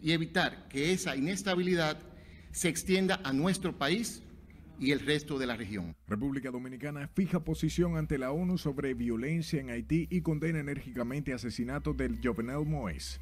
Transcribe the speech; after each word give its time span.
y 0.00 0.12
evitar 0.12 0.68
que 0.68 0.92
esa 0.92 1.16
inestabilidad 1.16 1.98
se 2.52 2.68
extienda 2.68 3.20
a 3.24 3.32
nuestro 3.32 3.76
país 3.76 4.22
y 4.80 4.92
el 4.92 5.00
resto 5.00 5.38
de 5.38 5.46
la 5.46 5.56
región. 5.56 5.94
República 6.06 6.50
Dominicana 6.50 7.08
fija 7.08 7.40
posición 7.40 7.96
ante 7.96 8.18
la 8.18 8.30
ONU 8.30 8.58
sobre 8.58 8.94
violencia 8.94 9.60
en 9.60 9.70
Haití 9.70 10.06
y 10.10 10.20
condena 10.20 10.60
enérgicamente 10.60 11.32
asesinato 11.32 11.94
del 11.94 12.20
Jovenel 12.22 12.66
Moïse. 12.66 13.18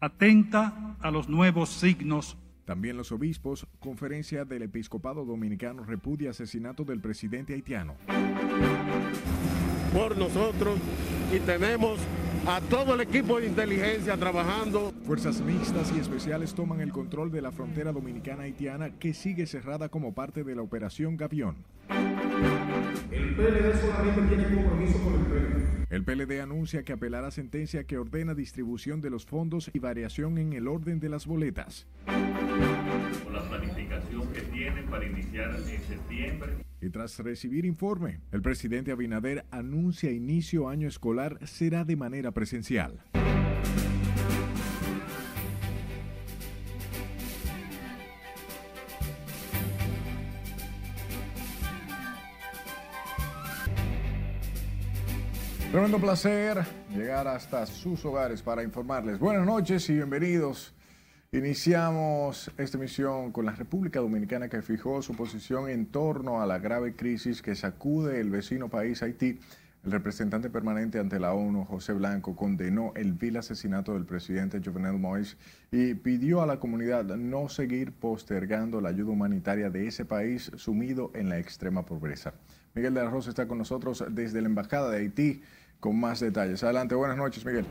Atenta 0.00 0.96
a 1.00 1.10
los 1.10 1.28
nuevos 1.28 1.70
signos. 1.70 2.36
También 2.64 2.96
los 2.96 3.10
obispos, 3.12 3.66
conferencia 3.80 4.44
del 4.44 4.62
episcopado 4.62 5.24
dominicano 5.24 5.84
repudia 5.84 6.30
asesinato 6.30 6.84
del 6.84 7.00
presidente 7.00 7.52
haitiano. 7.54 7.96
Por 9.92 10.16
nosotros 10.16 10.78
y 11.34 11.40
tenemos 11.40 11.98
a 12.46 12.60
todo 12.60 12.94
el 12.94 13.00
equipo 13.02 13.40
de 13.40 13.46
inteligencia 13.46 14.16
trabajando. 14.16 14.92
Fuerzas 15.04 15.40
mixtas 15.40 15.92
y 15.94 16.00
especiales 16.00 16.54
toman 16.54 16.80
el 16.80 16.92
control 16.92 17.30
de 17.30 17.42
la 17.42 17.52
frontera 17.52 17.92
dominicana 17.92 18.44
haitiana 18.44 18.90
que 18.98 19.14
sigue 19.14 19.46
cerrada 19.46 19.88
como 19.88 20.14
parte 20.14 20.44
de 20.44 20.54
la 20.54 20.62
operación 20.62 21.16
Gavión. 21.16 21.56
El 23.10 23.34
PLD 23.34 23.80
solamente 23.80 24.36
tiene 24.36 24.54
compromiso 24.54 24.98
con 25.02 25.14
el 25.14 25.26
PLD. 25.26 25.70
El 25.90 26.04
PLD 26.04 26.40
anuncia 26.40 26.84
que 26.84 26.92
apelará 26.92 27.30
sentencia 27.30 27.84
que 27.84 27.98
ordena 27.98 28.34
distribución 28.34 29.00
de 29.00 29.10
los 29.10 29.26
fondos 29.26 29.70
y 29.72 29.78
variación 29.80 30.38
en 30.38 30.52
el 30.52 30.68
orden 30.68 31.00
de 31.00 31.08
las 31.08 31.26
boletas. 31.26 31.86
Con 33.24 33.32
la 33.34 33.42
planificación 33.48 34.32
que 34.32 34.40
tienen 34.42 34.86
para 34.86 35.04
iniciar 35.04 35.50
en 35.56 35.80
septiembre 35.82 36.69
y 36.80 36.90
tras 36.90 37.18
recibir 37.18 37.64
informe, 37.64 38.20
el 38.32 38.42
presidente 38.42 38.92
Abinader 38.92 39.44
anuncia 39.50 40.10
inicio 40.10 40.68
año 40.68 40.88
escolar 40.88 41.38
será 41.46 41.84
de 41.84 41.96
manera 41.96 42.32
presencial. 42.32 43.00
Tremendo 55.70 56.00
placer 56.00 56.64
llegar 56.92 57.28
hasta 57.28 57.64
sus 57.64 58.04
hogares 58.04 58.42
para 58.42 58.64
informarles. 58.64 59.20
Buenas 59.20 59.46
noches 59.46 59.88
y 59.88 59.94
bienvenidos 59.94 60.74
Iniciamos 61.32 62.50
esta 62.58 62.76
emisión 62.76 63.30
con 63.30 63.46
la 63.46 63.52
República 63.52 64.00
Dominicana 64.00 64.48
que 64.48 64.62
fijó 64.62 65.00
su 65.00 65.14
posición 65.14 65.70
en 65.70 65.86
torno 65.86 66.42
a 66.42 66.46
la 66.46 66.58
grave 66.58 66.96
crisis 66.96 67.40
que 67.40 67.54
sacude 67.54 68.20
el 68.20 68.30
vecino 68.30 68.68
país 68.68 69.00
Haití. 69.00 69.38
El 69.84 69.92
representante 69.92 70.50
permanente 70.50 70.98
ante 70.98 71.20
la 71.20 71.32
ONU, 71.32 71.64
José 71.66 71.92
Blanco, 71.92 72.34
condenó 72.34 72.92
el 72.96 73.12
vil 73.12 73.36
asesinato 73.36 73.94
del 73.94 74.06
presidente 74.06 74.60
Jovenel 74.60 74.98
Moïse 74.98 75.36
y 75.70 75.94
pidió 75.94 76.42
a 76.42 76.46
la 76.46 76.58
comunidad 76.58 77.04
no 77.04 77.48
seguir 77.48 77.92
postergando 77.92 78.80
la 78.80 78.88
ayuda 78.88 79.12
humanitaria 79.12 79.70
de 79.70 79.86
ese 79.86 80.04
país 80.04 80.50
sumido 80.56 81.12
en 81.14 81.28
la 81.28 81.38
extrema 81.38 81.86
pobreza. 81.86 82.34
Miguel 82.74 82.94
de 82.94 83.04
la 83.04 83.10
Rosa 83.10 83.30
está 83.30 83.46
con 83.46 83.58
nosotros 83.58 84.04
desde 84.10 84.42
la 84.42 84.48
Embajada 84.48 84.90
de 84.90 84.98
Haití 84.98 85.42
con 85.78 85.96
más 85.96 86.18
detalles. 86.18 86.64
Adelante, 86.64 86.96
buenas 86.96 87.16
noches, 87.16 87.46
Miguel. 87.46 87.66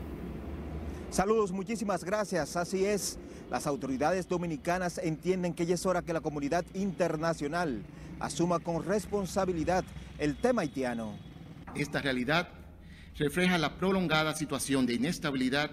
Saludos, 1.10 1.50
muchísimas 1.50 2.04
gracias. 2.04 2.56
Así 2.56 2.84
es, 2.84 3.18
las 3.50 3.66
autoridades 3.66 4.28
dominicanas 4.28 4.98
entienden 4.98 5.54
que 5.54 5.66
ya 5.66 5.74
es 5.74 5.84
hora 5.84 6.02
que 6.02 6.12
la 6.12 6.20
comunidad 6.20 6.64
internacional 6.72 7.82
asuma 8.20 8.60
con 8.60 8.84
responsabilidad 8.84 9.84
el 10.18 10.36
tema 10.36 10.62
haitiano. 10.62 11.18
Esta 11.74 12.00
realidad 12.00 12.48
refleja 13.18 13.58
la 13.58 13.76
prolongada 13.76 14.36
situación 14.36 14.86
de 14.86 14.94
inestabilidad 14.94 15.72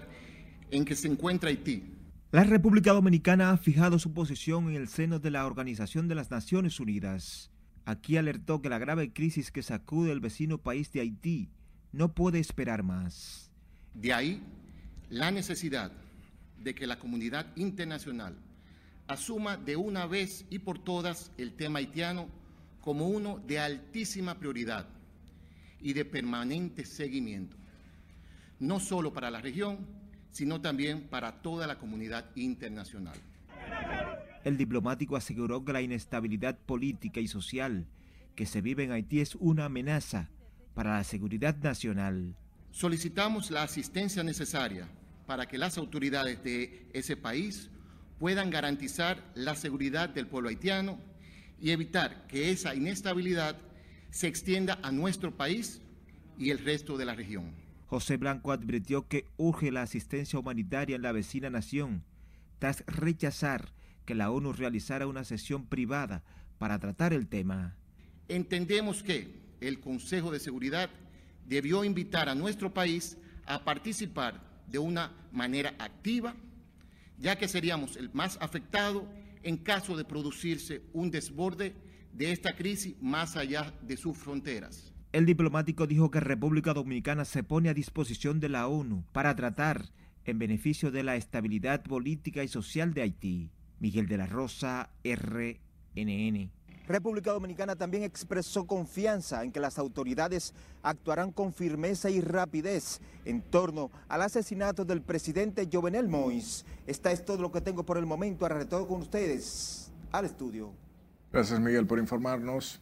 en 0.72 0.84
que 0.84 0.96
se 0.96 1.06
encuentra 1.06 1.50
Haití. 1.50 1.84
La 2.32 2.42
República 2.42 2.92
Dominicana 2.92 3.52
ha 3.52 3.56
fijado 3.56 4.00
su 4.00 4.12
posición 4.12 4.68
en 4.68 4.74
el 4.74 4.88
seno 4.88 5.20
de 5.20 5.30
la 5.30 5.46
Organización 5.46 6.08
de 6.08 6.16
las 6.16 6.32
Naciones 6.32 6.80
Unidas. 6.80 7.52
Aquí 7.84 8.16
alertó 8.16 8.60
que 8.60 8.68
la 8.68 8.78
grave 8.78 9.12
crisis 9.12 9.52
que 9.52 9.62
sacude 9.62 10.10
el 10.10 10.20
vecino 10.20 10.58
país 10.58 10.92
de 10.92 11.00
Haití 11.00 11.48
no 11.92 12.12
puede 12.12 12.40
esperar 12.40 12.82
más. 12.82 13.52
De 13.94 14.12
ahí 14.12 14.42
la 15.10 15.30
necesidad 15.30 15.92
de 16.62 16.74
que 16.74 16.86
la 16.86 16.98
comunidad 16.98 17.46
internacional 17.56 18.36
asuma 19.06 19.56
de 19.56 19.76
una 19.76 20.06
vez 20.06 20.44
y 20.50 20.58
por 20.58 20.78
todas 20.78 21.32
el 21.38 21.54
tema 21.54 21.78
haitiano 21.78 22.28
como 22.80 23.08
uno 23.08 23.40
de 23.46 23.58
altísima 23.58 24.38
prioridad 24.38 24.86
y 25.80 25.92
de 25.92 26.04
permanente 26.04 26.84
seguimiento, 26.84 27.56
no 28.60 28.80
solo 28.80 29.12
para 29.12 29.30
la 29.30 29.40
región, 29.40 29.78
sino 30.30 30.60
también 30.60 31.02
para 31.08 31.40
toda 31.40 31.66
la 31.66 31.78
comunidad 31.78 32.26
internacional. 32.36 33.16
El 34.44 34.56
diplomático 34.56 35.16
aseguró 35.16 35.64
que 35.64 35.72
la 35.72 35.82
inestabilidad 35.82 36.58
política 36.58 37.20
y 37.20 37.28
social 37.28 37.86
que 38.34 38.46
se 38.46 38.60
vive 38.60 38.84
en 38.84 38.92
Haití 38.92 39.20
es 39.20 39.34
una 39.34 39.64
amenaza 39.64 40.28
para 40.74 40.96
la 40.96 41.04
seguridad 41.04 41.56
nacional. 41.56 42.36
Solicitamos 42.78 43.50
la 43.50 43.64
asistencia 43.64 44.22
necesaria 44.22 44.88
para 45.26 45.48
que 45.48 45.58
las 45.58 45.76
autoridades 45.78 46.44
de 46.44 46.86
ese 46.92 47.16
país 47.16 47.70
puedan 48.20 48.50
garantizar 48.50 49.20
la 49.34 49.56
seguridad 49.56 50.08
del 50.08 50.28
pueblo 50.28 50.48
haitiano 50.48 50.96
y 51.60 51.72
evitar 51.72 52.28
que 52.28 52.52
esa 52.52 52.76
inestabilidad 52.76 53.56
se 54.12 54.28
extienda 54.28 54.78
a 54.84 54.92
nuestro 54.92 55.36
país 55.36 55.80
y 56.38 56.50
el 56.50 56.60
resto 56.60 56.96
de 56.96 57.04
la 57.04 57.16
región. 57.16 57.50
José 57.88 58.16
Blanco 58.16 58.52
advirtió 58.52 59.08
que 59.08 59.24
urge 59.38 59.72
la 59.72 59.82
asistencia 59.82 60.38
humanitaria 60.38 60.94
en 60.94 61.02
la 61.02 61.10
vecina 61.10 61.50
nación, 61.50 62.04
tras 62.60 62.84
rechazar 62.86 63.72
que 64.04 64.14
la 64.14 64.30
ONU 64.30 64.52
realizara 64.52 65.08
una 65.08 65.24
sesión 65.24 65.66
privada 65.66 66.22
para 66.58 66.78
tratar 66.78 67.12
el 67.12 67.26
tema. 67.26 67.74
Entendemos 68.28 69.02
que 69.02 69.34
el 69.60 69.80
Consejo 69.80 70.30
de 70.30 70.38
Seguridad 70.38 70.90
debió 71.48 71.84
invitar 71.84 72.28
a 72.28 72.34
nuestro 72.34 72.72
país 72.72 73.16
a 73.46 73.64
participar 73.64 74.40
de 74.66 74.78
una 74.78 75.12
manera 75.32 75.74
activa, 75.78 76.34
ya 77.18 77.36
que 77.36 77.48
seríamos 77.48 77.96
el 77.96 78.10
más 78.12 78.38
afectado 78.40 79.08
en 79.42 79.56
caso 79.56 79.96
de 79.96 80.04
producirse 80.04 80.82
un 80.92 81.10
desborde 81.10 81.74
de 82.12 82.32
esta 82.32 82.54
crisis 82.54 82.94
más 83.00 83.36
allá 83.36 83.72
de 83.82 83.96
sus 83.96 84.16
fronteras. 84.16 84.92
El 85.12 85.24
diplomático 85.24 85.86
dijo 85.86 86.10
que 86.10 86.20
República 86.20 86.74
Dominicana 86.74 87.24
se 87.24 87.42
pone 87.42 87.70
a 87.70 87.74
disposición 87.74 88.40
de 88.40 88.50
la 88.50 88.66
ONU 88.68 89.06
para 89.12 89.34
tratar 89.34 89.86
en 90.26 90.38
beneficio 90.38 90.90
de 90.90 91.02
la 91.02 91.16
estabilidad 91.16 91.82
política 91.82 92.44
y 92.44 92.48
social 92.48 92.92
de 92.92 93.02
Haití. 93.02 93.50
Miguel 93.80 94.06
de 94.06 94.18
la 94.18 94.26
Rosa, 94.26 94.90
RNN. 95.04 96.50
República 96.88 97.32
Dominicana 97.32 97.76
también 97.76 98.02
expresó 98.02 98.66
confianza 98.66 99.44
en 99.44 99.52
que 99.52 99.60
las 99.60 99.78
autoridades 99.78 100.54
actuarán 100.82 101.32
con 101.32 101.52
firmeza 101.52 102.08
y 102.08 102.22
rapidez 102.22 103.00
en 103.26 103.42
torno 103.42 103.90
al 104.08 104.22
asesinato 104.22 104.86
del 104.86 105.02
presidente 105.02 105.68
Jovenel 105.70 106.08
Moïse. 106.08 106.64
Esta 106.86 107.12
es 107.12 107.24
todo 107.26 107.42
lo 107.42 107.52
que 107.52 107.60
tengo 107.60 107.84
por 107.84 107.98
el 107.98 108.06
momento. 108.06 108.46
Ahora 108.46 108.56
retorno 108.56 108.88
con 108.88 109.02
ustedes 109.02 109.92
al 110.12 110.24
estudio. 110.24 110.72
Gracias 111.30 111.60
Miguel 111.60 111.86
por 111.86 111.98
informarnos. 111.98 112.80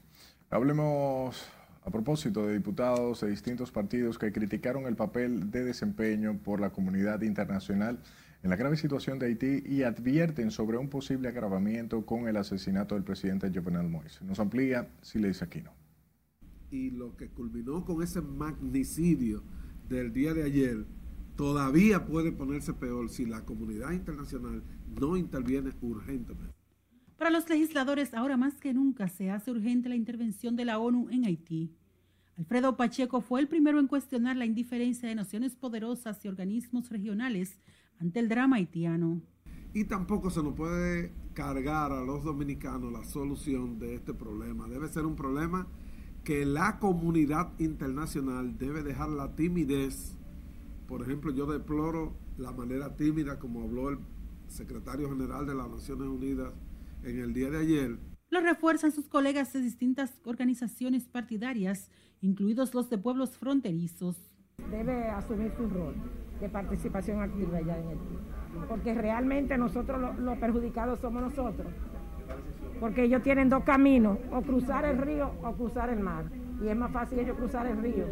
Hablemos 0.51 1.45
a 1.85 1.91
propósito 1.91 2.47
de 2.47 2.55
diputados 2.55 3.23
de 3.23 3.31
distintos 3.31 3.73
partidos 3.73 4.19
que 4.19 4.33
criticaron 4.33 4.87
el 4.87 4.95
papel 4.95 5.51
de 5.51 5.65
desempeño 5.65 6.39
por 6.45 6.61
la 6.61 6.71
comunidad 6.71 7.23
internacional 7.23 7.99
en 8.47 8.51
la 8.51 8.57
grave 8.57 8.77
situación 8.77 9.19
de 9.19 9.27
Haití 9.27 9.65
y 9.67 9.83
advierten 9.83 10.53
sobre 10.53 10.79
un 10.79 10.89
posible 10.89 11.27
agravamiento 11.27 12.07
con 12.07 12.29
el 12.29 12.37
asesinato 12.37 12.95
del 12.95 13.03
presidente 13.03 13.51
Jovenel 13.53 13.91
Moïse. 13.91 14.23
Nos 14.23 14.39
amplía 14.39 14.89
Sileis 15.03 15.43
Aquino. 15.43 15.73
Y 16.71 16.91
lo 16.91 17.17
que 17.17 17.29
culminó 17.29 17.85
con 17.85 18.05
ese 18.05 18.21
magnicidio 18.21 19.43
del 19.89 20.13
día 20.13 20.33
de 20.33 20.45
ayer 20.45 20.87
todavía 21.35 22.07
puede 22.07 22.31
ponerse 22.31 22.73
peor 22.73 23.11
si 23.11 23.27
la 23.27 23.45
comunidad 23.45 23.91
internacional 23.91 24.63
no 24.97 25.17
interviene 25.17 25.73
urgentemente. 25.81 26.55
Para 27.17 27.31
los 27.31 27.49
legisladores, 27.49 28.15
ahora 28.15 28.37
más 28.37 28.55
que 28.61 28.73
nunca 28.73 29.09
se 29.09 29.29
hace 29.29 29.51
urgente 29.51 29.89
la 29.89 29.97
intervención 29.97 30.55
de 30.55 30.67
la 30.67 30.79
ONU 30.79 31.09
en 31.11 31.25
Haití. 31.25 31.75
Alfredo 32.39 32.77
Pacheco 32.77 33.21
fue 33.23 33.41
el 33.41 33.49
primero 33.49 33.81
en 33.81 33.89
cuestionar 33.89 34.37
la 34.37 34.47
indiferencia 34.47 35.09
de 35.09 35.17
naciones 35.17 35.57
poderosas 35.57 36.25
y 36.25 36.29
organismos 36.29 36.91
regionales 36.91 37.59
ante 38.01 38.21
el 38.21 38.29
drama 38.29 38.57
haitiano. 38.57 39.21
Y 39.73 39.85
tampoco 39.85 40.31
se 40.31 40.43
nos 40.43 40.55
puede 40.55 41.13
cargar 41.35 41.93
a 41.93 42.03
los 42.03 42.25
dominicanos 42.25 42.93
la 42.93 43.05
solución 43.05 43.79
de 43.79 43.95
este 43.95 44.15
problema. 44.15 44.69
Debe 44.69 44.89
ser 44.89 45.05
un 45.05 45.17
problema 45.17 45.67
que 46.25 46.47
la 46.47 46.79
comunidad 46.79 47.53
internacional 47.59 48.57
debe 48.59 48.83
dejar 48.83 49.11
la 49.11 49.37
timidez. 49.37 50.17
Por 50.89 51.03
ejemplo, 51.03 51.31
yo 51.33 51.47
deploro 51.47 52.15
la 52.39 52.53
manera 52.53 52.97
tímida 52.97 53.39
como 53.39 53.63
habló 53.63 53.91
el 53.91 53.99
secretario 54.49 55.11
general 55.11 55.47
de 55.47 55.55
las 55.55 55.69
Naciones 55.69 56.09
Unidas 56.09 56.53
en 57.03 57.19
el 57.21 57.33
día 57.33 57.51
de 57.51 57.59
ayer. 57.59 57.99
Lo 58.31 58.41
refuerzan 58.41 58.93
sus 58.93 59.09
colegas 59.09 59.53
de 59.53 59.61
distintas 59.61 60.19
organizaciones 60.25 61.07
partidarias, 61.07 61.91
incluidos 62.21 62.75
los 62.75 62.91
de 62.91 62.99
pueblos 62.99 63.37
fronterizos. 63.37 64.17
Debe 64.71 65.09
asumir 65.11 65.53
su 65.57 65.69
rol 65.69 65.95
de 66.41 66.49
participación 66.49 67.21
activa 67.21 67.61
ya 67.61 67.79
en 67.79 67.89
Haití. 67.89 68.19
Porque 68.69 68.95
realmente 68.95 69.57
nosotros 69.59 70.19
los 70.19 70.39
perjudicados 70.39 71.01
somos 71.01 71.23
nosotros. 71.23 71.67
Porque 72.81 73.05
ellos 73.05 73.23
tienen 73.23 73.49
dos 73.49 73.65
caminos, 73.65 74.19
o 74.31 74.43
cruzar 74.43 74.85
el 74.85 74.99
río 74.99 75.33
o 75.43 75.53
cruzar 75.53 75.91
el 75.91 76.01
mar. 76.01 76.27
Y 76.63 76.69
es 76.69 76.77
más 76.77 76.93
fácil 76.93 77.19
ellos 77.19 77.37
cruzar 77.37 77.67
el 77.67 77.79
río. 77.79 78.07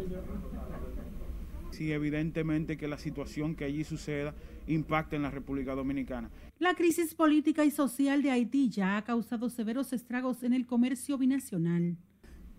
Sí, 1.71 1.91
evidentemente 1.91 2.77
que 2.77 2.87
la 2.87 2.97
situación 2.97 3.53
que 3.55 3.65
allí 3.65 3.83
suceda 3.83 4.33
impacta 4.65 5.17
en 5.17 5.23
la 5.23 5.29
República 5.29 5.75
Dominicana. 5.75 6.29
La 6.57 6.73
crisis 6.73 7.13
política 7.13 7.65
y 7.65 7.71
social 7.71 8.21
de 8.21 8.31
Haití 8.31 8.69
ya 8.69 8.97
ha 8.97 9.03
causado 9.03 9.49
severos 9.49 9.91
estragos 9.91 10.43
en 10.43 10.53
el 10.53 10.65
comercio 10.65 11.17
binacional. 11.17 11.97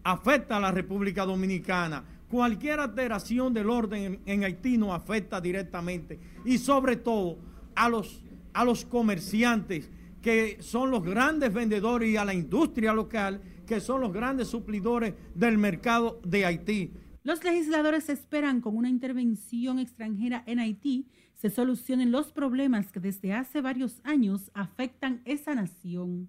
Afecta 0.04 0.58
a 0.58 0.60
la 0.60 0.70
República 0.70 1.24
Dominicana. 1.24 2.04
Cualquier 2.28 2.80
alteración 2.80 3.54
del 3.54 3.70
orden 3.70 4.20
en, 4.26 4.44
Haití 4.44 4.76
nos 4.76 4.90
afecta 4.90 5.40
directamente 5.40 6.18
y 6.44 6.58
sobre 6.58 6.96
todo 6.96 7.38
a 7.74 7.88
los, 7.88 8.22
a 8.52 8.64
los 8.64 8.84
comerciantes 8.84 9.90
que 10.20 10.58
son 10.60 10.90
los 10.90 11.04
grandes 11.04 11.52
vendedores 11.52 12.08
y 12.08 12.16
a 12.16 12.24
la 12.24 12.34
industria 12.34 12.92
local 12.92 13.40
que 13.66 13.80
son 13.80 14.00
los 14.00 14.12
grandes 14.12 14.48
suplidores 14.48 15.14
del 15.34 15.56
mercado 15.58 16.20
de 16.24 16.46
Haití. 16.46 16.92
Los 17.22 17.42
legisladores 17.44 18.08
esperan 18.08 18.60
con 18.60 18.76
una 18.76 18.88
intervención 18.88 19.78
extranjera 19.78 20.42
en 20.46 20.58
Haití 20.58 21.06
se 21.36 21.50
solucionen 21.50 22.10
los 22.10 22.32
problemas 22.32 22.90
que 22.90 23.00
desde 23.00 23.32
hace 23.32 23.60
varios 23.60 24.00
años 24.04 24.50
afectan 24.54 25.20
esa 25.24 25.54
nación. 25.54 26.28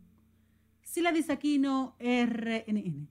Sila 0.81 1.11
Disaquino, 1.11 1.95
RNN. 2.00 3.07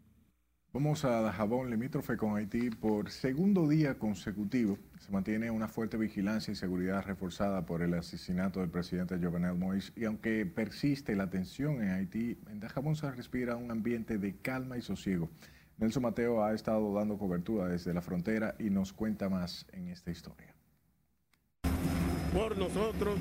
Vamos 0.77 1.07
a 1.07 1.23
Dajabón, 1.23 1.71
limítrofe 1.71 2.19
con 2.19 2.37
Haití, 2.37 2.69
por 2.69 3.11
segundo 3.11 3.67
día 3.67 3.99
consecutivo. 3.99 4.77
Se 4.99 5.11
mantiene 5.11 5.51
una 5.51 5.69
fuerte 5.69 5.97
vigilancia 5.97 6.53
y 6.53 6.55
seguridad 6.55 7.03
reforzada 7.03 7.65
por 7.65 7.81
el 7.81 7.95
asesinato 7.95 8.61
del 8.61 8.69
presidente 8.69 9.17
Jovenel 9.17 9.55
Moïse. 9.55 9.91
Y 9.97 10.05
aunque 10.05 10.45
persiste 10.45 11.17
la 11.17 11.31
tensión 11.31 11.83
en 11.83 11.93
Haití, 11.93 12.37
en 12.51 12.61
Dajabón 12.61 12.95
se 12.95 13.11
respira 13.11 13.57
un 13.57 13.71
ambiente 13.71 14.19
de 14.19 14.37
calma 14.37 14.77
y 14.77 14.83
sosiego. 14.83 15.31
Nelson 15.79 16.03
Mateo 16.03 16.45
ha 16.45 16.53
estado 16.53 16.93
dando 16.93 17.17
cobertura 17.17 17.69
desde 17.69 17.95
la 17.95 18.03
frontera 18.03 18.55
y 18.59 18.69
nos 18.69 18.93
cuenta 18.93 19.31
más 19.31 19.65
en 19.73 19.89
esta 19.89 20.11
historia 20.11 20.57
por 22.37 22.59
nosotros 22.59 23.19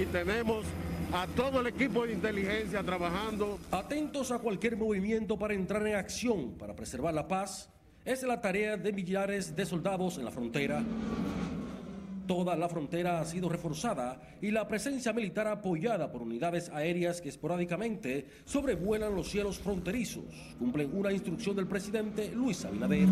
y 0.00 0.04
tenemos 0.06 0.64
a 1.12 1.26
todo 1.26 1.60
el 1.60 1.66
equipo 1.66 2.06
de 2.06 2.14
inteligencia 2.14 2.82
trabajando. 2.82 3.58
Atentos 3.70 4.30
a 4.30 4.38
cualquier 4.38 4.76
movimiento 4.76 5.38
para 5.38 5.54
entrar 5.54 5.86
en 5.86 5.96
acción 5.96 6.52
para 6.52 6.74
preservar 6.74 7.12
la 7.12 7.28
paz. 7.28 7.68
Es 8.04 8.22
la 8.22 8.40
tarea 8.40 8.76
de 8.76 8.92
millares 8.92 9.54
de 9.54 9.66
soldados 9.66 10.18
en 10.18 10.24
la 10.24 10.30
frontera. 10.30 10.82
Toda 12.26 12.56
la 12.56 12.68
frontera 12.68 13.20
ha 13.20 13.24
sido 13.24 13.48
reforzada 13.48 14.20
y 14.40 14.50
la 14.50 14.66
presencia 14.66 15.12
militar 15.12 15.48
apoyada 15.48 16.10
por 16.10 16.22
unidades 16.22 16.70
aéreas 16.70 17.20
que 17.20 17.28
esporádicamente 17.28 18.26
sobrevuelan 18.44 19.14
los 19.14 19.28
cielos 19.28 19.58
fronterizos. 19.58 20.24
Cumplen 20.58 20.96
una 20.96 21.12
instrucción 21.12 21.54
del 21.56 21.66
presidente 21.66 22.30
Luis 22.32 22.64
Abinader. 22.64 23.08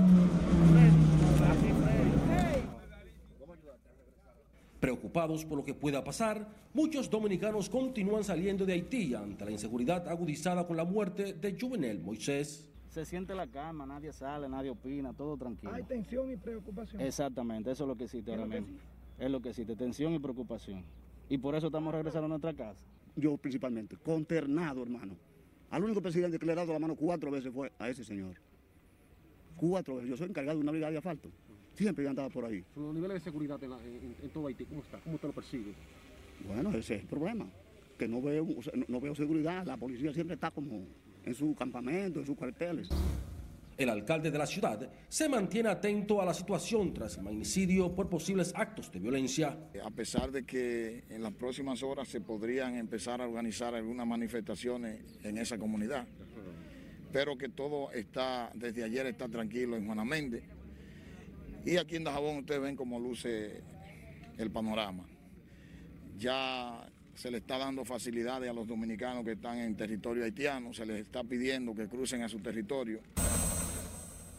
Preocupados 4.81 5.45
por 5.45 5.59
lo 5.59 5.65
que 5.65 5.75
pueda 5.75 6.03
pasar, 6.03 6.49
muchos 6.73 7.11
dominicanos 7.11 7.69
continúan 7.69 8.25
saliendo 8.25 8.65
de 8.65 8.73
Haití 8.73 9.15
ante 9.15 9.45
la 9.45 9.51
inseguridad 9.51 10.09
agudizada 10.09 10.67
con 10.67 10.79
la 10.79 10.85
muerte 10.85 11.35
de 11.35 11.55
Juvenel 11.61 12.01
Moisés. 12.01 12.67
Se 12.89 13.05
siente 13.05 13.35
la 13.35 13.47
calma, 13.47 13.85
nadie 13.85 14.11
sale, 14.11 14.49
nadie 14.49 14.71
opina, 14.71 15.13
todo 15.13 15.37
tranquilo. 15.37 15.75
Hay 15.75 15.83
tensión 15.83 16.31
y 16.33 16.37
preocupación. 16.37 17.03
Exactamente, 17.03 17.71
eso 17.71 17.85
es 17.85 17.89
lo 17.89 17.97
que 17.97 18.05
existe 18.05 18.31
ahora 18.31 18.47
mismo. 18.47 18.79
Es 19.19 19.31
lo 19.31 19.43
que 19.43 19.51
existe, 19.51 19.77
tensión 19.77 20.15
y 20.15 20.19
preocupación. 20.19 20.83
Y 21.29 21.37
por 21.37 21.55
eso 21.55 21.67
estamos 21.67 21.93
regresando 21.93 22.25
a 22.25 22.29
nuestra 22.31 22.55
casa. 22.55 22.83
Yo 23.17 23.37
principalmente, 23.37 23.97
consternado, 23.99 24.83
hermano. 24.83 25.15
Al 25.69 25.85
único 25.85 26.01
presidente 26.01 26.39
que 26.39 26.47
le 26.47 26.53
he 26.53 26.57
dado 26.57 26.73
la 26.73 26.79
mano 26.79 26.97
cuatro 26.97 27.31
veces 27.31 27.53
fue 27.53 27.71
a 27.79 27.89
ese 27.91 28.03
señor. 28.03 28.37
Cuatro 29.57 29.97
veces. 29.97 30.09
Yo 30.09 30.17
soy 30.17 30.29
encargado 30.29 30.57
de 30.57 30.63
una 30.63 30.73
brigada 30.73 30.91
de 30.91 30.99
asfalto. 30.99 31.31
Siempre 31.81 32.05
yo 32.05 32.11
andaba 32.11 32.29
por 32.29 32.45
ahí. 32.45 32.63
Los 32.77 32.95
niveles 32.95 33.15
de 33.15 33.21
seguridad 33.21 33.59
en, 33.65 34.29
todo 34.35 34.49
Haití, 34.49 34.67
¿cómo 34.67 34.83
está? 34.83 34.99
¿Cómo 34.99 35.15
usted 35.15 35.29
lo 35.29 35.35
percibe? 35.35 35.73
Bueno, 36.47 36.69
ese 36.77 36.97
es 36.97 37.01
el 37.01 37.07
problema. 37.07 37.47
Que 37.97 38.07
no 38.07 38.21
veo, 38.21 38.47
no 38.87 39.01
veo 39.01 39.15
seguridad. 39.15 39.65
La 39.65 39.79
policía 39.79 40.13
siempre 40.13 40.35
está 40.35 40.51
como 40.51 40.85
en 41.25 41.35
su 41.35 41.55
campamento, 41.55 42.21
en 42.21 42.27
sus 42.27 42.37
cuarteles. 42.37 42.91
El 43.79 43.89
alcalde 43.89 44.31
de 44.31 44.37
la 44.37 44.45
ciudad 44.45 44.93
se 45.09 45.27
mantiene 45.27 45.71
atento 45.71 46.21
a 46.21 46.27
la 46.27 46.35
situación 46.35 46.93
tras 46.93 47.17
el 47.17 47.23
magnicidio 47.23 47.95
por 47.95 48.11
posibles 48.11 48.53
actos 48.55 48.93
de 48.93 48.99
violencia. 49.01 49.59
A 49.83 49.91
pesar 49.91 50.31
de 50.31 50.45
que 50.45 51.05
en 51.09 51.23
las 51.23 51.33
próximas 51.33 51.83
horas 51.83 52.09
se 52.09 52.21
podrían 52.21 52.77
empezar 52.77 53.23
a 53.23 53.27
organizar 53.27 53.75
algunas 53.75 54.07
manifestaciones 54.07 55.01
en 55.25 55.39
esa 55.39 55.57
comunidad, 55.57 56.07
pero 57.11 57.39
que 57.39 57.49
todo 57.49 57.91
está, 57.93 58.53
desde 58.55 58.85
ayer 58.85 59.07
está 59.07 59.31
tranquilo 59.31 59.79
en 59.79 59.87
Juana 59.87 60.05
Méndez 60.05 60.60
y 61.65 61.77
aquí 61.77 61.97
en 61.97 62.05
Dajabón 62.05 62.39
ustedes 62.39 62.61
ven 62.61 62.77
cómo 62.77 62.99
luce 62.99 63.63
el 64.39 64.51
panorama. 64.51 65.05
Ya 66.19 66.87
se 67.15 67.31
le 67.31 67.39
está 67.39 67.59
dando 67.59 67.85
facilidades 67.85 68.49
a 68.49 68.53
los 68.53 68.67
dominicanos 68.67 69.25
que 69.25 69.33
están 69.33 69.59
en 69.59 69.77
territorio 69.77 70.25
haitiano, 70.25 70.73
se 70.73 70.87
les 70.87 71.01
está 71.01 71.23
pidiendo 71.23 71.75
que 71.75 71.87
crucen 71.87 72.23
a 72.23 72.29
su 72.29 72.41
territorio. 72.41 73.01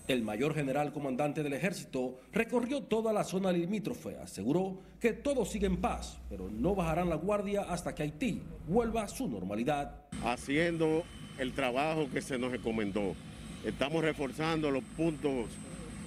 El 0.07 0.23
mayor 0.23 0.55
general 0.55 0.91
comandante 0.91 1.43
del 1.43 1.53
ejército 1.53 2.19
recorrió 2.33 2.81
toda 2.81 3.13
la 3.13 3.23
zona 3.23 3.51
limítrofe, 3.51 4.17
aseguró 4.17 4.81
que 4.99 5.13
todo 5.13 5.45
sigue 5.45 5.67
en 5.67 5.77
paz, 5.77 6.19
pero 6.29 6.49
no 6.49 6.75
bajarán 6.75 7.07
la 7.07 7.15
guardia 7.15 7.61
hasta 7.61 7.93
que 7.93 8.03
Haití 8.03 8.41
vuelva 8.67 9.03
a 9.03 9.07
su 9.07 9.29
normalidad. 9.29 10.07
Haciendo 10.23 11.03
el 11.37 11.53
trabajo 11.53 12.09
que 12.11 12.21
se 12.21 12.37
nos 12.37 12.51
recomendó. 12.51 13.15
Estamos 13.63 14.03
reforzando 14.03 14.71
los 14.71 14.83
puntos 14.83 15.45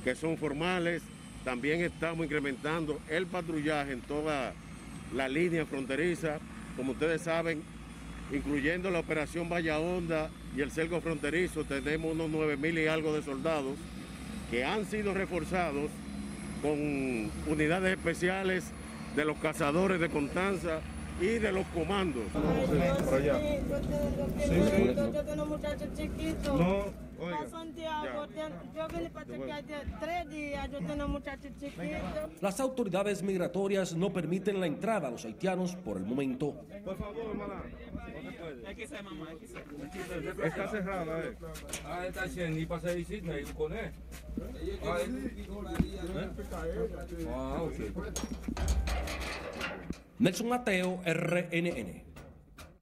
que 0.04 0.14
son 0.14 0.36
formales. 0.36 1.02
También 1.44 1.80
estamos 1.80 2.24
incrementando 2.24 3.00
el 3.08 3.26
patrullaje 3.26 3.92
en 3.92 4.00
toda 4.02 4.52
la 5.14 5.28
línea 5.28 5.66
fronteriza. 5.66 6.38
Como 6.76 6.92
ustedes 6.92 7.22
saben, 7.22 7.62
incluyendo 8.32 8.90
la 8.90 9.00
operación 9.00 9.48
Valla 9.48 9.78
Honda 9.78 10.30
y 10.56 10.60
el 10.60 10.70
cerco 10.70 11.00
fronterizo, 11.00 11.64
tenemos 11.64 12.12
unos 12.12 12.30
9 12.30 12.56
mil 12.56 12.78
y 12.78 12.86
algo 12.86 13.14
de 13.14 13.22
soldados 13.22 13.76
que 14.50 14.64
han 14.64 14.84
sido 14.86 15.14
reforzados 15.14 15.90
con 16.62 17.30
unidades 17.46 17.96
especiales 17.96 18.64
de 19.16 19.24
los 19.24 19.36
cazadores 19.38 20.00
de 20.00 20.08
Constanza 20.08 20.80
y 21.20 21.38
de 21.38 21.52
los 21.52 21.66
comandos. 21.68 22.24
Las 32.40 32.60
autoridades 32.60 33.22
migratorias 33.22 33.94
no 33.94 34.12
permiten 34.12 34.60
la 34.60 34.66
entrada 34.66 35.08
a 35.08 35.10
los 35.10 35.24
haitianos 35.24 35.76
por 35.76 35.96
el 35.96 36.04
momento. 36.04 36.54
Por 36.84 36.96
favor, 36.96 37.16
hermana. 37.30 37.62
Está 40.44 40.68
cerrada, 40.68 41.20
eh. 41.20 41.36
Ah, 41.86 42.06
está 42.06 42.24
haciendo 42.24 42.58
y 42.58 42.66
pasa 42.66 42.92
visita 42.92 43.38
y 43.40 43.44
con 43.44 43.72
él. 43.72 43.90
Ah, 47.34 47.62
ok. 47.62 47.74
Nelson 50.18 50.48
Mateo, 50.48 51.00
RNN. 51.04 52.13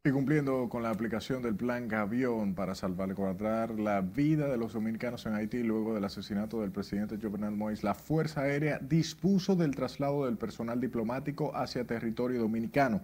Y 0.05 0.11
cumpliendo 0.11 0.69
con 0.69 0.83
la 0.83 0.91
aplicación 0.91 1.43
del 1.43 1.55
plan 1.55 1.87
Gavión 1.87 2.57
para 2.57 2.75
salvaguardar 2.75 3.79
la 3.79 4.01
vida 4.01 4.49
de 4.49 4.57
los 4.57 4.73
dominicanos 4.73 5.27
en 5.27 5.35
Haití 5.35 5.63
luego 5.63 5.95
del 5.95 6.05
asesinato 6.05 6.61
del 6.61 6.73
presidente 6.73 7.19
Jovenel 7.23 7.55
Moïse, 7.55 7.85
la 7.85 7.95
Fuerza 7.95 8.41
Aérea 8.41 8.81
dispuso 8.81 9.55
del 9.55 9.77
traslado 9.77 10.25
del 10.25 10.39
personal 10.39 10.81
diplomático 10.81 11.55
hacia 11.55 11.87
territorio 11.87 12.41
dominicano. 12.41 13.03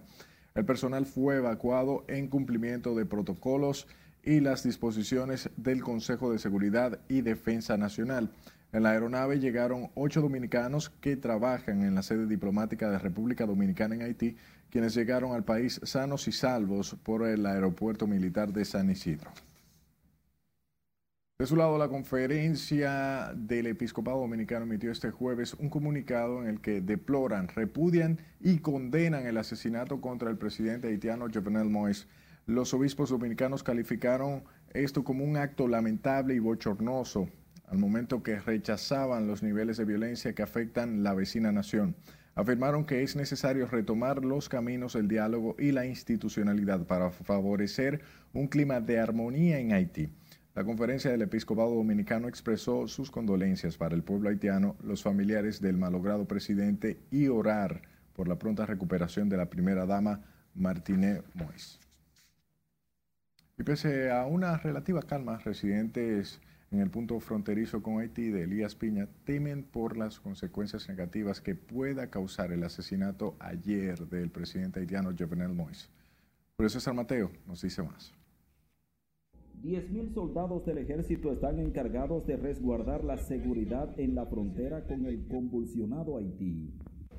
El 0.55 0.65
personal 0.65 1.05
fue 1.05 1.37
evacuado 1.37 2.03
en 2.09 2.27
cumplimiento 2.27 2.93
de 2.93 3.05
protocolos 3.05 3.87
y 4.21 4.41
las 4.41 4.63
disposiciones 4.63 5.49
del 5.55 5.81
Consejo 5.81 6.33
de 6.33 6.39
Seguridad 6.39 6.99
y 7.07 7.21
Defensa 7.21 7.77
Nacional. 7.77 8.29
En 8.73 8.83
la 8.83 8.91
aeronave 8.91 9.39
llegaron 9.39 9.89
ocho 9.95 10.21
dominicanos 10.21 10.89
que 11.01 11.15
trabajan 11.15 11.81
en 11.81 11.95
la 11.95 12.03
sede 12.03 12.27
diplomática 12.27 12.91
de 12.91 12.99
República 12.99 13.45
Dominicana 13.45 13.95
en 13.95 14.01
Haití, 14.01 14.35
quienes 14.69 14.93
llegaron 14.93 15.33
al 15.33 15.43
país 15.43 15.79
sanos 15.83 16.27
y 16.27 16.31
salvos 16.31 16.95
por 17.03 17.27
el 17.27 17.45
aeropuerto 17.45 18.07
militar 18.07 18.53
de 18.53 18.65
San 18.65 18.89
Isidro. 18.89 19.31
De 21.39 21.45
su 21.45 21.55
lado, 21.55 21.77
la 21.77 21.87
conferencia 21.87 23.31
del 23.33 23.67
Episcopado 23.67 24.19
Dominicano 24.19 24.65
emitió 24.65 24.91
este 24.91 25.09
jueves 25.09 25.53
un 25.53 25.69
comunicado 25.69 26.41
en 26.41 26.49
el 26.49 26.59
que 26.59 26.81
deploran, 26.81 27.47
repudian 27.47 28.19
y 28.41 28.59
condenan 28.59 29.25
el 29.25 29.37
asesinato 29.37 30.01
contra 30.01 30.29
el 30.29 30.37
presidente 30.37 30.89
haitiano 30.89 31.27
Jovenel 31.33 31.69
Moïse. 31.69 32.07
Los 32.45 32.73
obispos 32.73 33.09
dominicanos 33.09 33.63
calificaron 33.63 34.43
esto 34.73 35.05
como 35.05 35.23
un 35.23 35.37
acto 35.37 35.69
lamentable 35.69 36.33
y 36.33 36.39
bochornoso, 36.39 37.29
al 37.67 37.77
momento 37.77 38.21
que 38.21 38.41
rechazaban 38.41 39.25
los 39.25 39.41
niveles 39.41 39.77
de 39.77 39.85
violencia 39.85 40.33
que 40.33 40.43
afectan 40.43 41.03
la 41.03 41.13
vecina 41.13 41.53
nación. 41.53 41.95
Afirmaron 42.39 42.85
que 42.85 43.03
es 43.03 43.15
necesario 43.15 43.67
retomar 43.67 44.23
los 44.23 44.47
caminos 44.47 44.93
del 44.93 45.09
diálogo 45.09 45.55
y 45.59 45.71
la 45.71 45.85
institucionalidad 45.85 46.85
para 46.85 47.11
favorecer 47.11 48.01
un 48.33 48.47
clima 48.47 48.79
de 48.79 48.97
armonía 48.97 49.59
en 49.59 49.73
Haití. 49.73 50.09
La 50.55 50.63
conferencia 50.63 51.11
del 51.11 51.21
episcopado 51.21 51.75
dominicano 51.75 52.27
expresó 52.27 52.87
sus 52.87 53.11
condolencias 53.11 53.77
para 53.77 53.93
el 53.93 54.03
pueblo 54.03 54.29
haitiano, 54.29 54.77
los 54.81 55.03
familiares 55.03 55.61
del 55.61 55.77
malogrado 55.77 56.25
presidente 56.25 56.97
y 57.11 57.27
orar 57.27 57.81
por 58.13 58.27
la 58.27 58.39
pronta 58.39 58.65
recuperación 58.65 59.27
de 59.27 59.37
la 59.37 59.49
primera 59.49 59.85
dama 59.85 60.21
Martínez 60.55 61.23
Mois. 61.33 61.79
Y 63.57 63.63
pese 63.63 64.11
a 64.11 64.25
una 64.25 64.57
relativa 64.57 65.01
calma, 65.01 65.39
residentes 65.39 66.39
en 66.71 66.81
el 66.81 66.91
punto 66.91 67.19
fronterizo 67.19 67.81
con 67.81 67.99
Haití 67.99 68.29
de 68.29 68.43
Elías 68.43 68.75
Piña 68.75 69.07
temen 69.23 69.63
por 69.63 69.97
las 69.97 70.19
consecuencias 70.19 70.87
negativas 70.87 71.41
que 71.41 71.55
pueda 71.55 72.09
causar 72.11 72.51
el 72.51 72.63
asesinato 72.63 73.35
ayer 73.39 74.07
del 74.07 74.29
presidente 74.29 74.79
haitiano 74.79 75.11
Jovenel 75.17 75.49
Moïse. 75.49 75.89
Por 76.55 76.67
eso 76.67 76.79
César 76.79 76.93
Mateo 76.93 77.31
nos 77.47 77.61
dice 77.61 77.81
más. 77.81 78.13
10.000 79.63 80.13
soldados 80.13 80.65
del 80.65 80.77
ejército 80.77 81.33
están 81.33 81.59
encargados 81.59 82.25
de 82.27 82.37
resguardar 82.37 83.03
la 83.03 83.17
seguridad 83.17 83.99
en 83.99 84.15
la 84.15 84.25
frontera 84.25 84.85
con 84.85 85.05
el 85.05 85.27
convulsionado 85.27 86.17
Haití. 86.17 86.71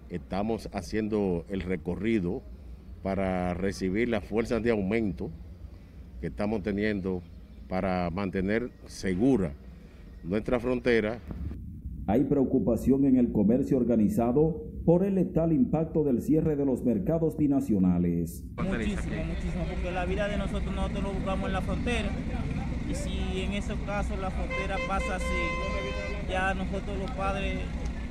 Estamos 0.08 0.70
haciendo 0.72 1.44
el 1.48 1.60
recorrido 1.60 2.42
para 3.02 3.52
recibir 3.54 4.08
las 4.08 4.24
fuerzas 4.24 4.62
de 4.62 4.70
aumento 4.70 5.30
que 6.20 6.28
estamos 6.28 6.62
teniendo 6.62 7.22
para 7.70 8.10
mantener 8.10 8.72
segura 8.86 9.52
nuestra 10.24 10.58
frontera. 10.58 11.20
Hay 12.08 12.24
preocupación 12.24 13.04
en 13.04 13.16
el 13.16 13.30
comercio 13.30 13.76
organizado 13.76 14.64
por 14.84 15.04
el 15.04 15.14
letal 15.14 15.52
impacto 15.52 16.02
del 16.02 16.20
cierre 16.20 16.56
de 16.56 16.66
los 16.66 16.82
mercados 16.82 17.36
binacionales. 17.36 18.42
Muchísimo, 18.56 19.24
muchísimo, 19.24 19.64
porque 19.72 19.92
la 19.92 20.04
vida 20.04 20.26
de 20.26 20.36
nosotros 20.36 20.74
nosotros 20.74 21.04
lo 21.04 21.12
buscamos 21.12 21.46
en 21.46 21.52
la 21.52 21.60
frontera 21.60 22.08
y 22.90 22.94
si 22.94 23.42
en 23.42 23.52
ese 23.52 23.74
caso 23.86 24.16
la 24.16 24.30
frontera 24.30 24.76
pasa 24.88 25.16
así, 25.16 26.28
ya 26.28 26.52
nosotros 26.54 26.98
los 26.98 27.10
padres 27.12 27.60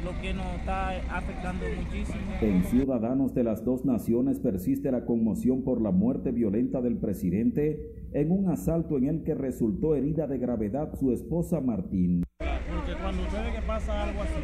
lo 0.05 0.21
que 0.21 0.33
nos 0.33 0.45
está 0.55 0.91
afectando 1.13 1.65
muchísimo. 1.83 2.21
En 2.39 2.63
Ciudadanos 2.63 3.33
de 3.33 3.43
las 3.43 3.65
dos 3.65 3.83
naciones 3.83 4.39
persiste 4.39 4.89
la 4.89 5.03
conmoción 5.03 5.63
por 5.63 5.81
la 5.81 5.91
muerte 5.91 6.31
violenta 6.31 6.79
del 6.79 6.95
presidente 6.95 7.98
en 8.13 8.31
un 8.31 8.49
asalto 8.49 8.97
en 8.97 9.07
el 9.07 9.23
que 9.23 9.35
resultó 9.35 9.95
herida 9.95 10.27
de 10.27 10.37
gravedad 10.37 10.93
su 10.99 11.11
esposa 11.11 11.61
Martín. 11.61 12.23
Porque 12.39 12.93
cuando 13.01 13.21
usted 13.23 13.43
ve 13.43 13.51
que 13.53 13.61
pasa 13.61 14.03
algo 14.03 14.21
así, 14.21 14.41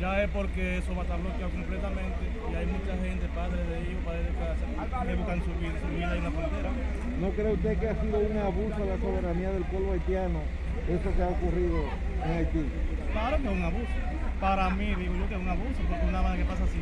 ya 0.00 0.22
es 0.22 0.30
porque 0.30 0.78
eso 0.78 0.94
va 0.94 1.00
a 1.00 1.02
estar 1.02 1.20
bloqueado 1.20 1.50
completamente 1.50 2.22
y 2.50 2.54
hay 2.54 2.66
mucha 2.66 2.94
gente, 2.96 3.26
padres 3.34 3.68
de 3.68 3.76
ellos, 3.82 4.00
padres 4.04 4.26
de 4.26 4.34
casa, 4.38 5.04
que 5.04 5.14
buscan 5.16 5.40
su 5.42 5.52
vida, 5.58 5.74
su 5.80 5.88
vida 5.96 6.16
en 6.16 6.24
la 6.24 6.30
frontera. 6.30 6.70
¿No 7.20 7.30
cree 7.30 7.52
usted 7.52 7.78
que 7.78 7.88
ha 7.88 8.00
sido 8.00 8.18
un 8.20 8.36
abuso 8.38 8.78
de 8.78 8.86
la 8.86 8.98
soberanía 8.98 9.50
del 9.50 9.64
pueblo 9.64 9.92
haitiano 9.92 10.40
eso 10.88 11.08
que 11.16 11.22
ha 11.22 11.28
ocurrido 11.28 11.78
en 12.24 12.30
Haití? 12.30 12.64
Claro 13.12 13.36
que 13.36 13.48
es 13.48 13.52
un 13.52 13.64
abuso. 13.64 13.96
Para 14.40 14.70
mí, 14.70 14.86
digo 14.94 15.14
yo 15.18 15.28
que 15.28 15.34
es 15.34 15.40
un 15.40 15.48
abuso, 15.48 15.80
porque 15.88 16.06
una 16.06 16.22
vez 16.22 16.38
que 16.38 16.44
pasa 16.44 16.64
así, 16.64 16.78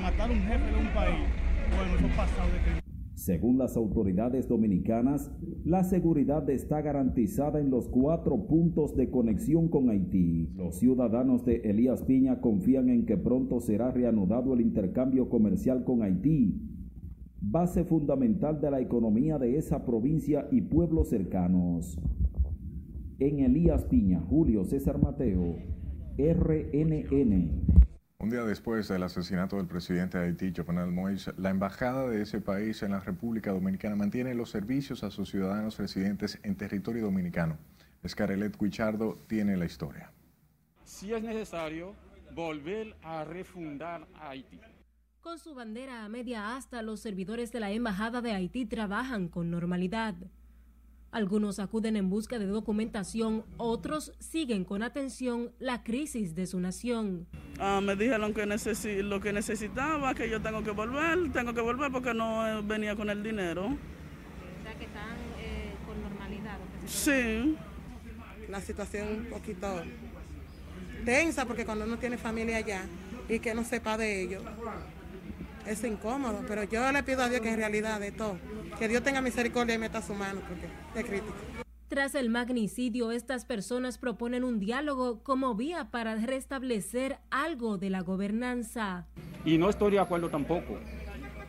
matar 0.00 0.30
a 0.30 0.32
un 0.32 0.42
jefe 0.46 0.66
de 0.70 0.78
un 0.78 0.88
país, 0.94 1.26
bueno, 1.74 1.96
eso 1.98 2.08
pasado 2.16 2.48
de 2.52 2.58
que 2.62 2.81
según 3.24 3.56
las 3.56 3.76
autoridades 3.76 4.48
dominicanas, 4.48 5.30
la 5.64 5.84
seguridad 5.84 6.48
está 6.50 6.82
garantizada 6.82 7.60
en 7.60 7.70
los 7.70 7.88
cuatro 7.88 8.48
puntos 8.48 8.96
de 8.96 9.10
conexión 9.10 9.68
con 9.68 9.90
Haití. 9.90 10.50
Los 10.56 10.80
ciudadanos 10.80 11.44
de 11.44 11.58
Elías 11.58 12.02
Piña 12.02 12.40
confían 12.40 12.88
en 12.88 13.06
que 13.06 13.16
pronto 13.16 13.60
será 13.60 13.92
reanudado 13.92 14.54
el 14.54 14.60
intercambio 14.60 15.28
comercial 15.28 15.84
con 15.84 16.02
Haití, 16.02 16.60
base 17.40 17.84
fundamental 17.84 18.60
de 18.60 18.72
la 18.72 18.80
economía 18.80 19.38
de 19.38 19.56
esa 19.56 19.84
provincia 19.84 20.48
y 20.50 20.62
pueblos 20.62 21.10
cercanos. 21.10 22.00
En 23.20 23.38
Elías 23.38 23.84
Piña, 23.84 24.20
Julio 24.20 24.64
César 24.64 25.00
Mateo, 25.00 25.58
RNN. 26.18 27.91
Un 28.22 28.30
día 28.30 28.44
después 28.44 28.86
del 28.86 29.02
asesinato 29.02 29.56
del 29.56 29.66
presidente 29.66 30.16
de 30.16 30.26
Haití, 30.26 30.52
Jovenel 30.56 30.92
Moïse, 30.92 31.34
la 31.38 31.50
embajada 31.50 32.08
de 32.08 32.22
ese 32.22 32.40
país 32.40 32.80
en 32.84 32.92
la 32.92 33.00
República 33.00 33.50
Dominicana 33.50 33.96
mantiene 33.96 34.32
los 34.32 34.48
servicios 34.48 35.02
a 35.02 35.10
sus 35.10 35.28
ciudadanos 35.28 35.76
residentes 35.76 36.38
en 36.44 36.54
territorio 36.54 37.02
dominicano. 37.02 37.58
Escarelet 38.04 38.56
Guichardo 38.56 39.18
tiene 39.26 39.56
la 39.56 39.64
historia. 39.64 40.12
Si 40.84 41.12
es 41.12 41.20
necesario, 41.20 41.96
volver 42.32 42.94
a 43.02 43.24
refundar 43.24 44.06
Haití. 44.14 44.60
Con 45.20 45.40
su 45.40 45.56
bandera 45.56 46.04
a 46.04 46.08
media 46.08 46.54
asta, 46.54 46.80
los 46.82 47.00
servidores 47.00 47.50
de 47.50 47.58
la 47.58 47.72
Embajada 47.72 48.22
de 48.22 48.30
Haití 48.30 48.66
trabajan 48.66 49.26
con 49.26 49.50
normalidad. 49.50 50.14
Algunos 51.12 51.58
acuden 51.58 51.96
en 51.96 52.08
busca 52.08 52.38
de 52.38 52.46
documentación, 52.46 53.44
otros 53.58 54.14
siguen 54.18 54.64
con 54.64 54.82
atención 54.82 55.52
la 55.58 55.82
crisis 55.82 56.34
de 56.34 56.46
su 56.46 56.58
nación. 56.58 57.26
Ah, 57.58 57.82
me 57.82 57.96
dijeron 57.96 58.32
que 58.32 58.46
lo 59.02 59.20
que 59.20 59.30
necesitaba, 59.34 60.14
que 60.14 60.30
yo 60.30 60.40
tengo 60.40 60.64
que 60.64 60.70
volver, 60.70 61.30
tengo 61.30 61.52
que 61.52 61.60
volver 61.60 61.92
porque 61.92 62.14
no 62.14 62.48
eh, 62.48 62.62
venía 62.64 62.96
con 62.96 63.10
el 63.10 63.22
dinero. 63.22 63.66
O 63.66 64.62
sea 64.62 64.74
que 64.78 64.86
están 64.86 65.18
eh, 65.38 65.74
con 65.86 66.00
normalidad. 66.02 66.56
Sí. 66.86 67.58
La 68.48 68.62
situación 68.62 69.08
un 69.08 69.26
poquito 69.26 69.82
tensa 71.04 71.44
porque 71.44 71.66
cuando 71.66 71.84
uno 71.84 71.98
tiene 71.98 72.16
familia 72.16 72.56
allá 72.56 72.86
y 73.28 73.38
que 73.38 73.54
no 73.54 73.64
sepa 73.64 73.98
de 73.98 74.22
ello, 74.22 74.40
es 75.66 75.84
incómodo, 75.84 76.42
pero 76.46 76.64
yo 76.64 76.90
le 76.92 77.02
pido 77.02 77.22
a 77.22 77.28
Dios 77.28 77.40
que 77.40 77.50
en 77.50 77.56
realidad 77.56 78.00
de 78.00 78.12
todo, 78.12 78.36
que 78.78 78.88
Dios 78.88 79.02
tenga 79.02 79.20
misericordia 79.20 79.74
y 79.74 79.78
meta 79.78 80.02
su 80.02 80.14
mano, 80.14 80.40
porque 80.48 80.66
es 80.98 81.04
crítico. 81.06 81.34
Tras 81.88 82.14
el 82.14 82.30
magnicidio, 82.30 83.12
estas 83.12 83.44
personas 83.44 83.98
proponen 83.98 84.44
un 84.44 84.58
diálogo 84.58 85.22
como 85.22 85.54
vía 85.54 85.90
para 85.90 86.14
restablecer 86.16 87.18
algo 87.30 87.76
de 87.76 87.90
la 87.90 88.00
gobernanza. 88.00 89.06
Y 89.44 89.58
no 89.58 89.68
estoy 89.68 89.92
de 89.92 89.98
acuerdo 89.98 90.30
tampoco 90.30 90.78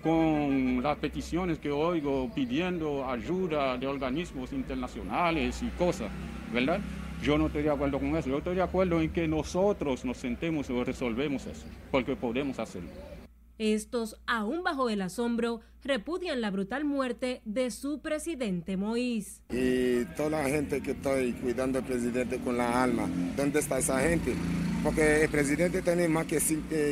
con 0.04 0.84
las 0.84 0.98
peticiones 0.98 1.60
que 1.60 1.72
oigo 1.72 2.30
pidiendo 2.36 3.10
ayuda 3.10 3.78
de 3.78 3.88
organismos 3.88 4.52
internacionales 4.52 5.64
y 5.64 5.70
cosas, 5.78 6.12
¿verdad? 6.52 6.82
Yo 7.22 7.38
no 7.38 7.48
estoy 7.48 7.64
de 7.64 7.70
acuerdo 7.70 8.00
con 8.00 8.14
eso. 8.18 8.28
Yo 8.28 8.40
estoy 8.40 8.56
de 8.56 8.64
acuerdo 8.64 9.00
en 9.00 9.12
que 9.12 9.30
nosotros 9.30 10.04
nos 10.04 10.18
sentemos 10.18 10.70
y 10.70 10.84
resolvemos 10.84 11.46
eso, 11.48 11.66
porque 11.90 12.18
podemos 12.18 12.60
hacerlo. 12.60 12.90
Estos, 13.58 14.20
aún 14.26 14.64
bajo 14.64 14.90
el 14.90 15.02
asombro, 15.02 15.62
repudian 15.84 16.42
la 16.42 16.50
brutal 16.50 16.86
muerte 16.86 17.42
de 17.46 17.72
su 17.72 18.02
presidente 18.02 18.78
Moïse. 18.78 19.42
Y 19.50 20.06
toda 20.16 20.42
la 20.42 20.44
gente 20.46 20.82
que 20.82 20.92
estoy 20.92 21.34
cuidando 21.34 21.80
al 21.80 21.86
presidente 21.86 22.40
con 22.40 22.58
la 22.58 22.84
alma, 22.84 23.10
¿dónde 23.36 23.60
está 23.60 23.80
esa 23.80 24.00
gente? 24.00 24.34
Porque 24.84 25.24
el 25.24 25.30
presidente 25.30 25.82
tiene 25.82 26.08
más 26.08 26.26
que 26.26 26.40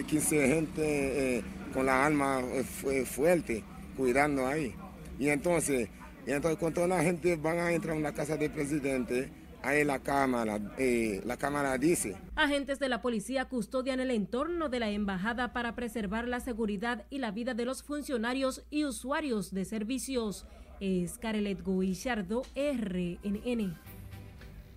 15 0.08 0.48
gente 0.48 1.38
eh, 1.38 1.44
con 1.74 1.86
la 1.86 2.06
alma 2.06 2.42
eh, 2.42 3.06
fuerte 3.06 3.64
cuidando 3.98 4.48
ahí. 4.48 4.74
Y 5.20 5.30
entonces, 5.30 5.90
y 6.26 6.32
entonces 6.32 6.60
cuando 6.60 6.88
la 6.88 7.04
gente 7.04 7.36
van 7.36 7.60
a 7.60 7.72
entrar 7.72 7.96
en 7.96 8.04
la 8.04 8.14
casa 8.14 8.38
del 8.38 8.52
presidente, 8.52 9.30
Ahí 9.64 9.84
la 9.84 10.00
cámara, 10.00 10.60
eh, 10.78 11.22
la 11.26 11.38
cámara 11.38 11.78
dice. 11.78 12.16
Agentes 12.36 12.80
de 12.80 12.90
la 12.90 13.02
policía 13.02 13.46
custodian 13.46 14.00
el 14.00 14.10
entorno 14.10 14.70
de 14.70 14.80
la 14.80 14.90
embajada 14.90 15.54
para 15.54 15.76
preservar 15.76 16.28
la 16.28 16.40
seguridad 16.40 17.06
y 17.10 17.20
la 17.20 17.32
vida 17.32 17.54
de 17.54 17.66
los 17.66 17.84
funcionarios 17.84 18.64
y 18.72 18.86
usuarios 18.86 19.54
de 19.54 19.66
servicios. 19.66 20.48
Es 20.80 21.20
Carelet 21.20 21.64
Guillardo, 21.64 22.42
RNN. 22.56 23.78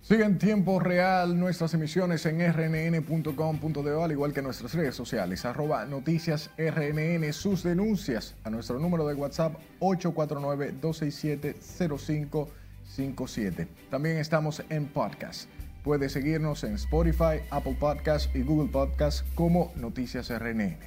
Sigue 0.01 0.23
en 0.23 0.37
tiempo 0.37 0.79
real 0.79 1.39
nuestras 1.39 1.73
emisiones 1.73 2.23
en 2.27 2.37
rnn.com.de, 2.39 4.03
al 4.03 4.11
igual 4.11 4.33
que 4.33 4.43
nuestras 4.43 4.75
redes 4.75 4.93
sociales, 4.93 5.45
arroba 5.45 5.83
noticias 5.85 6.51
rnn, 6.59 7.33
sus 7.33 7.63
denuncias 7.63 8.35
a 8.43 8.51
nuestro 8.51 8.77
número 8.77 9.07
de 9.07 9.15
WhatsApp 9.15 9.55
849 9.79 10.75
267 10.79 11.55
05 11.97 12.49
57. 12.95 13.67
También 13.89 14.17
estamos 14.17 14.63
en 14.69 14.87
podcast. 14.87 15.49
Puede 15.83 16.09
seguirnos 16.09 16.63
en 16.63 16.73
Spotify, 16.75 17.41
Apple 17.51 17.77
Podcast 17.79 18.35
y 18.35 18.41
Google 18.41 18.71
Podcast 18.71 19.25
como 19.35 19.71
Noticias 19.75 20.29
RNN. 20.29 20.77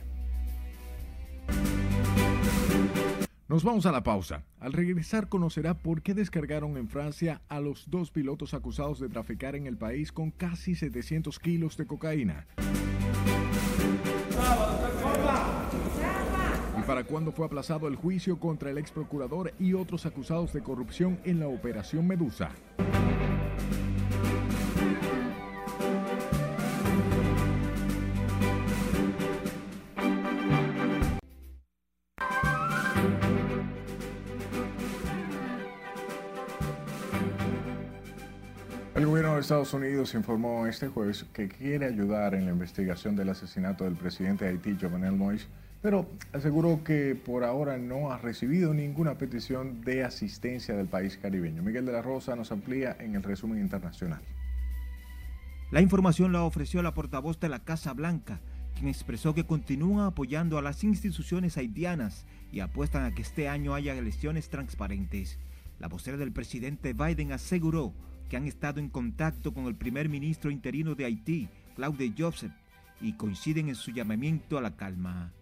Nos 3.48 3.64
vamos 3.64 3.86
a 3.86 3.92
la 3.92 4.02
pausa. 4.02 4.44
Al 4.60 4.72
regresar 4.72 5.28
conocerá 5.28 5.74
por 5.74 6.02
qué 6.02 6.12
descargaron 6.12 6.76
en 6.76 6.88
Francia 6.88 7.40
a 7.48 7.60
los 7.60 7.88
dos 7.88 8.10
pilotos 8.10 8.52
acusados 8.52 9.00
de 9.00 9.08
traficar 9.08 9.54
en 9.54 9.66
el 9.66 9.78
país 9.78 10.12
con 10.12 10.30
casi 10.30 10.74
700 10.74 11.38
kilos 11.38 11.76
de 11.76 11.86
cocaína 11.86 12.46
para 16.88 17.04
cuando 17.04 17.32
fue 17.32 17.44
aplazado 17.44 17.86
el 17.86 17.96
juicio 17.96 18.40
contra 18.40 18.70
el 18.70 18.78
ex 18.78 18.90
procurador 18.90 19.52
y 19.58 19.74
otros 19.74 20.06
acusados 20.06 20.54
de 20.54 20.62
corrupción 20.62 21.18
en 21.22 21.38
la 21.38 21.46
Operación 21.46 22.06
Medusa. 22.06 22.48
El 38.94 39.04
gobierno 39.04 39.34
de 39.34 39.40
Estados 39.42 39.74
Unidos 39.74 40.14
informó 40.14 40.66
este 40.66 40.88
jueves 40.88 41.26
que 41.34 41.48
quiere 41.48 41.84
ayudar 41.84 42.34
en 42.34 42.46
la 42.46 42.52
investigación 42.52 43.14
del 43.14 43.28
asesinato 43.28 43.84
del 43.84 43.94
presidente 43.94 44.46
de 44.46 44.52
Haití, 44.52 44.78
Jovenel 44.80 45.12
Moïse, 45.12 45.48
pero 45.80 46.08
aseguró 46.32 46.82
que 46.82 47.14
por 47.14 47.44
ahora 47.44 47.78
no 47.78 48.10
ha 48.10 48.18
recibido 48.18 48.74
ninguna 48.74 49.16
petición 49.16 49.80
de 49.82 50.04
asistencia 50.04 50.76
del 50.76 50.86
país 50.86 51.16
caribeño. 51.16 51.62
Miguel 51.62 51.86
de 51.86 51.92
la 51.92 52.02
Rosa 52.02 52.34
nos 52.34 52.50
amplía 52.50 52.96
en 52.98 53.14
el 53.14 53.22
resumen 53.22 53.60
internacional. 53.60 54.20
La 55.70 55.80
información 55.80 56.32
la 56.32 56.44
ofreció 56.44 56.82
la 56.82 56.94
portavoz 56.94 57.38
de 57.38 57.48
la 57.48 57.60
Casa 57.60 57.92
Blanca, 57.92 58.40
quien 58.74 58.88
expresó 58.88 59.34
que 59.34 59.44
continúan 59.44 60.06
apoyando 60.06 60.58
a 60.58 60.62
las 60.62 60.82
instituciones 60.82 61.56
haitianas 61.56 62.24
y 62.50 62.60
apuestan 62.60 63.04
a 63.04 63.14
que 63.14 63.22
este 63.22 63.48
año 63.48 63.74
haya 63.74 63.94
elecciones 63.94 64.48
transparentes. 64.48 65.38
La 65.78 65.88
vocera 65.88 66.16
del 66.16 66.32
presidente 66.32 66.92
Biden 66.92 67.32
aseguró 67.32 67.92
que 68.28 68.36
han 68.36 68.46
estado 68.46 68.80
en 68.80 68.88
contacto 68.88 69.52
con 69.54 69.66
el 69.66 69.74
primer 69.74 70.08
ministro 70.08 70.50
interino 70.50 70.94
de 70.94 71.04
Haití, 71.04 71.48
Claude 71.76 72.12
Joseph, 72.16 72.52
y 73.00 73.12
coinciden 73.12 73.68
en 73.68 73.74
su 73.74 73.90
llamamiento 73.90 74.58
a 74.58 74.62
la 74.62 74.76
calma. 74.76 75.32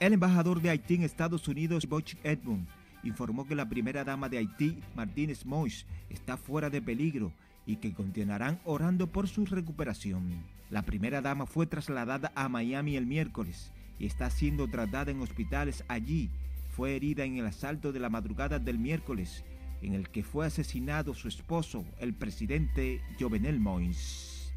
El 0.00 0.12
embajador 0.12 0.62
de 0.62 0.70
Haití 0.70 0.94
en 0.94 1.02
Estados 1.02 1.48
Unidos, 1.48 1.86
Butch 1.88 2.16
Edmund, 2.22 2.68
informó 3.02 3.46
que 3.46 3.54
la 3.54 3.68
primera 3.68 4.04
dama 4.04 4.28
de 4.28 4.38
Haití, 4.38 4.78
Martínez 4.94 5.44
Mois, 5.44 5.86
está 6.08 6.36
fuera 6.36 6.70
de 6.70 6.80
peligro 6.80 7.32
y 7.66 7.76
que 7.76 7.92
continuarán 7.92 8.60
orando 8.64 9.08
por 9.08 9.28
su 9.28 9.44
recuperación. 9.44 10.42
La 10.70 10.82
primera 10.82 11.20
dama 11.20 11.46
fue 11.46 11.66
trasladada 11.66 12.32
a 12.34 12.48
Miami 12.48 12.96
el 12.96 13.06
miércoles 13.06 13.72
y 13.98 14.06
está 14.06 14.30
siendo 14.30 14.68
tratada 14.68 15.10
en 15.10 15.20
hospitales 15.20 15.84
allí. 15.88 16.30
Fue 16.70 16.94
herida 16.94 17.24
en 17.24 17.38
el 17.38 17.46
asalto 17.46 17.92
de 17.92 18.00
la 18.00 18.08
madrugada 18.08 18.58
del 18.58 18.78
miércoles 18.78 19.44
en 19.82 19.94
el 19.94 20.08
que 20.08 20.22
fue 20.22 20.46
asesinado 20.46 21.14
su 21.14 21.28
esposo, 21.28 21.84
el 21.98 22.14
presidente 22.14 23.00
Jovenel 23.18 23.60
Moïse. 23.60 24.52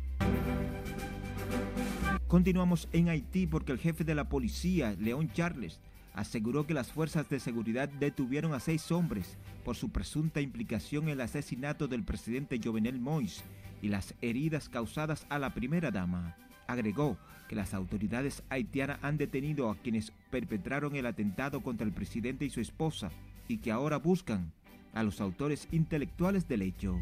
Continuamos 2.32 2.88
en 2.94 3.10
Haití 3.10 3.46
porque 3.46 3.74
el 3.74 3.78
jefe 3.78 4.06
de 4.06 4.16
la 4.16 4.30
policía, 4.30 4.96
León 4.98 5.30
Charles, 5.34 5.82
aseguró 6.14 6.66
que 6.66 6.74
las 6.74 6.90
fuerzas 6.90 7.28
de 7.28 7.42
seguridad 7.42 7.90
detuvieron 7.90 8.54
a 8.54 8.62
seis 8.62 8.90
hombres 8.90 9.38
por 9.66 9.76
su 9.76 9.90
presunta 9.90 10.40
implicación 10.40 11.04
en 11.04 11.10
el 11.10 11.20
asesinato 11.20 11.90
del 11.90 12.06
presidente 12.06 12.58
Jovenel 12.64 13.02
Moïse 13.02 13.42
y 13.82 13.90
las 13.90 14.14
heridas 14.22 14.70
causadas 14.70 15.26
a 15.28 15.40
la 15.40 15.54
primera 15.54 15.92
dama. 15.92 16.38
Agregó 16.68 17.18
que 17.50 17.58
las 17.58 17.74
autoridades 17.74 18.44
haitianas 18.48 19.00
han 19.02 19.18
detenido 19.18 19.70
a 19.70 19.76
quienes 19.76 20.14
perpetraron 20.30 20.96
el 20.96 21.08
atentado 21.08 21.62
contra 21.62 21.86
el 21.86 21.92
presidente 21.92 22.46
y 22.46 22.50
su 22.50 22.62
esposa 22.62 23.12
y 23.50 23.58
que 23.58 23.74
ahora 23.74 23.98
buscan 23.98 24.54
a 24.94 25.04
los 25.04 25.20
autores 25.20 25.68
intelectuales 25.74 26.48
del 26.48 26.62
hecho. 26.62 26.98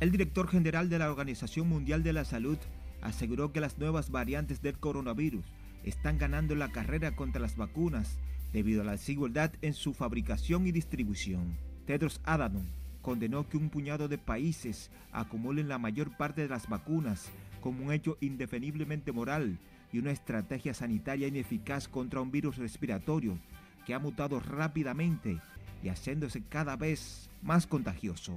El 0.00 0.10
director 0.10 0.48
general 0.48 0.90
de 0.90 0.98
la 0.98 1.10
Organización 1.10 1.66
Mundial 1.66 2.02
de 2.02 2.12
la 2.12 2.26
Salud 2.26 2.58
aseguró 3.02 3.52
que 3.52 3.60
las 3.60 3.78
nuevas 3.78 4.10
variantes 4.10 4.62
del 4.62 4.78
coronavirus 4.78 5.44
están 5.84 6.18
ganando 6.18 6.54
la 6.54 6.72
carrera 6.72 7.16
contra 7.16 7.40
las 7.40 7.56
vacunas 7.56 8.18
debido 8.52 8.82
a 8.82 8.84
la 8.84 8.92
desigualdad 8.92 9.52
en 9.62 9.74
su 9.74 9.94
fabricación 9.94 10.66
y 10.66 10.72
distribución. 10.72 11.56
Tedros 11.86 12.20
Adhanom 12.24 12.66
condenó 13.02 13.48
que 13.48 13.56
un 13.56 13.70
puñado 13.70 14.08
de 14.08 14.18
países 14.18 14.90
acumulen 15.12 15.68
la 15.68 15.78
mayor 15.78 16.16
parte 16.16 16.42
de 16.42 16.48
las 16.48 16.68
vacunas 16.68 17.30
como 17.60 17.84
un 17.84 17.92
hecho 17.92 18.16
indefeniblemente 18.20 19.12
moral 19.12 19.58
y 19.92 19.98
una 19.98 20.10
estrategia 20.10 20.74
sanitaria 20.74 21.28
ineficaz 21.28 21.88
contra 21.88 22.20
un 22.20 22.30
virus 22.30 22.56
respiratorio 22.56 23.38
que 23.86 23.94
ha 23.94 23.98
mutado 23.98 24.40
rápidamente 24.40 25.38
y 25.82 25.88
haciéndose 25.88 26.42
cada 26.42 26.76
vez 26.76 27.30
más 27.42 27.66
contagioso. 27.66 28.34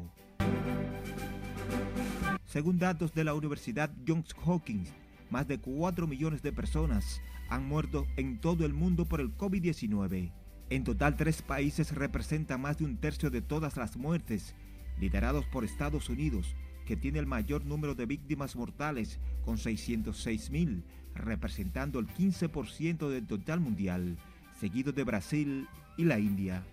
Según 2.53 2.77
datos 2.77 3.15
de 3.15 3.23
la 3.23 3.33
Universidad 3.33 3.89
Johns 4.07 4.35
Hopkins, 4.45 4.93
más 5.31 5.47
de 5.47 5.57
4 5.57 6.05
millones 6.05 6.43
de 6.43 6.53
personas 6.53 7.19
han 7.49 7.67
muerto 7.67 8.05
en 8.15 8.39
todo 8.39 8.63
el 8.63 8.73
mundo 8.73 9.05
por 9.05 9.21
el 9.21 9.35
COVID-19. 9.35 10.31
En 10.69 10.83
total, 10.83 11.15
tres 11.15 11.41
países 11.41 11.95
representan 11.95 12.61
más 12.61 12.77
de 12.77 12.85
un 12.85 12.97
tercio 12.97 13.31
de 13.31 13.41
todas 13.41 13.75
las 13.75 13.97
muertes, 13.97 14.53
liderados 14.99 15.47
por 15.47 15.63
Estados 15.63 16.09
Unidos, 16.09 16.55
que 16.85 16.95
tiene 16.95 17.17
el 17.17 17.25
mayor 17.25 17.65
número 17.65 17.95
de 17.95 18.05
víctimas 18.05 18.55
mortales, 18.55 19.19
con 19.43 19.57
606 19.57 20.51
mil, 20.51 20.83
representando 21.15 21.97
el 21.97 22.05
15% 22.05 23.09
del 23.09 23.25
total 23.25 23.61
mundial, 23.61 24.15
seguido 24.59 24.91
de 24.91 25.03
Brasil 25.03 25.67
y 25.97 26.03
la 26.03 26.19
India. 26.19 26.63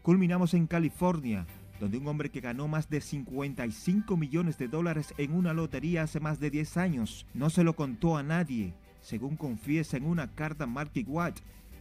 Culminamos 0.00 0.54
en 0.54 0.68
California, 0.68 1.44
donde 1.80 1.98
un 1.98 2.06
hombre 2.08 2.30
que 2.30 2.40
ganó 2.40 2.68
más 2.68 2.90
de 2.90 3.00
55 3.00 4.16
millones 4.16 4.58
de 4.58 4.68
dólares 4.68 5.14
en 5.18 5.32
una 5.32 5.52
lotería 5.52 6.02
hace 6.02 6.20
más 6.20 6.40
de 6.40 6.50
10 6.50 6.76
años 6.76 7.26
no 7.34 7.50
se 7.50 7.64
lo 7.64 7.74
contó 7.74 8.16
a 8.16 8.22
nadie, 8.22 8.74
según 9.00 9.36
confiesa 9.36 9.96
en 9.96 10.04
una 10.04 10.28
carta 10.34 10.66
Marky 10.66 11.04
Watt, 11.04 11.38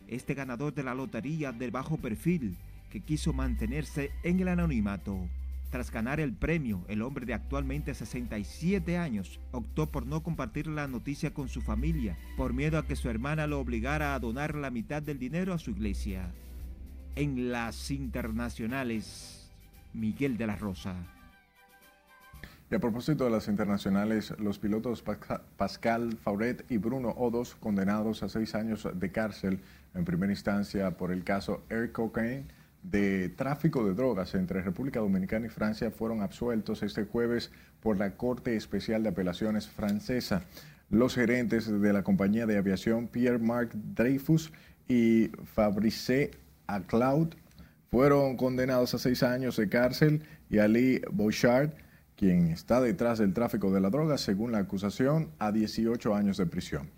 este 0.08 0.34
ganador 0.34 0.74
de 0.74 0.84
la 0.84 0.96
lotería 0.96 1.52
de 1.52 1.70
bajo 1.70 1.98
perfil, 1.98 2.56
que 2.90 3.02
quiso 3.02 3.34
mantenerse 3.34 4.12
en 4.24 4.40
el 4.40 4.48
anonimato. 4.48 5.28
Tras 5.70 5.92
ganar 5.92 6.22
el 6.22 6.34
premio, 6.34 6.86
el 6.88 7.02
hombre 7.02 7.26
de 7.26 7.34
actualmente 7.34 7.94
67 7.94 8.98
años 8.98 9.40
optó 9.52 9.92
por 9.92 10.06
no 10.06 10.24
compartir 10.24 10.68
la 10.68 10.88
noticia 10.88 11.34
con 11.34 11.50
su 11.50 11.62
familia, 11.62 12.18
por 12.38 12.54
miedo 12.54 12.78
a 12.78 12.88
que 12.88 12.96
su 12.96 13.10
hermana 13.10 13.48
lo 13.48 13.60
obligara 13.60 14.16
a 14.16 14.20
donar 14.20 14.56
la 14.56 14.70
mitad 14.70 15.04
del 15.04 15.20
dinero 15.20 15.54
a 15.54 15.60
su 15.60 15.72
iglesia. 15.72 16.32
En 17.16 17.52
las 17.52 17.92
internacionales, 17.92 19.37
Miguel 19.98 20.38
de 20.38 20.48
la 20.48 20.56
Rosa. 20.56 20.96
Y 22.70 22.76
a 22.76 22.80
propósito 22.80 23.24
de 23.24 23.30
las 23.30 23.48
internacionales, 23.48 24.34
los 24.40 24.60
pilotos 24.60 25.02
Pascal 25.56 26.18
Fauret 26.18 26.66
y 26.70 26.78
Bruno 26.78 27.12
Odos, 27.18 27.56
condenados 27.56 28.24
a 28.24 28.30
seis 28.30 28.56
años 28.56 28.88
de 28.94 29.12
cárcel 29.12 29.62
en 29.96 30.04
primera 30.04 30.34
instancia 30.34 30.92
por 30.92 31.14
el 31.14 31.24
caso 31.24 31.64
Air 31.70 31.94
Cocaine 31.94 32.46
de 32.84 33.30
tráfico 33.30 33.86
de 33.86 33.94
drogas 33.94 34.36
entre 34.36 34.62
República 34.62 35.00
Dominicana 35.00 35.46
y 35.46 35.50
Francia, 35.50 35.92
fueron 35.92 36.22
absueltos 36.22 36.84
este 36.84 37.06
jueves 37.06 37.52
por 37.82 37.98
la 37.98 38.18
Corte 38.18 38.58
Especial 38.58 39.02
de 39.04 39.10
Apelaciones 39.10 39.68
francesa. 39.68 40.44
Los 40.90 41.16
gerentes 41.16 41.68
de 41.70 41.94
la 41.94 42.04
compañía 42.04 42.46
de 42.46 42.58
aviación 42.58 43.08
Pierre-Marc 43.08 43.74
Dreyfus 43.74 44.52
y 44.90 45.30
Fabrice 45.54 46.32
Aclaud 46.68 47.30
fueron 47.89 48.38
condenados 48.38 48.93
a 48.93 49.00
seis 49.00 49.23
años 49.23 49.58
de 49.58 49.69
cárcel 49.69 50.23
y 50.50 50.60
Ali 50.60 51.02
Bouchard, 51.12 51.71
quien 52.15 52.47
está 52.47 52.82
detrás 52.82 53.19
del 53.19 53.34
tráfico 53.34 53.71
de 53.71 53.82
la 53.82 53.89
droga, 53.89 54.17
según 54.17 54.52
la 54.52 54.60
acusación, 54.60 55.32
a 55.39 55.52
18 55.52 56.15
años 56.15 56.38
de 56.38 56.45
prisión. 56.47 56.89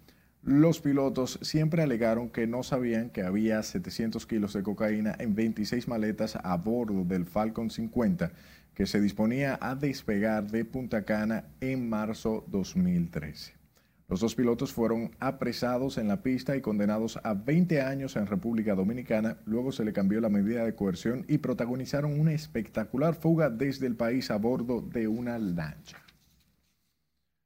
Los 0.42 0.80
pilotos 0.80 1.38
siempre 1.42 1.84
alegaron 1.84 2.30
que 2.30 2.48
no 2.48 2.64
sabían 2.64 3.10
que 3.10 3.24
había 3.24 3.62
700 3.62 4.26
kilos 4.26 4.54
de 4.54 4.64
cocaína 4.64 5.14
en 5.20 5.36
26 5.36 5.90
maletas 5.90 6.38
a 6.42 6.56
bordo 6.56 7.04
del 7.04 7.26
Falcon 7.26 7.70
50, 7.70 8.32
que 8.74 8.86
se 8.86 9.02
disponía 9.02 9.60
a 9.62 9.76
despegar 9.76 10.50
de 10.50 10.64
Punta 10.64 11.04
Cana 11.04 11.44
en 11.60 11.90
marzo 11.90 12.46
2013. 12.48 13.59
Los 14.10 14.22
dos 14.22 14.34
pilotos 14.34 14.74
fueron 14.74 15.12
apresados 15.20 16.00
en 16.00 16.08
la 16.08 16.24
pista 16.24 16.56
y 16.56 16.62
condenados 16.62 17.20
a 17.24 17.36
20 17.36 17.82
años 17.84 18.16
en 18.16 18.26
República 18.26 18.74
Dominicana. 18.74 19.38
Luego 19.46 19.72
se 19.72 19.86
le 19.86 19.94
cambió 19.94 20.20
la 20.20 20.30
medida 20.30 20.66
de 20.66 20.74
coerción 20.74 21.26
y 21.28 21.38
protagonizaron 21.38 22.20
una 22.20 22.34
espectacular 22.34 23.14
fuga 23.14 23.52
desde 23.52 23.86
el 23.86 23.96
país 23.96 24.32
a 24.32 24.38
bordo 24.38 24.82
de 24.82 25.08
una 25.08 25.38
lancha. 25.38 25.98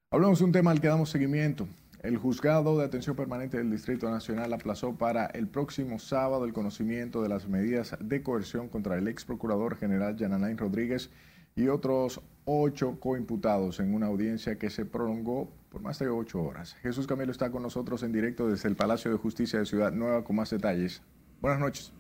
Hablamos 0.10 0.40
de 0.40 0.46
un 0.46 0.52
tema 0.54 0.72
al 0.72 0.80
que 0.80 0.88
damos 0.88 1.10
seguimiento. 1.10 1.68
El 2.02 2.16
juzgado 2.16 2.78
de 2.78 2.86
atención 2.86 3.18
permanente 3.18 3.58
del 3.58 3.70
Distrito 3.70 4.10
Nacional 4.10 4.54
aplazó 4.54 4.98
para 4.98 5.26
el 5.26 5.50
próximo 5.50 6.00
sábado 6.00 6.46
el 6.46 6.54
conocimiento 6.54 7.22
de 7.22 7.28
las 7.28 7.46
medidas 7.50 7.98
de 8.00 8.24
coerción 8.24 8.70
contra 8.70 8.98
el 8.98 9.10
ex 9.10 9.26
procurador 9.26 9.76
general 9.76 10.16
Yananain 10.16 10.58
Rodríguez 10.58 11.10
y 11.58 11.68
otros 11.68 12.22
ocho 12.46 13.00
coimputados 13.02 13.82
en 13.82 13.94
una 13.94 14.08
audiencia 14.08 14.58
que 14.58 14.70
se 14.70 14.86
prolongó 14.86 15.52
por 15.74 15.82
más 15.82 15.98
de 15.98 16.08
ocho 16.08 16.40
horas. 16.40 16.78
Jesús 16.84 17.08
Camilo 17.08 17.32
está 17.32 17.50
con 17.50 17.64
nosotros 17.64 18.04
en 18.04 18.12
directo 18.12 18.48
desde 18.48 18.70
el 18.70 18.76
Palacio 18.76 19.10
de 19.10 19.18
Justicia 19.18 19.58
de 19.58 19.66
Ciudad 19.66 19.92
Nueva 19.92 20.24
con 20.24 20.36
más 20.36 20.52
detalles. 20.52 21.02
Buenas 21.42 21.60
noches. 21.60 21.92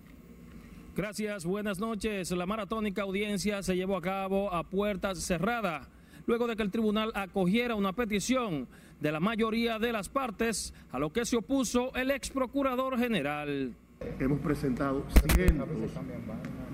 Gracias, 0.96 1.44
buenas 1.44 1.80
noches. 1.80 2.30
La 2.30 2.46
maratónica 2.46 3.02
audiencia 3.02 3.64
se 3.64 3.76
llevó 3.76 3.98
a 3.98 4.02
cabo 4.02 4.54
a 4.54 4.64
puertas 4.64 5.18
cerradas, 5.26 5.90
luego 6.28 6.46
de 6.46 6.56
que 6.56 6.62
el 6.62 6.70
tribunal 6.70 7.12
acogiera 7.16 7.74
una 7.74 7.94
petición 7.94 8.68
de 9.02 9.12
la 9.12 9.20
mayoría 9.20 9.80
de 9.80 9.92
las 9.92 10.08
partes, 10.08 10.72
a 10.92 11.00
lo 11.00 11.12
que 11.12 11.26
se 11.26 11.38
opuso 11.38 11.96
el 11.96 12.12
ex 12.12 12.30
procurador 12.30 13.00
general. 13.00 13.74
Hemos 14.20 14.40
presentado 14.42 15.04
cientos 15.34 15.68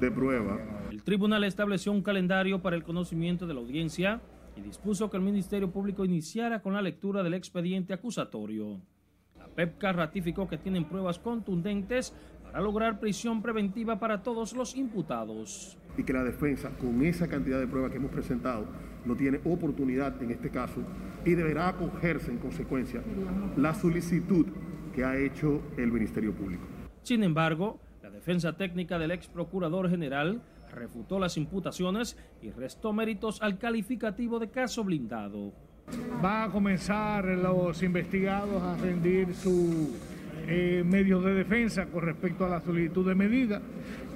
de 0.01 0.11
pruebas. 0.11 0.59
El 0.91 1.01
tribunal 1.03 1.45
estableció 1.45 1.93
un 1.93 2.01
calendario 2.01 2.61
para 2.61 2.75
el 2.75 2.83
conocimiento 2.83 3.47
de 3.47 3.53
la 3.53 3.61
audiencia 3.61 4.21
y 4.55 4.61
dispuso 4.61 5.09
que 5.09 5.17
el 5.17 5.23
Ministerio 5.23 5.71
Público 5.71 6.05
iniciara 6.05 6.61
con 6.61 6.73
la 6.73 6.81
lectura 6.81 7.23
del 7.23 7.33
expediente 7.33 7.93
acusatorio. 7.93 8.81
La 9.37 9.47
PEPCA 9.47 9.93
ratificó 9.93 10.47
que 10.47 10.57
tienen 10.57 10.85
pruebas 10.85 11.19
contundentes 11.19 12.13
para 12.43 12.61
lograr 12.61 12.99
prisión 12.99 13.41
preventiva 13.41 13.99
para 13.99 14.23
todos 14.23 14.53
los 14.53 14.75
imputados. 14.75 15.77
Y 15.97 16.03
que 16.03 16.13
la 16.13 16.23
defensa, 16.23 16.71
con 16.77 17.03
esa 17.03 17.27
cantidad 17.27 17.59
de 17.59 17.67
pruebas 17.67 17.91
que 17.91 17.97
hemos 17.97 18.11
presentado, 18.11 18.65
no 19.05 19.15
tiene 19.15 19.39
oportunidad 19.45 20.21
en 20.21 20.31
este 20.31 20.49
caso 20.49 20.81
y 21.25 21.35
deberá 21.35 21.69
acogerse 21.69 22.31
en 22.31 22.37
consecuencia 22.37 23.01
la 23.57 23.73
solicitud 23.73 24.47
que 24.93 25.03
ha 25.03 25.17
hecho 25.17 25.61
el 25.77 25.91
Ministerio 25.91 26.33
Público. 26.33 26.63
Sin 27.03 27.23
embargo, 27.23 27.79
la 28.01 28.09
defensa 28.09 28.57
técnica 28.57 28.97
del 28.99 29.11
ex 29.11 29.27
procurador 29.27 29.89
general 29.89 30.41
refutó 30.71 31.19
las 31.19 31.37
imputaciones 31.37 32.17
y 32.41 32.51
restó 32.51 32.93
méritos 32.93 33.41
al 33.41 33.57
calificativo 33.57 34.39
de 34.39 34.49
caso 34.49 34.83
blindado. 34.83 35.53
Va 36.23 36.43
a 36.43 36.51
comenzar 36.51 37.25
los 37.25 37.81
investigados 37.81 38.61
a 38.61 38.77
rendir 38.77 39.33
sus 39.33 39.89
eh, 40.47 40.83
medios 40.85 41.23
de 41.23 41.33
defensa 41.33 41.85
con 41.87 42.03
respecto 42.03 42.45
a 42.45 42.49
la 42.49 42.61
solicitud 42.61 43.07
de 43.07 43.15
medida 43.15 43.61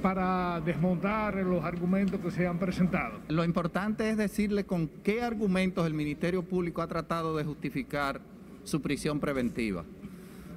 para 0.01 0.59
desmontar 0.61 1.35
los 1.35 1.63
argumentos 1.63 2.19
que 2.19 2.31
se 2.31 2.45
han 2.45 2.59
presentado. 2.59 3.19
Lo 3.29 3.43
importante 3.43 4.09
es 4.09 4.17
decirle 4.17 4.65
con 4.65 4.87
qué 5.03 5.21
argumentos 5.21 5.87
el 5.87 5.93
Ministerio 5.93 6.43
Público 6.43 6.81
ha 6.81 6.87
tratado 6.87 7.37
de 7.37 7.43
justificar 7.43 8.19
su 8.63 8.81
prisión 8.81 9.19
preventiva. 9.19 9.85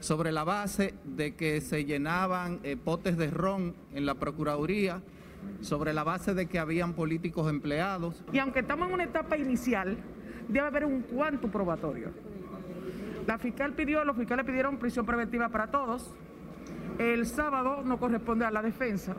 Sobre 0.00 0.32
la 0.32 0.44
base 0.44 0.94
de 1.04 1.34
que 1.34 1.60
se 1.60 1.84
llenaban 1.84 2.60
eh, 2.64 2.76
potes 2.76 3.16
de 3.16 3.30
ron 3.30 3.74
en 3.94 4.04
la 4.04 4.14
Procuraduría, 4.14 5.00
sobre 5.60 5.92
la 5.92 6.04
base 6.04 6.34
de 6.34 6.46
que 6.46 6.58
habían 6.58 6.94
políticos 6.94 7.48
empleados. 7.50 8.24
Y 8.32 8.38
aunque 8.38 8.60
estamos 8.60 8.88
en 8.88 8.94
una 8.94 9.04
etapa 9.04 9.36
inicial, 9.36 9.96
debe 10.48 10.66
haber 10.66 10.84
un 10.84 11.02
cuanto 11.02 11.48
probatorio. 11.48 12.10
La 13.26 13.38
fiscal 13.38 13.72
pidió, 13.72 14.04
los 14.04 14.16
fiscales 14.16 14.44
pidieron 14.44 14.78
prisión 14.78 15.04
preventiva 15.04 15.48
para 15.48 15.70
todos. 15.70 16.14
El 16.98 17.26
sábado 17.26 17.82
no 17.84 17.98
corresponde 17.98 18.44
a 18.44 18.50
la 18.50 18.62
defensa. 18.62 19.16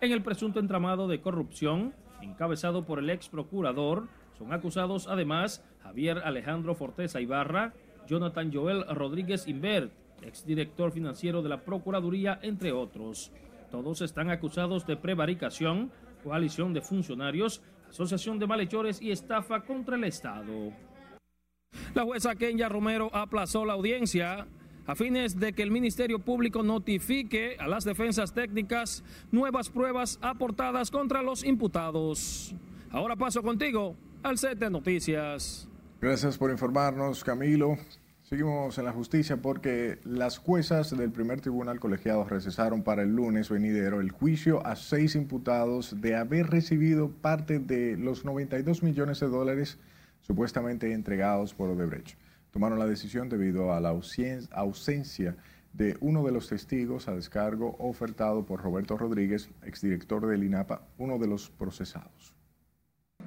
En 0.00 0.12
el 0.12 0.22
presunto 0.22 0.60
entramado 0.60 1.06
de 1.08 1.20
corrupción, 1.20 1.94
encabezado 2.22 2.86
por 2.86 2.98
el 2.98 3.10
ex 3.10 3.28
procurador, 3.28 4.08
son 4.38 4.52
acusados 4.54 5.06
además 5.08 5.62
Javier 5.82 6.22
Alejandro 6.24 6.74
Forteza 6.74 7.20
Ibarra, 7.20 7.74
Jonathan 8.06 8.50
Joel 8.52 8.84
Rodríguez 8.88 9.46
Invert, 9.46 9.92
exdirector 10.22 10.92
financiero 10.92 11.42
de 11.42 11.50
la 11.50 11.60
Procuraduría, 11.60 12.38
entre 12.42 12.72
otros. 12.72 13.30
Todos 13.70 14.00
están 14.02 14.30
acusados 14.30 14.86
de 14.86 14.96
prevaricación, 14.96 15.92
coalición 16.24 16.72
de 16.72 16.80
funcionarios, 16.80 17.62
asociación 17.88 18.38
de 18.38 18.46
malhechores 18.46 19.00
y 19.00 19.10
estafa 19.10 19.60
contra 19.62 19.96
el 19.96 20.04
Estado. 20.04 20.72
La 21.94 22.02
jueza 22.02 22.34
Kenya 22.34 22.68
Romero 22.68 23.10
aplazó 23.14 23.64
la 23.64 23.74
audiencia 23.74 24.46
a 24.86 24.94
fines 24.96 25.38
de 25.38 25.52
que 25.52 25.62
el 25.62 25.70
Ministerio 25.70 26.18
Público 26.18 26.64
notifique 26.64 27.56
a 27.60 27.68
las 27.68 27.84
defensas 27.84 28.34
técnicas 28.34 29.04
nuevas 29.30 29.70
pruebas 29.70 30.18
aportadas 30.20 30.90
contra 30.90 31.22
los 31.22 31.44
imputados. 31.44 32.54
Ahora 32.90 33.14
paso 33.14 33.40
contigo 33.42 33.96
al 34.22 34.36
set 34.36 34.58
de 34.58 34.68
noticias. 34.68 35.68
Gracias 36.00 36.36
por 36.36 36.50
informarnos, 36.50 37.22
Camilo. 37.22 37.76
Seguimos 38.30 38.78
en 38.78 38.84
la 38.84 38.92
justicia 38.92 39.38
porque 39.38 39.98
las 40.04 40.38
juezas 40.38 40.96
del 40.96 41.10
primer 41.10 41.40
tribunal 41.40 41.80
colegiado 41.80 42.22
recesaron 42.22 42.84
para 42.84 43.02
el 43.02 43.16
lunes 43.16 43.48
venidero 43.48 44.00
el 44.00 44.12
juicio 44.12 44.64
a 44.64 44.76
seis 44.76 45.16
imputados 45.16 46.00
de 46.00 46.14
haber 46.14 46.46
recibido 46.46 47.10
parte 47.10 47.58
de 47.58 47.96
los 47.96 48.24
92 48.24 48.84
millones 48.84 49.18
de 49.18 49.26
dólares 49.26 49.78
supuestamente 50.20 50.92
entregados 50.92 51.54
por 51.54 51.70
Odebrecht. 51.70 52.16
Tomaron 52.52 52.78
la 52.78 52.86
decisión 52.86 53.28
debido 53.28 53.72
a 53.72 53.80
la 53.80 53.88
ausencia 53.88 55.36
de 55.72 55.96
uno 55.98 56.22
de 56.22 56.30
los 56.30 56.48
testigos 56.48 57.08
a 57.08 57.16
descargo 57.16 57.74
ofertado 57.80 58.46
por 58.46 58.62
Roberto 58.62 58.96
Rodríguez, 58.96 59.50
exdirector 59.64 60.28
del 60.28 60.44
INAPA, 60.44 60.82
uno 60.98 61.18
de 61.18 61.26
los 61.26 61.50
procesados. 61.50 62.39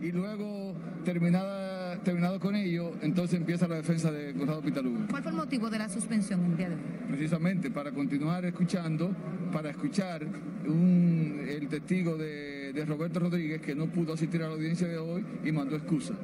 Y 0.02 0.12
luego, 0.12 0.74
terminada, 1.06 1.98
terminado 2.04 2.40
con 2.40 2.56
ello, 2.56 2.92
entonces 3.02 3.40
empieza 3.40 3.68
la 3.68 3.76
defensa 3.76 4.12
de 4.12 4.34
Conrado 4.34 4.62
Pitaluga. 4.62 5.08
¿Cuál 5.10 5.24
fue 5.24 5.32
el 5.32 5.38
motivo 5.38 5.70
de 5.70 5.80
la 5.80 5.90
suspensión 5.90 6.44
el 6.46 6.58
día 6.58 6.70
de 6.70 6.76
hoy? 6.76 6.82
Precisamente 7.08 7.72
para 7.72 7.92
continuar 7.92 8.44
escuchando, 8.46 9.12
para 9.52 9.70
escuchar 9.70 10.24
el 10.66 11.68
testigo 11.70 12.18
de, 12.18 12.74
de 12.74 12.86
Roberto 12.86 13.20
Rodríguez 13.20 13.62
que 13.62 13.76
no 13.76 13.88
pudo 13.88 14.14
asistir 14.14 14.44
a 14.44 14.48
la 14.48 14.56
audiencia 14.56 14.88
de 14.88 14.98
hoy 14.98 15.26
y 15.44 15.52
mandó 15.52 15.76
excusa. 15.76 16.16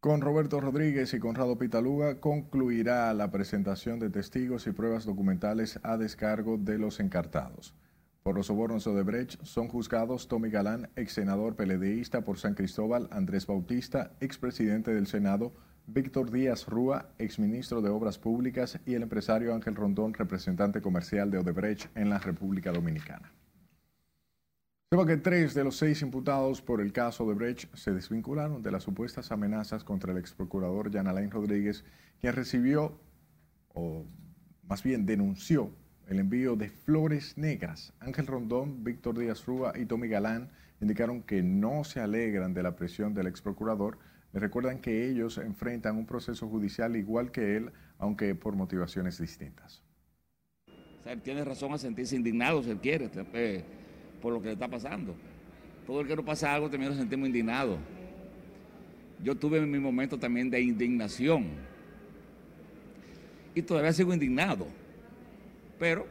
Con 0.00 0.20
Roberto 0.20 0.60
Rodríguez 0.60 1.14
y 1.14 1.18
Conrado 1.18 1.56
Pitaluga 1.56 2.20
concluirá 2.20 3.14
la 3.14 3.30
presentación 3.30 3.98
de 3.98 4.10
testigos 4.10 4.66
y 4.66 4.72
pruebas 4.72 5.06
documentales 5.06 5.80
a 5.82 5.96
descargo 5.96 6.58
de 6.58 6.76
los 6.76 7.00
encartados. 7.00 7.74
Por 8.24 8.36
los 8.36 8.46
sobornos 8.46 8.86
Odebrecht 8.86 9.44
son 9.44 9.68
juzgados 9.68 10.28
Tommy 10.28 10.48
Galán, 10.48 10.88
ex 10.96 11.12
senador 11.12 11.56
peledeísta 11.56 12.22
por 12.24 12.38
San 12.38 12.54
Cristóbal, 12.54 13.06
Andrés 13.10 13.46
Bautista, 13.46 14.12
expresidente 14.18 14.94
del 14.94 15.06
Senado, 15.06 15.52
Víctor 15.86 16.30
Díaz 16.30 16.66
Rúa, 16.66 17.10
exministro 17.18 17.82
de 17.82 17.90
Obras 17.90 18.18
Públicas, 18.18 18.80
y 18.86 18.94
el 18.94 19.02
empresario 19.02 19.54
Ángel 19.54 19.74
Rondón, 19.74 20.14
representante 20.14 20.80
comercial 20.80 21.30
de 21.30 21.36
Odebrecht 21.36 21.94
en 21.98 22.08
la 22.08 22.18
República 22.18 22.72
Dominicana. 22.72 23.30
Sepa 24.90 25.04
que 25.04 25.18
tres 25.18 25.52
de 25.52 25.64
los 25.64 25.76
seis 25.76 26.00
imputados 26.00 26.62
por 26.62 26.80
el 26.80 26.94
caso 26.94 27.24
Odebrecht 27.24 27.76
se 27.76 27.92
desvincularon 27.92 28.62
de 28.62 28.70
las 28.70 28.84
supuestas 28.84 29.32
amenazas 29.32 29.84
contra 29.84 30.12
el 30.12 30.18
ex 30.18 30.32
procurador 30.32 30.90
Jan 30.90 31.30
Rodríguez, 31.30 31.84
quien 32.22 32.32
recibió, 32.32 32.98
o 33.74 34.06
más 34.62 34.82
bien 34.82 35.04
denunció, 35.04 35.74
el 36.08 36.18
envío 36.18 36.56
de 36.56 36.68
flores 36.68 37.36
negras. 37.38 37.92
Ángel 38.00 38.26
Rondón, 38.26 38.84
Víctor 38.84 39.18
Díaz 39.18 39.44
Rúa 39.46 39.72
y 39.76 39.86
Tommy 39.86 40.08
Galán 40.08 40.50
indicaron 40.80 41.22
que 41.22 41.42
no 41.42 41.84
se 41.84 42.00
alegran 42.00 42.52
de 42.52 42.62
la 42.62 42.76
presión 42.76 43.14
del 43.14 43.26
ex 43.26 43.40
procurador. 43.40 43.98
Le 44.32 44.40
recuerdan 44.40 44.80
que 44.80 45.08
ellos 45.08 45.38
enfrentan 45.38 45.96
un 45.96 46.06
proceso 46.06 46.48
judicial 46.48 46.96
igual 46.96 47.30
que 47.30 47.56
él, 47.56 47.70
aunque 47.98 48.34
por 48.34 48.54
motivaciones 48.54 49.18
distintas. 49.18 49.82
él 51.06 51.22
tiene 51.22 51.44
razón 51.44 51.72
a 51.72 51.78
sentirse 51.78 52.16
indignado, 52.16 52.62
si 52.62 52.70
él 52.70 52.78
quiere, 52.78 53.10
eh, 53.32 53.64
por 54.20 54.32
lo 54.32 54.40
que 54.40 54.48
le 54.48 54.52
está 54.54 54.68
pasando. 54.68 55.14
Todo 55.86 56.00
el 56.00 56.06
que 56.06 56.16
no 56.16 56.24
pasa 56.24 56.54
algo 56.54 56.68
también 56.68 56.90
nos 56.90 56.98
sentimos 56.98 57.28
indignados. 57.28 57.78
Yo 59.22 59.34
tuve 59.34 59.60
mi 59.60 59.78
momento 59.78 60.18
también 60.18 60.50
de 60.50 60.60
indignación. 60.60 61.46
Y 63.54 63.62
todavía 63.62 63.92
sigo 63.92 64.12
indignado 64.12 64.66
pero 65.78 66.06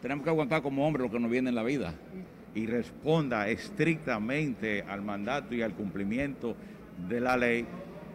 tenemos 0.00 0.24
que 0.24 0.30
aguantar 0.30 0.62
como 0.62 0.86
hombres 0.86 1.06
lo 1.06 1.12
que 1.12 1.20
nos 1.20 1.30
viene 1.30 1.50
en 1.50 1.54
la 1.54 1.62
vida. 1.62 1.94
Y 2.54 2.66
responda 2.66 3.48
estrictamente 3.48 4.82
al 4.82 5.02
mandato 5.02 5.54
y 5.54 5.62
al 5.62 5.74
cumplimiento 5.74 6.56
de 7.08 7.20
la 7.20 7.36
ley, 7.36 7.66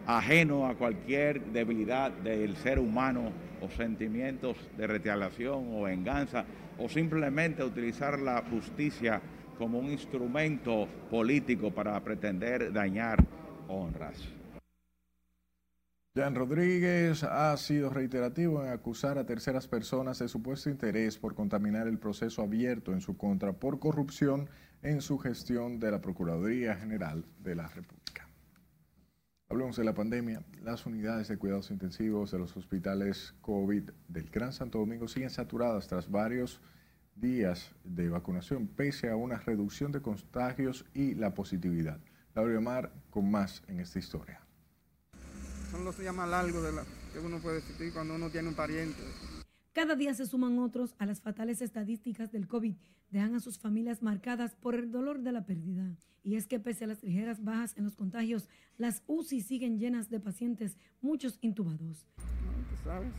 ajeno 0.06 0.66
a 0.66 0.74
cualquier 0.74 1.40
debilidad 1.46 2.10
del 2.10 2.56
ser 2.56 2.78
humano 2.78 3.32
o 3.60 3.70
sentimientos 3.70 4.56
de 4.76 4.86
retaliación 4.86 5.68
o 5.72 5.82
venganza, 5.82 6.44
o 6.78 6.88
simplemente 6.88 7.64
utilizar 7.64 8.18
la 8.18 8.42
justicia 8.50 9.20
como 9.58 9.78
un 9.78 9.90
instrumento 9.90 10.86
político 11.10 11.70
para 11.70 11.98
pretender 12.00 12.72
dañar 12.72 13.24
honras. 13.68 14.35
Jan 16.16 16.34
Rodríguez 16.34 17.24
ha 17.24 17.54
sido 17.58 17.90
reiterativo 17.90 18.64
en 18.64 18.70
acusar 18.70 19.18
a 19.18 19.26
terceras 19.26 19.68
personas 19.68 20.18
de 20.18 20.28
supuesto 20.28 20.70
interés 20.70 21.18
por 21.18 21.34
contaminar 21.34 21.86
el 21.88 21.98
proceso 21.98 22.40
abierto 22.40 22.94
en 22.94 23.02
su 23.02 23.18
contra 23.18 23.52
por 23.52 23.78
corrupción 23.78 24.48
en 24.80 25.02
su 25.02 25.18
gestión 25.18 25.78
de 25.78 25.90
la 25.90 26.00
Procuraduría 26.00 26.74
General 26.74 27.22
de 27.40 27.54
la 27.54 27.68
República. 27.68 28.30
Hablemos 29.50 29.76
de 29.76 29.84
la 29.84 29.92
pandemia. 29.92 30.42
Las 30.62 30.86
unidades 30.86 31.28
de 31.28 31.36
cuidados 31.36 31.70
intensivos 31.70 32.30
de 32.30 32.38
los 32.38 32.56
hospitales 32.56 33.34
COVID 33.42 33.90
del 34.08 34.30
Gran 34.30 34.54
Santo 34.54 34.78
Domingo 34.78 35.08
siguen 35.08 35.28
saturadas 35.28 35.86
tras 35.86 36.10
varios 36.10 36.62
días 37.14 37.74
de 37.84 38.08
vacunación, 38.08 38.68
pese 38.68 39.10
a 39.10 39.16
una 39.16 39.36
reducción 39.36 39.92
de 39.92 40.00
contagios 40.00 40.86
y 40.94 41.14
la 41.14 41.34
positividad. 41.34 42.00
Laura 42.34 42.58
Mar 42.62 42.94
con 43.10 43.30
más 43.30 43.62
en 43.68 43.80
esta 43.80 43.98
historia 43.98 44.45
son 45.70 45.84
los 45.84 45.98
más 46.14 46.28
largos 46.28 46.62
de 46.62 46.72
la, 46.72 46.84
que 47.12 47.18
uno 47.18 47.38
puede 47.38 47.58
existir 47.58 47.92
cuando 47.92 48.14
uno 48.14 48.30
tiene 48.30 48.48
un 48.48 48.54
pariente. 48.54 49.02
Cada 49.72 49.94
día 49.94 50.14
se 50.14 50.26
suman 50.26 50.58
otros 50.58 50.94
a 50.98 51.06
las 51.06 51.20
fatales 51.20 51.60
estadísticas 51.60 52.32
del 52.32 52.48
COVID. 52.48 52.76
Dejan 53.10 53.34
a 53.34 53.40
sus 53.40 53.58
familias 53.58 54.02
marcadas 54.02 54.54
por 54.54 54.74
el 54.74 54.90
dolor 54.90 55.20
de 55.20 55.32
la 55.32 55.44
pérdida. 55.44 55.96
Y 56.22 56.36
es 56.36 56.46
que 56.46 56.58
pese 56.58 56.84
a 56.84 56.86
las 56.88 57.02
ligeras 57.02 57.44
bajas 57.44 57.76
en 57.76 57.84
los 57.84 57.94
contagios, 57.94 58.48
las 58.78 59.02
UCI 59.06 59.42
siguen 59.42 59.78
llenas 59.78 60.08
de 60.08 60.18
pacientes, 60.18 60.76
muchos 61.00 61.38
intubados. 61.40 62.06
No, 62.16 62.84
sabes, 62.84 63.12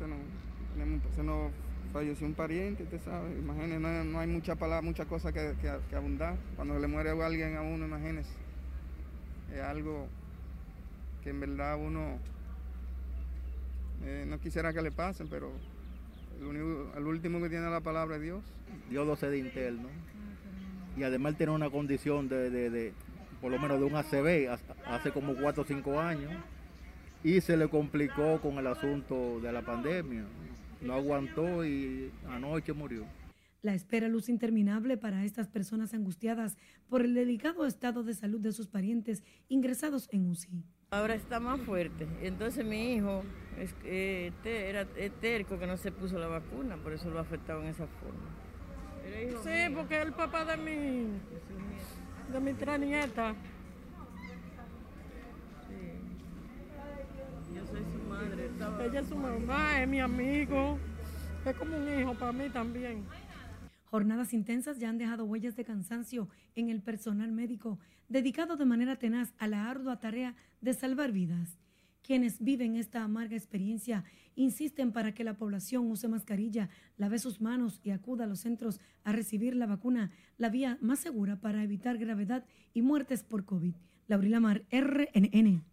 se 1.16 1.24
nos, 1.24 1.52
falleció 1.94 2.28
un 2.28 2.34
pariente, 2.34 2.86
te 2.86 3.00
sabes. 3.00 3.38
Imagínese, 3.38 3.80
no, 3.80 4.20
hay 4.20 4.28
mucha 4.28 4.56
palabra, 4.56 4.82
mucha 4.82 5.06
cosa 5.06 5.32
que, 5.32 5.56
que, 5.62 5.96
abundar. 5.96 6.38
Cuando 6.56 6.78
le 6.80 6.88
muere 6.88 7.12
alguien 7.12 7.56
a 7.56 7.62
uno, 7.62 7.86
imagínese. 7.86 8.34
Es 9.54 9.62
algo 9.62 10.08
que 11.24 11.30
en 11.30 11.40
verdad 11.40 11.78
uno 11.80 12.20
eh, 14.04 14.26
no 14.28 14.40
quisiera 14.40 14.74
que 14.74 14.82
le 14.82 14.92
pasen, 14.92 15.28
pero 15.28 15.52
El, 16.40 17.06
último 17.06 17.42
que 17.42 17.50
tiene 17.50 17.70
la 17.70 17.82
palabra 17.82 18.18
es 18.18 18.22
Dios. 18.22 18.44
Dios 18.90 19.08
lo 19.08 19.16
sé 19.16 19.30
de 19.30 19.40
interno. 19.40 19.90
Y 20.96 21.04
además 21.04 21.36
tiene 21.36 21.52
una 21.52 21.70
condición 21.70 22.28
de, 22.28 22.50
de, 22.50 22.94
por 23.42 23.52
lo 23.52 23.60
menos 23.60 23.80
de 23.80 23.86
un 23.86 23.96
ACV 23.96 24.50
hace 24.86 25.12
como 25.12 25.36
4 25.36 25.64
o 25.64 25.66
5 25.66 26.00
años. 26.00 26.32
Y 27.24 27.42
se 27.42 27.58
le 27.58 27.68
complicó 27.68 28.40
con 28.42 28.58
el 28.58 28.68
asunto 28.68 29.40
de 29.40 29.52
la 29.52 29.64
pandemia. 29.64 30.26
No 30.82 30.94
aguantó 30.94 31.66
y 31.66 32.12
anoche 32.30 32.74
murió. 32.74 33.04
La 33.64 33.74
espera 33.74 34.08
luz 34.08 34.30
interminable 34.30 34.98
para 34.98 35.26
estas 35.26 35.48
personas 35.48 35.94
angustiadas 35.94 36.58
por 36.88 37.02
el 37.02 37.16
delicado 37.16 37.66
estado 37.66 38.04
de 38.04 38.14
salud 38.14 38.40
de 38.40 38.52
sus 38.52 38.68
parientes 38.68 39.24
ingresados 39.50 40.08
en 40.12 40.30
UCI. 40.30 40.64
Ahora 40.90 41.16
está 41.16 41.42
más 41.42 41.60
fuerte. 41.60 42.08
Entonces 42.22 42.64
mi 42.64 42.94
hijo 42.94 43.24
es, 43.60 43.76
eh, 43.84 44.32
era 44.46 44.86
terco 45.20 45.60
que 45.60 45.68
no 45.68 45.76
se 45.76 45.92
puso 45.92 46.18
la 46.18 46.28
vacuna, 46.28 46.78
por 46.78 46.94
eso 46.94 47.10
lo 47.10 47.20
ha 47.20 47.24
afectado 47.24 47.62
en 47.62 47.68
esa 47.68 47.88
forma. 47.88 48.30
Sí, 49.44 49.74
porque 49.76 49.98
es 49.98 50.06
el 50.06 50.14
papá 50.14 50.46
de 50.46 50.56
mi, 50.56 51.08
de 52.32 52.40
mi 52.40 52.54
tres 52.54 52.80
nieta. 52.80 53.36
Yo 57.54 57.66
soy 57.66 57.84
su 57.84 58.10
madre. 58.10 58.50
Ella 58.86 59.00
es 59.02 59.08
su 59.10 59.16
mamá, 59.18 59.82
es 59.82 59.88
mi 59.90 60.00
amigo. 60.00 60.78
Es 61.46 61.56
como 61.56 61.76
un 61.76 62.00
hijo 62.00 62.14
para 62.14 62.32
mí 62.32 62.50
también. 62.50 63.04
Jornadas 63.90 64.34
intensas 64.34 64.80
ya 64.80 64.90
han 64.90 64.98
dejado 64.98 65.24
huellas 65.24 65.56
de 65.56 65.64
cansancio 65.64 66.28
en 66.56 66.70
el 66.70 66.82
personal 66.82 67.32
médico, 67.32 67.80
dedicado 68.10 68.58
de 68.58 68.66
manera 68.66 68.98
tenaz 68.98 69.34
a 69.38 69.48
la 69.48 69.70
ardua 69.70 70.02
tarea 70.02 70.36
de 70.60 70.74
salvar 70.74 71.14
vidas. 71.14 71.58
Quienes 72.04 72.42
viven 72.42 72.76
esta 72.76 73.04
amarga 73.04 73.38
experiencia 73.38 74.04
insisten 74.36 74.92
para 74.92 75.14
que 75.14 75.24
la 75.24 75.36
población 75.36 75.90
use 75.90 76.10
mascarilla, 76.10 76.70
lave 76.98 77.18
sus 77.18 77.40
manos 77.40 77.80
y 77.82 77.92
acuda 77.92 78.26
a 78.26 78.28
los 78.28 78.42
centros 78.42 78.82
a 79.06 79.14
recibir 79.14 79.56
la 79.56 79.68
vacuna, 79.68 80.12
la 80.38 80.50
vía 80.50 80.78
más 80.82 81.00
segura 81.00 81.40
para 81.40 81.64
evitar 81.64 81.98
gravedad 81.98 82.46
y 82.74 82.82
muertes 82.82 83.24
por 83.24 83.46
COVID. 83.46 83.74
Laurila 84.08 84.40
Mar, 84.42 84.64
RNN. 84.70 85.64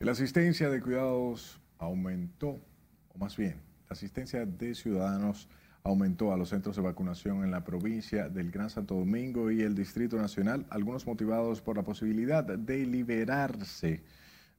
La 0.00 0.12
asistencia 0.12 0.70
de 0.70 0.80
cuidados 0.80 1.60
aumentó, 1.78 2.60
o 3.08 3.18
más 3.18 3.36
bien, 3.36 3.56
la 3.88 3.94
asistencia 3.94 4.44
de 4.44 4.74
ciudadanos 4.74 5.48
aumentó 5.82 6.32
a 6.32 6.36
los 6.36 6.50
centros 6.50 6.76
de 6.76 6.82
vacunación 6.82 7.44
en 7.44 7.50
la 7.50 7.64
provincia 7.64 8.28
del 8.28 8.50
Gran 8.50 8.70
Santo 8.70 8.94
Domingo 8.94 9.50
y 9.50 9.62
el 9.62 9.74
Distrito 9.74 10.16
Nacional, 10.16 10.66
algunos 10.70 11.06
motivados 11.06 11.60
por 11.60 11.76
la 11.76 11.82
posibilidad 11.82 12.44
de 12.44 12.86
liberarse 12.86 14.02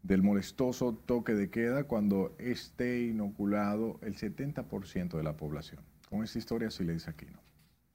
del 0.03 0.23
molestoso 0.23 0.95
toque 1.05 1.33
de 1.33 1.49
queda 1.49 1.83
cuando 1.83 2.35
esté 2.39 3.03
inoculado 3.03 3.99
el 4.01 4.15
70% 4.15 5.17
de 5.17 5.23
la 5.23 5.37
población. 5.37 5.83
Con 6.09 6.23
esta 6.23 6.39
historia 6.39 6.71
sí 6.71 6.83
le 6.83 6.93
dice 6.93 7.11
aquí, 7.11 7.27
¿no? 7.31 7.39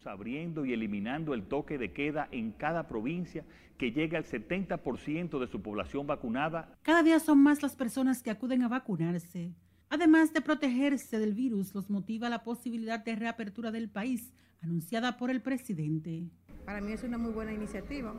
abriendo 0.06 0.64
y 0.64 0.72
eliminando 0.72 1.34
el 1.34 1.46
toque 1.46 1.78
de 1.78 1.92
queda 1.92 2.28
en 2.30 2.52
cada 2.52 2.86
provincia 2.86 3.44
que 3.78 3.92
llega 3.92 4.18
al 4.18 4.24
70% 4.24 5.38
de 5.38 5.46
su 5.46 5.60
población 5.60 6.06
vacunada. 6.06 6.74
Cada 6.82 7.02
día 7.02 7.18
son 7.20 7.42
más 7.42 7.62
las 7.62 7.76
personas 7.76 8.22
que 8.22 8.30
acuden 8.30 8.62
a 8.62 8.68
vacunarse. 8.68 9.52
Además 9.88 10.32
de 10.32 10.40
protegerse 10.40 11.18
del 11.18 11.32
virus, 11.32 11.74
los 11.74 11.90
motiva 11.90 12.28
la 12.28 12.42
posibilidad 12.42 13.04
de 13.04 13.14
reapertura 13.14 13.70
del 13.70 13.88
país 13.88 14.32
anunciada 14.60 15.16
por 15.16 15.30
el 15.30 15.40
presidente. 15.40 16.24
Para 16.64 16.80
mí 16.80 16.92
es 16.92 17.04
una 17.04 17.18
muy 17.18 17.32
buena 17.32 17.52
iniciativa, 17.52 18.12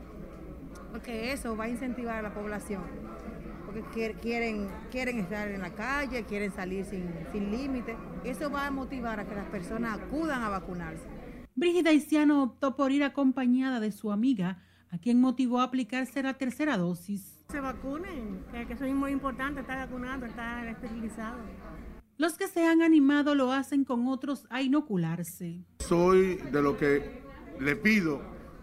porque 0.90 1.32
eso 1.32 1.56
va 1.56 1.64
a 1.64 1.68
incentivar 1.68 2.16
a 2.16 2.22
la 2.22 2.32
población, 2.32 2.82
porque 3.66 3.82
quieren, 4.22 4.68
quieren 4.90 5.18
estar 5.18 5.48
en 5.48 5.60
la 5.60 5.74
calle, 5.74 6.24
quieren 6.24 6.52
salir 6.52 6.86
sin, 6.86 7.10
sin 7.32 7.50
límite. 7.50 7.96
Eso 8.24 8.50
va 8.50 8.66
a 8.66 8.70
motivar 8.70 9.20
a 9.20 9.28
que 9.28 9.34
las 9.34 9.48
personas 9.50 10.00
acudan 10.00 10.42
a 10.42 10.48
vacunarse. 10.48 11.04
Brígida 11.54 11.92
Isiano 11.92 12.42
optó 12.42 12.76
por 12.76 12.92
ir 12.92 13.04
acompañada 13.04 13.78
de 13.78 13.92
su 13.92 14.10
amiga, 14.10 14.62
a 14.90 14.96
quien 14.96 15.20
motivó 15.20 15.60
a 15.60 15.64
aplicarse 15.64 16.22
la 16.22 16.38
tercera 16.38 16.78
dosis 16.78 17.37
se 17.50 17.60
vacunen, 17.60 18.44
que 18.52 18.74
eso 18.74 18.84
es 18.84 18.94
muy 18.94 19.10
importante, 19.10 19.62
estar 19.62 19.78
vacunado, 19.78 20.26
estar 20.26 20.66
esterilizado. 20.66 21.38
Los 22.18 22.34
que 22.34 22.46
se 22.46 22.66
han 22.66 22.82
animado 22.82 23.34
lo 23.34 23.52
hacen 23.52 23.84
con 23.84 24.06
otros 24.06 24.46
a 24.50 24.60
inocularse. 24.60 25.64
Soy 25.78 26.36
de 26.36 26.60
lo 26.60 26.76
que 26.76 27.22
le 27.58 27.74
pido 27.74 28.20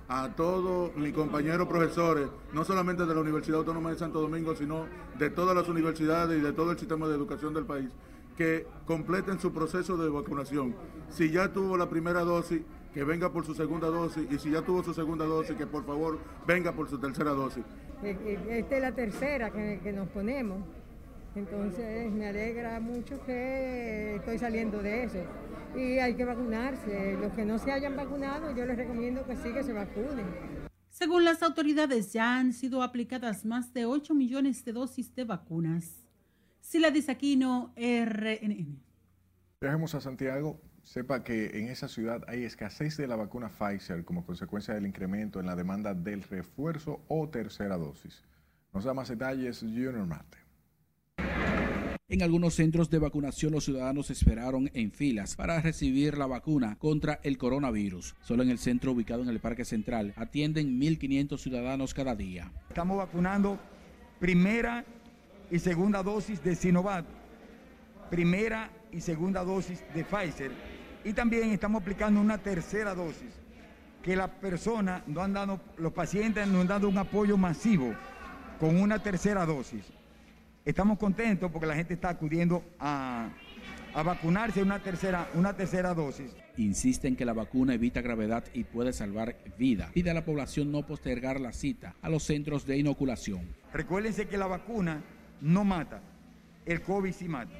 a 0.07 0.35
todos 0.35 0.95
mis 0.95 1.13
compañeros 1.13 1.67
profesores, 1.67 2.27
no 2.53 2.63
solamente 2.63 3.07
de 3.07 3.15
la 3.15 3.21
Universidad 3.21 3.57
Autónoma 3.59 3.89
de 3.89 3.97
Santo 3.97 4.21
Domingo, 4.21 4.55
sino 4.55 4.85
de 5.17 5.31
todas 5.31 5.55
las 5.55 5.67
universidades 5.67 6.37
y 6.37 6.41
de 6.41 6.53
todo 6.53 6.71
el 6.71 6.77
sistema 6.77 7.07
de 7.07 7.15
educación 7.15 7.55
del 7.55 7.65
país, 7.65 7.89
que 8.37 8.67
completen 8.85 9.39
su 9.39 9.51
proceso 9.51 9.97
de 9.97 10.09
vacunación. 10.09 10.75
Si 11.09 11.31
ya 11.31 11.51
tuvo 11.51 11.75
la 11.75 11.89
primera 11.89 12.21
dosis, 12.23 12.61
que 12.95 13.03
venga 13.03 13.29
por 13.29 13.45
su 13.45 13.53
segunda 13.53 13.87
dosis 13.87 14.25
y 14.31 14.39
si 14.39 14.51
ya 14.51 14.61
tuvo 14.61 14.81
su 14.81 14.93
segunda 14.93 15.25
dosis, 15.25 15.57
que 15.57 15.67
por 15.67 15.85
favor 15.85 16.17
venga 16.47 16.71
por 16.71 16.89
su 16.89 16.97
tercera 16.97 17.31
dosis. 17.31 17.65
Eh, 18.01 18.17
eh, 18.23 18.59
esta 18.59 18.75
es 18.77 18.81
la 18.81 18.93
tercera 18.93 19.51
que, 19.51 19.91
nos 19.91 20.07
ponemos, 20.07 20.63
entonces 21.35 22.09
me 22.09 22.29
alegra 22.29 22.79
mucho 22.79 23.21
que 23.25 24.15
estoy 24.15 24.39
saliendo 24.39 24.81
de 24.81 25.03
eso. 25.03 25.17
Y 25.75 25.99
hay 25.99 26.15
que 26.15 26.23
vacunarse. 26.23 27.17
Los 27.19 27.33
que 27.33 27.43
no 27.43 27.59
se 27.59 27.73
hayan 27.73 27.97
vacunado, 27.97 28.55
yo 28.55 28.65
les 28.65 28.77
recomiendo 28.77 29.25
que 29.25 29.35
sí 29.35 29.51
que 29.51 29.61
se 29.61 29.73
vacunen. 29.73 30.25
Según 30.89 31.25
las 31.25 31.43
autoridades, 31.43 32.13
ya 32.13 32.37
han 32.37 32.53
sido 32.53 32.81
aplicadas 32.81 33.43
más 33.43 33.73
de 33.73 33.85
8 33.85 34.15
millones 34.15 34.63
de 34.63 34.71
dosis 34.71 35.13
de 35.13 35.25
vacunas. 35.25 36.07
Sila 36.61 36.91
Disaquino, 36.91 37.73
RNN. 37.75 38.79
Viajemos 39.59 39.93
a 39.95 39.99
Santiago 39.99 40.61
sepa 40.85 41.23
que 41.23 41.59
en 41.59 41.67
esa 41.67 41.87
ciudad 41.87 42.23
hay 42.27 42.43
escasez 42.43 42.95
de 42.95 43.07
la 43.07 43.15
vacuna 43.15 43.49
Pfizer 43.49 44.05
como 44.05 44.25
consecuencia 44.25 44.73
del 44.73 44.85
incremento 44.85 45.39
en 45.39 45.47
la 45.47 45.55
demanda 45.55 45.93
del 45.93 46.23
refuerzo 46.23 47.01
o 47.07 47.27
tercera 47.27 47.75
dosis. 47.75 48.23
Nos 48.71 48.83
da 48.83 48.93
más 48.93 49.09
detalles 49.09 49.59
Junior 49.59 50.05
Mate. 50.05 50.37
En 52.07 52.21
algunos 52.21 52.53
centros 52.53 52.91
de 52.91 52.99
vacunación 52.99 53.51
los 53.51 53.65
ciudadanos 53.65 54.11
esperaron 54.11 54.69
en 54.75 54.91
filas 54.91 55.35
para 55.35 55.59
recibir 55.59 56.19
la 56.19 56.27
vacuna 56.27 56.77
contra 56.77 57.19
el 57.23 57.39
coronavirus. 57.39 58.15
Solo 58.21 58.43
en 58.43 58.51
el 58.51 58.59
centro 58.59 58.91
ubicado 58.91 59.23
en 59.23 59.29
el 59.29 59.39
Parque 59.39 59.65
Central 59.65 60.13
atienden 60.15 60.79
1.500 60.79 61.39
ciudadanos 61.39 61.95
cada 61.95 62.15
día. 62.15 62.51
Estamos 62.69 62.97
vacunando 62.97 63.59
primera 64.19 64.85
y 65.49 65.57
segunda 65.57 66.03
dosis 66.03 66.43
de 66.43 66.55
Sinovac, 66.55 67.05
primera 68.11 68.69
y 68.91 69.01
segunda 69.01 69.43
dosis 69.43 69.83
de 69.95 70.03
Pfizer 70.03 70.74
y 71.05 71.13
también 71.13 71.51
estamos 71.51 71.83
aplicando 71.83 72.19
una 72.19 72.39
tercera 72.39 72.95
dosis, 72.95 73.29
que 74.01 74.15
las 74.15 74.29
personas 74.29 75.03
no 75.07 75.21
han 75.21 75.33
dado, 75.33 75.61
los 75.77 75.93
pacientes 75.93 76.47
nos 76.47 76.61
han 76.61 76.67
dado 76.67 76.89
un 76.89 76.97
apoyo 76.97 77.37
masivo 77.37 77.93
con 78.59 78.75
una 78.81 79.01
tercera 79.01 79.45
dosis. 79.45 79.85
Estamos 80.65 80.97
contentos 80.97 81.51
porque 81.51 81.67
la 81.67 81.75
gente 81.75 81.93
está 81.93 82.09
acudiendo 82.09 82.63
a, 82.79 83.29
a 83.93 84.03
vacunarse 84.03 84.63
una 84.63 84.81
tercera, 84.81 85.29
una 85.35 85.55
tercera 85.55 85.93
dosis. 85.93 86.35
Insisten 86.57 87.15
que 87.15 87.23
la 87.23 87.33
vacuna 87.33 87.75
evita 87.75 88.01
gravedad 88.01 88.43
y 88.53 88.63
puede 88.63 88.91
salvar 88.91 89.37
vida. 89.59 89.91
Pide 89.93 90.09
a 90.09 90.15
la 90.15 90.25
población 90.25 90.71
no 90.71 90.87
postergar 90.87 91.39
la 91.39 91.53
cita 91.53 91.95
a 92.01 92.09
los 92.09 92.23
centros 92.23 92.65
de 92.65 92.77
inoculación. 92.79 93.41
Recuérdense 93.73 94.27
que 94.27 94.39
la 94.39 94.47
vacuna 94.47 95.03
no 95.41 95.63
mata, 95.63 96.01
el 96.65 96.81
COVID 96.81 97.13
sí 97.13 97.27
mata. 97.27 97.53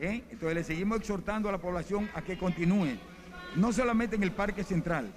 ¿Eh? 0.00 0.22
Entonces 0.30 0.54
le 0.54 0.64
seguimos 0.64 0.98
exhortando 0.98 1.48
a 1.48 1.52
la 1.52 1.58
población 1.58 2.08
a 2.14 2.22
que 2.22 2.38
continúe, 2.38 2.96
no 3.56 3.72
solamente 3.72 4.16
en 4.16 4.22
el 4.22 4.30
Parque 4.30 4.62
Central, 4.62 5.12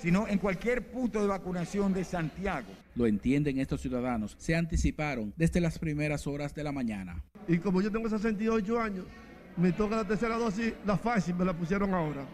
sino 0.00 0.26
en 0.26 0.38
cualquier 0.38 0.90
punto 0.90 1.20
de 1.20 1.28
vacunación 1.28 1.92
de 1.92 2.04
Santiago. 2.04 2.68
Lo 2.94 3.06
entienden 3.06 3.58
estos 3.58 3.80
ciudadanos, 3.80 4.34
se 4.38 4.56
anticiparon 4.56 5.32
desde 5.36 5.60
las 5.60 5.78
primeras 5.78 6.26
horas 6.26 6.54
de 6.54 6.64
la 6.64 6.72
mañana. 6.72 7.22
Y 7.46 7.58
como 7.58 7.80
yo 7.80 7.90
tengo 7.90 8.08
68 8.08 8.80
años, 8.80 9.04
me 9.56 9.72
toca 9.72 9.96
la 9.96 10.04
tercera 10.04 10.36
dosis, 10.36 10.72
la 10.84 10.96
fácil, 10.96 11.34
me 11.34 11.44
la 11.44 11.52
pusieron 11.52 11.94
ahora. 11.94 12.24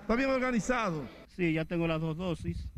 Está 0.00 0.16
bien 0.16 0.30
organizado. 0.30 1.02
Sí, 1.36 1.52
ya 1.52 1.64
tengo 1.64 1.88
las 1.88 2.00
dos 2.00 2.16
dosis 2.16 2.68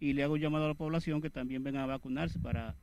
y 0.00 0.12
le 0.12 0.22
hago 0.22 0.34
un 0.34 0.40
llamado 0.40 0.64
a 0.66 0.68
la 0.68 0.74
población 0.74 1.20
que 1.20 1.30
también 1.30 1.62
venga 1.62 1.82
a 1.82 1.86
vacunarse 1.86 2.38
para 2.38 2.76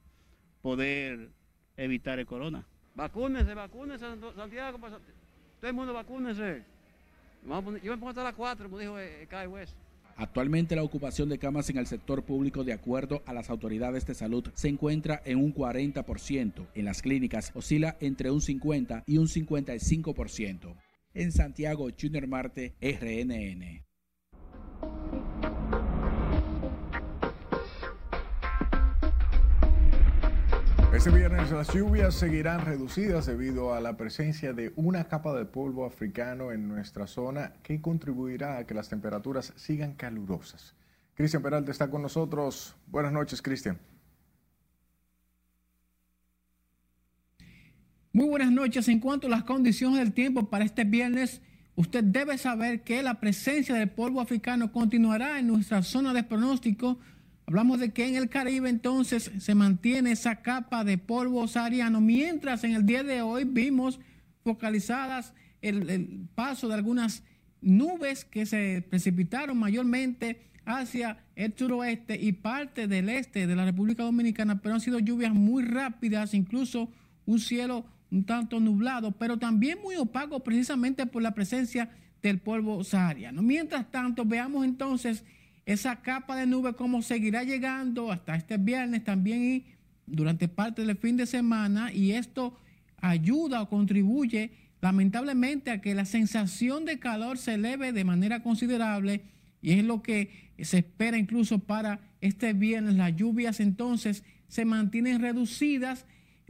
poder 0.61 1.31
evitar 1.77 2.19
el 2.19 2.25
corona. 2.25 2.67
Vacúnense, 2.95 3.53
vacúnense, 3.53 4.05
Santiago. 4.35 4.77
Pues, 4.79 4.93
todo 5.59 5.69
el 5.69 5.73
mundo 5.73 5.93
vacúnense. 5.93 6.63
Yo 7.83 7.91
me 7.91 7.97
pongo 7.97 8.09
hasta 8.09 8.23
las 8.23 8.33
4, 8.33 8.65
como 8.65 8.79
dijo 8.79 8.97
eh, 8.97 9.27
Kai 9.29 9.47
West. 9.47 9.75
Actualmente 10.17 10.77
la 10.77 10.83
ocupación 10.83 11.27
de 11.27 11.37
camas 11.37 11.69
en 11.69 11.77
el 11.77 11.87
sector 11.87 12.23
público, 12.23 12.63
de 12.63 12.71
acuerdo 12.71 13.21
a 13.25 13.33
las 13.33 13.49
autoridades 13.49 14.05
de 14.05 14.13
salud, 14.13 14.49
se 14.53 14.69
encuentra 14.69 15.21
en 15.25 15.39
un 15.39 15.53
40%. 15.53 16.67
En 16.73 16.85
las 16.85 17.01
clínicas 17.01 17.51
oscila 17.53 17.97
entre 17.99 18.31
un 18.31 18.39
50 18.39 19.03
y 19.05 19.17
un 19.17 19.27
55%. 19.27 20.73
En 21.13 21.31
Santiago, 21.33 21.89
Junior 21.99 22.27
Marte, 22.27 22.75
RNN. 22.79 23.83
Este 30.95 31.09
viernes 31.09 31.51
las 31.51 31.73
lluvias 31.73 32.15
seguirán 32.15 32.61
reducidas 32.61 33.25
debido 33.25 33.73
a 33.73 33.81
la 33.81 33.97
presencia 33.97 34.53
de 34.53 34.71
una 34.77 35.09
capa 35.09 35.33
de 35.33 35.43
polvo 35.43 35.85
africano 35.85 36.53
en 36.53 36.69
nuestra 36.69 37.05
zona 37.05 37.51
que 37.63 37.81
contribuirá 37.81 38.57
a 38.57 38.65
que 38.65 38.73
las 38.73 38.87
temperaturas 38.87 39.51
sigan 39.57 39.95
calurosas. 39.95 40.73
Cristian 41.13 41.43
Peralta 41.43 41.69
está 41.69 41.89
con 41.89 42.01
nosotros. 42.01 42.77
Buenas 42.87 43.11
noches, 43.11 43.41
Cristian. 43.41 43.77
Muy 48.13 48.29
buenas 48.29 48.51
noches. 48.53 48.87
En 48.87 49.01
cuanto 49.01 49.27
a 49.27 49.31
las 49.31 49.43
condiciones 49.43 49.99
del 49.99 50.13
tiempo 50.13 50.49
para 50.49 50.63
este 50.63 50.85
viernes, 50.85 51.41
usted 51.75 52.05
debe 52.05 52.37
saber 52.37 52.83
que 52.83 53.03
la 53.03 53.19
presencia 53.19 53.75
del 53.75 53.89
polvo 53.89 54.21
africano 54.21 54.71
continuará 54.71 55.39
en 55.39 55.47
nuestra 55.47 55.83
zona 55.83 56.13
de 56.13 56.23
pronóstico. 56.23 56.99
Hablamos 57.47 57.79
de 57.79 57.91
que 57.91 58.07
en 58.07 58.15
el 58.15 58.29
Caribe 58.29 58.69
entonces 58.69 59.31
se 59.37 59.53
mantiene 59.53 60.11
esa 60.11 60.41
capa 60.41 60.83
de 60.83 60.97
polvo 60.97 61.47
sahariano, 61.47 62.01
mientras 62.01 62.63
en 62.63 62.73
el 62.73 62.85
día 62.85 63.03
de 63.03 63.21
hoy 63.21 63.43
vimos 63.43 63.99
focalizadas 64.43 65.33
el, 65.61 66.27
paso 66.33 66.67
de 66.67 66.73
algunas 66.73 67.23
nubes 67.61 68.25
que 68.25 68.45
se 68.45 68.83
precipitaron 68.89 69.57
mayormente 69.57 70.41
hacia 70.65 71.19
el 71.35 71.53
suroeste 71.55 72.19
y 72.19 72.31
parte 72.31 72.87
del 72.87 73.09
este 73.09 73.45
de 73.45 73.55
la 73.55 73.65
República 73.65 74.03
Dominicana, 74.03 74.61
pero 74.61 74.75
han 74.75 74.81
sido 74.81 74.97
lluvias 74.97 75.33
muy 75.33 75.63
rápidas, 75.63 76.33
incluso 76.33 76.89
un 77.25 77.39
cielo 77.39 77.85
un 78.11 78.23
tanto 78.23 78.59
nublado, 78.59 79.11
pero 79.11 79.37
también 79.37 79.79
muy 79.83 79.95
opaco 79.97 80.43
precisamente 80.43 81.05
por 81.05 81.21
la 81.21 81.33
presencia 81.33 81.89
del 82.21 82.39
polvo 82.39 82.83
sahariano. 82.83 83.41
Mientras 83.41 83.91
tanto, 83.91 84.25
veamos 84.25 84.65
entonces 84.65 85.23
esa 85.65 86.01
capa 86.01 86.35
de 86.35 86.45
nube 86.45 86.73
cómo 86.75 87.01
seguirá 87.01 87.43
llegando 87.43 88.11
hasta 88.11 88.35
este 88.35 88.57
viernes 88.57 89.03
también 89.03 89.43
y 89.43 89.65
durante 90.05 90.47
parte 90.47 90.85
del 90.85 90.97
fin 90.97 91.17
de 91.17 91.25
semana 91.25 91.91
y 91.91 92.11
esto 92.11 92.59
ayuda 92.97 93.61
o 93.61 93.69
contribuye 93.69 94.51
lamentablemente 94.81 95.71
a 95.71 95.81
que 95.81 95.95
la 95.95 96.05
sensación 96.05 96.85
de 96.85 96.99
calor 96.99 97.37
se 97.37 97.55
eleve 97.55 97.91
de 97.91 98.03
manera 98.03 98.43
considerable 98.43 99.23
y 99.61 99.71
es 99.71 99.83
lo 99.83 100.03
que 100.03 100.51
se 100.59 100.77
espera 100.77 101.17
incluso 101.17 101.57
para 101.59 101.99
este 102.21 102.53
viernes. 102.53 102.95
Las 102.95 103.15
lluvias 103.15 103.59
entonces 103.59 104.23
se 104.47 104.63
mantienen 104.63 105.21
reducidas 105.21 106.05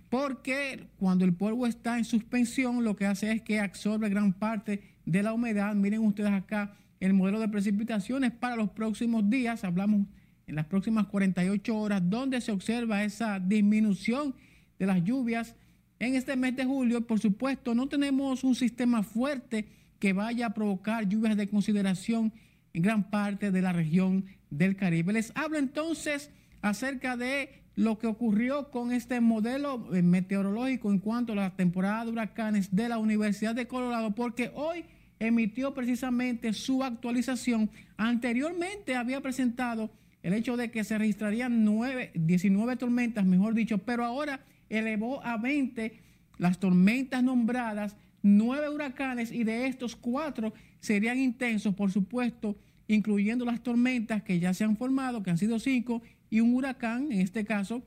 porque 0.09 0.87
cuando 0.97 1.23
el 1.23 1.33
polvo 1.33 1.65
está 1.65 1.97
en 1.97 2.03
suspensión 2.03 2.83
lo 2.83 2.97
que 2.97 3.05
hace 3.05 3.31
es 3.31 3.41
que 3.41 3.61
absorbe 3.61 4.09
gran 4.09 4.33
parte 4.33 4.81
de 5.05 5.23
la 5.23 5.31
humedad. 5.31 5.73
Miren 5.75 6.01
ustedes 6.01 6.31
acá 6.31 6.75
el 6.99 7.13
modelo 7.13 7.39
de 7.39 7.47
precipitaciones 7.47 8.31
para 8.31 8.55
los 8.55 8.69
próximos 8.71 9.29
días, 9.29 9.63
hablamos 9.63 10.07
en 10.47 10.55
las 10.55 10.65
próximas 10.65 11.07
48 11.07 11.75
horas, 11.75 12.01
donde 12.09 12.41
se 12.41 12.51
observa 12.51 13.03
esa 13.03 13.39
disminución 13.39 14.35
de 14.79 14.85
las 14.85 15.03
lluvias 15.03 15.55
en 15.99 16.15
este 16.15 16.35
mes 16.35 16.55
de 16.55 16.65
julio. 16.65 17.05
Por 17.05 17.19
supuesto, 17.19 17.73
no 17.73 17.87
tenemos 17.87 18.43
un 18.43 18.55
sistema 18.55 19.03
fuerte 19.03 19.67
que 19.99 20.13
vaya 20.13 20.47
a 20.47 20.53
provocar 20.53 21.07
lluvias 21.07 21.37
de 21.37 21.47
consideración 21.47 22.31
en 22.73 22.81
gran 22.81 23.09
parte 23.09 23.51
de 23.51 23.61
la 23.61 23.73
región 23.73 24.25
del 24.49 24.75
Caribe. 24.75 25.13
Les 25.13 25.31
hablo 25.35 25.57
entonces 25.57 26.29
acerca 26.61 27.17
de 27.17 27.63
lo 27.75 27.97
que 27.97 28.07
ocurrió 28.07 28.71
con 28.71 28.91
este 28.91 29.19
modelo 29.19 29.93
eh, 29.93 30.01
meteorológico 30.01 30.91
en 30.91 30.99
cuanto 30.99 31.33
a 31.33 31.35
la 31.35 31.55
temporada 31.55 32.05
de 32.05 32.11
huracanes 32.11 32.73
de 32.73 32.89
la 32.89 32.97
Universidad 32.97 33.53
de 33.53 33.67
Colorado, 33.67 34.15
porque 34.15 34.51
hoy 34.55 34.85
emitió 35.19 35.73
precisamente 35.73 36.53
su 36.53 36.83
actualización. 36.83 37.69
Anteriormente 37.97 38.95
había 38.95 39.21
presentado 39.21 39.89
el 40.23 40.33
hecho 40.33 40.57
de 40.57 40.71
que 40.71 40.83
se 40.83 40.97
registrarían 40.97 41.63
9, 41.63 42.11
19 42.15 42.75
tormentas, 42.77 43.25
mejor 43.25 43.53
dicho, 43.53 43.77
pero 43.79 44.03
ahora 44.03 44.41
elevó 44.69 45.23
a 45.23 45.37
20 45.37 45.99
las 46.37 46.59
tormentas 46.59 47.23
nombradas, 47.23 47.95
9 48.23 48.69
huracanes 48.69 49.31
y 49.31 49.43
de 49.43 49.67
estos 49.67 49.95
4 49.95 50.53
serían 50.79 51.19
intensos, 51.19 51.75
por 51.75 51.91
supuesto, 51.91 52.57
incluyendo 52.87 53.45
las 53.45 53.61
tormentas 53.61 54.23
que 54.23 54.39
ya 54.39 54.53
se 54.53 54.63
han 54.63 54.77
formado, 54.77 55.23
que 55.23 55.29
han 55.29 55.37
sido 55.37 55.59
5, 55.59 56.01
y 56.29 56.39
un 56.39 56.53
huracán, 56.53 57.11
en 57.11 57.21
este 57.21 57.45
caso, 57.45 57.83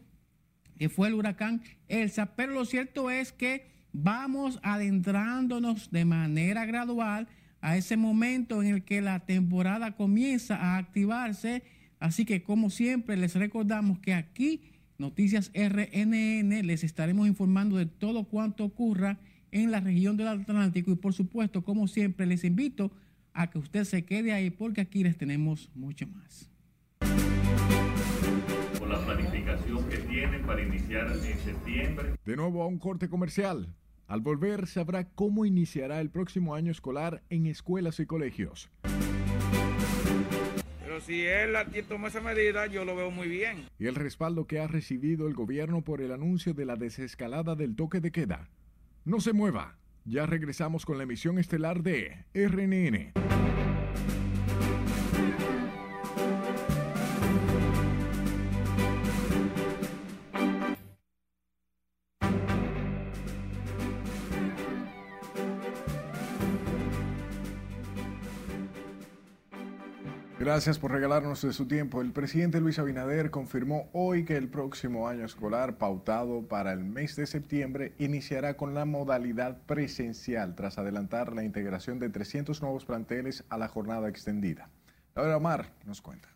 que 0.79 0.89
fue 0.89 1.09
el 1.09 1.15
huracán 1.15 1.63
Elsa. 1.89 2.37
Pero 2.37 2.53
lo 2.53 2.65
cierto 2.65 3.11
es 3.11 3.33
que 3.33 3.67
vamos 3.93 4.59
adentrándonos 4.63 5.91
de 5.91 6.05
manera 6.05 6.67
gradual 6.67 7.29
a 7.61 7.77
ese 7.77 7.97
momento 7.97 8.63
en 8.63 8.75
el 8.75 8.85
que 8.85 9.01
la 9.01 9.21
temporada 9.21 9.97
comienza 9.97 10.57
a 10.57 10.77
activarse. 10.77 11.63
Así 12.01 12.25
que 12.25 12.43
como 12.43 12.71
siempre 12.71 13.17
les 13.17 13.35
recordamos 13.35 13.99
que 13.99 14.15
aquí, 14.15 14.63
Noticias 14.99 15.53
RNN, 15.55 16.67
les 16.67 16.83
estaremos 16.83 17.29
informando 17.29 17.77
de 17.77 17.87
todo 17.87 18.25
cuanto 18.25 18.65
ocurra 18.65 19.19
en 19.53 19.71
la 19.71 19.81
región 19.81 20.17
del 20.17 20.29
Atlántico 20.29 20.91
y 20.91 20.97
por 20.97 21.15
supuesto, 21.15 21.63
como 21.63 21.87
siempre, 21.89 22.27
les 22.27 22.45
invito 22.45 22.91
a 23.33 23.49
que 23.49 23.59
usted 23.59 23.85
se 23.85 24.05
quede 24.05 24.33
ahí 24.33 24.51
porque 24.51 24.81
aquí 24.81 25.05
les 25.05 25.17
tenemos 25.17 25.71
mucho 25.75 26.07
más 26.09 26.51
la 28.89 28.99
planificación 29.05 29.89
que 29.89 29.99
tienen 29.99 30.43
para 30.43 30.63
iniciar 30.63 31.07
en 31.13 31.39
septiembre. 31.39 32.15
De 32.25 32.37
nuevo 32.37 32.63
a 32.63 32.67
un 32.67 32.79
corte 32.79 33.09
comercial. 33.09 33.75
Al 34.07 34.23
volver 34.23 34.67
sabrá 34.67 35.05
cómo 35.05 35.45
iniciará 35.45 36.01
el 36.01 36.09
próximo 36.09 36.55
año 36.55 36.73
escolar 36.73 37.23
en 37.29 37.47
escuelas 37.47 38.01
y 38.01 38.07
colegios. 38.07 38.71
Pero 40.83 41.01
si 41.03 41.27
él 41.27 41.55
toma 41.87 42.09
esa 42.09 42.23
medida, 42.23 42.67
yo 42.67 42.87
lo 42.87 42.97
veo 42.97 43.11
muy 43.11 43.29
bien. 43.29 43.67
Y 43.79 43.87
el 43.87 43.95
respaldo 43.95 44.47
que 44.47 44.61
ha 44.61 44.67
recibido 44.67 45.29
el 45.29 45.35
gobierno 45.35 45.83
por 45.83 46.01
el 46.01 46.11
anuncio 46.11 46.55
de 46.55 46.65
la 46.65 46.77
desescalada 46.77 47.55
del 47.55 47.77
toque 47.77 48.01
de 48.01 48.11
queda. 48.11 48.49
No 49.05 49.21
se 49.21 49.35
mueva. 49.35 49.77
Ya 50.07 50.25
regresamos 50.25 50.87
con 50.87 50.97
la 50.97 51.05
emisión 51.05 51.39
estelar 51.39 51.83
de 51.83 52.25
RNN. 52.33 53.13
Gracias 70.59 70.81
por 70.81 70.91
regalarnos 70.91 71.43
de 71.43 71.53
su 71.53 71.67
tiempo. 71.69 72.03
El 72.03 72.11
presidente 72.11 72.61
Luis 72.61 72.81
Abinader 72.81 73.31
confirmó 73.31 73.89
hoy 73.93 74.25
que 74.25 74.37
el 74.37 74.49
próximo 74.49 75.07
año 75.07 75.25
escolar, 75.25 75.79
pautado 75.79 76.49
para 76.49 76.73
el 76.73 76.81
mes 76.81 77.15
de 77.15 77.29
septiembre, 77.29 77.93
iniciará 78.01 78.57
con 78.57 78.75
la 78.75 78.85
modalidad 78.85 79.63
presencial 79.67 80.57
tras 80.57 80.77
adelantar 80.77 81.33
la 81.33 81.45
integración 81.45 82.01
de 82.01 82.09
300 82.09 82.61
nuevos 82.61 82.85
planteles 82.85 83.45
a 83.51 83.57
la 83.57 83.69
jornada 83.69 84.09
extendida. 84.09 84.69
Ahora 85.15 85.37
Omar 85.37 85.75
nos 85.87 86.03
cuenta. 86.03 86.29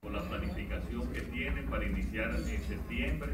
Con 0.00 0.12
la 0.12 0.22
planificación 0.28 1.08
que 1.12 1.22
tienen 1.22 1.66
para 1.68 1.84
iniciar 1.84 2.30
en 2.30 2.68
septiembre. 2.68 3.32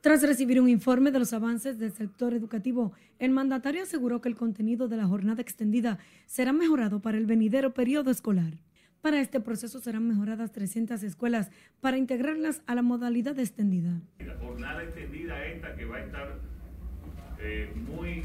Tras 0.00 0.22
recibir 0.22 0.60
un 0.60 0.68
informe 0.68 1.12
de 1.12 1.20
los 1.20 1.32
avances 1.32 1.78
del 1.78 1.92
sector 1.92 2.34
educativo, 2.34 2.94
el 3.20 3.30
mandatario 3.30 3.84
aseguró 3.84 4.20
que 4.20 4.28
el 4.28 4.34
contenido 4.34 4.88
de 4.88 4.96
la 4.96 5.06
jornada 5.06 5.40
extendida 5.40 6.00
será 6.26 6.52
mejorado 6.52 7.00
para 7.00 7.16
el 7.16 7.26
venidero 7.26 7.74
periodo 7.74 8.10
escolar. 8.10 8.58
Para 9.06 9.20
este 9.20 9.38
proceso 9.38 9.78
serán 9.78 10.08
mejoradas 10.08 10.50
300 10.50 11.00
escuelas 11.04 11.52
para 11.80 11.96
integrarlas 11.96 12.60
a 12.66 12.74
la 12.74 12.82
modalidad 12.82 13.38
extendida. 13.38 14.00
La 14.18 14.34
jornada 14.34 14.82
extendida 14.82 15.46
esta 15.46 15.76
que 15.76 15.84
va 15.84 15.98
a 15.98 16.00
estar 16.00 16.40
eh, 17.40 17.72
muy 17.88 18.24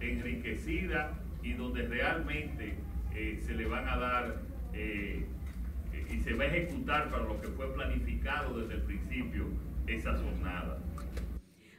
enriquecida 0.00 1.12
y 1.42 1.52
donde 1.52 1.86
realmente 1.86 2.76
eh, 3.14 3.42
se 3.44 3.52
le 3.52 3.66
van 3.66 3.86
a 3.86 3.98
dar 3.98 4.36
eh, 4.72 5.26
y 6.10 6.20
se 6.20 6.32
va 6.32 6.44
a 6.44 6.46
ejecutar 6.46 7.10
para 7.10 7.24
lo 7.24 7.38
que 7.38 7.48
fue 7.48 7.70
planificado 7.74 8.58
desde 8.58 8.76
el 8.76 8.82
principio 8.84 9.48
esa 9.86 10.16
jornada. 10.16 10.78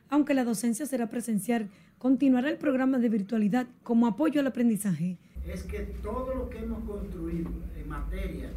Aunque 0.10 0.36
la 0.36 0.44
docencia 0.44 0.86
será 0.86 1.10
presencial, 1.10 1.72
continuará 1.98 2.52
el 2.52 2.60
programa 2.60 3.00
de 3.00 3.10
virtualidad 3.10 3.66
como 3.82 4.06
apoyo 4.06 4.42
al 4.42 4.46
aprendizaje 4.46 5.18
es 5.48 5.64
que 5.64 5.80
todo 6.02 6.34
lo 6.34 6.50
que 6.50 6.60
hemos 6.60 6.84
construido 6.84 7.50
en 7.78 7.90
materia 7.90 8.50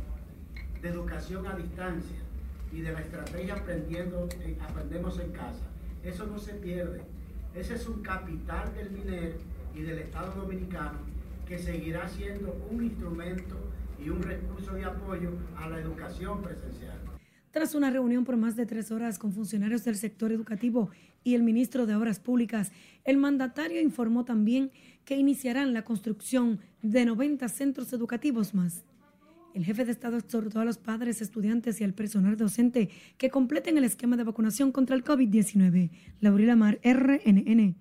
de 0.81 0.89
educación 0.89 1.47
a 1.47 1.57
distancia 1.57 2.19
y 2.73 2.81
de 2.81 2.93
la 2.93 3.01
estrategia 3.01 3.55
aprendiendo, 3.55 4.29
eh, 4.41 4.57
aprendemos 4.61 5.19
en 5.19 5.33
casa, 5.33 5.65
eso 6.05 6.27
no 6.27 6.39
se 6.39 6.55
pierde. 6.55 7.01
Ese 7.55 7.75
es 7.75 7.87
un 7.89 8.03
capital 8.03 8.73
del 8.75 8.91
MINER 8.91 9.37
y 9.75 9.81
del 9.83 9.99
Estado 9.99 10.43
Dominicano 10.43 10.99
que 11.47 11.59
seguirá 11.59 12.09
siendo 12.09 12.55
un 12.71 12.85
instrumento 12.85 13.57
y 14.05 14.11
un 14.11 14.23
recurso 14.23 14.75
de 14.75 14.85
apoyo 14.85 15.31
a 15.57 15.69
la 15.69 15.81
educación 15.81 16.43
presencial. 16.43 16.99
Tras 17.51 17.75
una 17.75 17.91
reunión 17.91 18.25
por 18.25 18.37
más 18.37 18.55
de 18.57 18.67
tres 18.67 18.91
horas 18.91 19.19
con 19.19 19.33
funcionarios 19.33 19.85
del 19.85 19.97
sector 19.97 20.31
educativo 20.31 20.91
y 21.25 21.35
el 21.35 21.43
ministro 21.43 21.87
de 21.87 21.95
Obras 21.95 22.21
Públicas, 22.21 22.71
el 23.05 23.17
mandatario 23.17 23.81
informó 23.81 24.25
también 24.25 24.71
que 25.07 25.17
iniciarán 25.17 25.73
la 25.73 25.83
construcción 25.83 26.61
de 26.91 27.05
90 27.05 27.49
centros 27.49 27.93
educativos 27.93 28.55
más. 28.55 28.85
El 29.55 29.65
jefe 29.65 29.85
de 29.85 29.93
Estado 29.93 30.19
exhortó 30.19 30.61
a 30.61 30.65
los 30.65 30.77
padres, 30.77 31.23
estudiantes 31.23 31.81
y 31.81 31.85
al 31.85 31.95
personal 31.95 32.37
docente 32.37 32.91
que 33.17 33.31
completen 33.31 33.79
el 33.79 33.85
esquema 33.85 34.17
de 34.17 34.25
vacunación 34.25 34.71
contra 34.71 34.95
el 34.95 35.03
COVID-19. 35.03 35.91
Laurila 36.21 36.57
Mar, 36.57 36.79
RNN. 36.85 37.75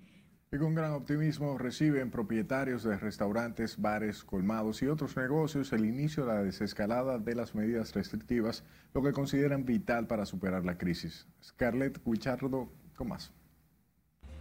Y 0.53 0.57
con 0.57 0.73
gran 0.73 0.93
optimismo 0.93 1.57
reciben 1.57 2.11
propietarios 2.11 2.83
de 2.83 2.97
restaurantes, 2.97 3.81
bares, 3.81 4.23
colmados 4.23 4.81
y 4.83 4.87
otros 4.87 5.17
negocios 5.17 5.73
el 5.73 5.85
inicio 5.85 6.25
de 6.25 6.33
la 6.33 6.43
desescalada 6.43 7.19
de 7.19 7.35
las 7.35 7.55
medidas 7.55 7.93
restrictivas, 7.93 8.63
lo 8.93 9.03
que 9.03 9.11
consideran 9.11 9.65
vital 9.65 10.07
para 10.07 10.25
superar 10.25 10.63
la 10.63 10.77
crisis. 10.77 11.27
Scarlett 11.43 11.99
Guichardo, 12.05 12.71
con 12.95 13.09
más. 13.09 13.33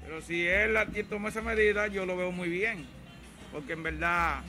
Pero 0.03 0.21
si 0.21 0.47
él 0.47 0.77
toma 1.09 1.31
esa 1.31 1.43
medida, 1.43 1.89
yo 1.89 2.07
lo 2.07 2.17
veo 2.17 2.31
muy 2.31 2.49
bien, 2.49 2.87
porque 3.55 3.75
en 3.75 3.85
verdad 3.85 4.41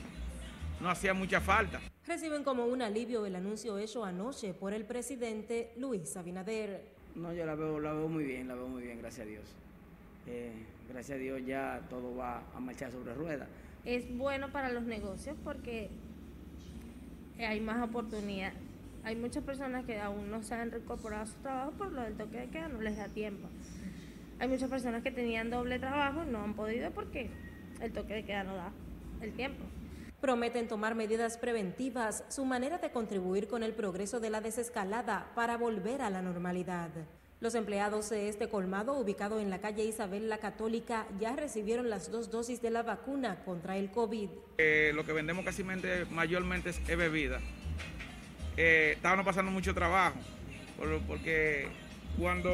no 0.80 0.90
hacía 0.90 1.14
mucha 1.14 1.40
falta. 1.40 1.80
Reciben 2.04 2.42
como 2.42 2.66
un 2.66 2.82
alivio 2.82 3.24
el 3.24 3.36
anuncio 3.36 3.78
hecho 3.78 4.04
anoche 4.04 4.52
por 4.52 4.74
el 4.74 4.84
presidente 4.84 5.72
Luis 5.76 6.16
Abinader. 6.16 6.82
No, 7.14 7.32
yo 7.32 7.46
la 7.46 7.54
veo, 7.54 7.78
la 7.78 7.92
veo 7.92 8.08
muy 8.08 8.24
bien, 8.24 8.48
la 8.48 8.56
veo 8.56 8.66
muy 8.66 8.82
bien, 8.82 8.98
gracias 8.98 9.24
a 9.24 9.30
Dios. 9.30 9.44
Eh, 10.26 10.50
gracias 10.88 11.16
a 11.16 11.20
Dios 11.20 11.40
ya 11.46 11.80
todo 11.88 12.16
va 12.16 12.42
a 12.52 12.58
marchar 12.58 12.90
sobre 12.90 13.14
ruedas. 13.14 13.48
Es 13.84 14.12
bueno 14.18 14.50
para 14.50 14.70
los 14.70 14.82
negocios 14.82 15.36
porque 15.44 15.88
hay 17.38 17.60
más 17.60 17.88
oportunidad. 17.88 18.54
Hay 19.04 19.14
muchas 19.14 19.44
personas 19.44 19.84
que 19.84 20.00
aún 20.00 20.32
no 20.32 20.42
se 20.42 20.56
han 20.56 20.72
reincorporado 20.72 21.22
a 21.22 21.26
su 21.26 21.36
trabajo 21.36 21.70
por 21.78 21.92
lo 21.92 22.02
del 22.02 22.16
toque 22.16 22.38
de 22.38 22.48
queda, 22.48 22.66
no 22.66 22.80
les 22.80 22.96
da 22.96 23.06
tiempo. 23.06 23.48
Hay 24.40 24.48
muchas 24.48 24.68
personas 24.68 25.04
que 25.04 25.12
tenían 25.12 25.48
doble 25.48 25.78
trabajo 25.78 26.24
y 26.26 26.30
no 26.30 26.42
han 26.42 26.54
podido 26.54 26.90
porque 26.90 27.30
el 27.80 27.92
toque 27.92 28.14
de 28.14 28.24
queda 28.24 28.42
no 28.42 28.56
da 28.56 28.72
el 29.20 29.32
tiempo. 29.32 29.64
Prometen 30.20 30.66
tomar 30.66 30.94
medidas 30.94 31.36
preventivas, 31.36 32.24
su 32.28 32.44
manera 32.44 32.78
de 32.78 32.90
contribuir 32.90 33.48
con 33.48 33.62
el 33.62 33.74
progreso 33.74 34.18
de 34.18 34.30
la 34.30 34.40
desescalada 34.40 35.30
para 35.34 35.56
volver 35.56 36.02
a 36.02 36.10
la 36.10 36.22
normalidad. 36.22 36.90
Los 37.38 37.54
empleados 37.54 38.08
de 38.08 38.30
este 38.30 38.48
colmado, 38.48 38.98
ubicado 38.98 39.40
en 39.40 39.50
la 39.50 39.60
calle 39.60 39.84
Isabel 39.84 40.30
la 40.30 40.38
Católica, 40.38 41.06
ya 41.20 41.36
recibieron 41.36 41.90
las 41.90 42.10
dos 42.10 42.30
dosis 42.30 42.62
de 42.62 42.70
la 42.70 42.82
vacuna 42.82 43.44
contra 43.44 43.76
el 43.76 43.90
COVID. 43.90 44.30
Eh, 44.56 44.92
lo 44.94 45.04
que 45.04 45.12
vendemos 45.12 45.44
casi 45.44 45.62
mayormente 45.62 46.70
es 46.70 46.96
bebida. 46.96 47.40
Eh, 48.56 48.92
estábamos 48.96 49.26
pasando 49.26 49.52
mucho 49.52 49.74
trabajo, 49.74 50.18
porque 51.06 51.68
cuando 52.18 52.50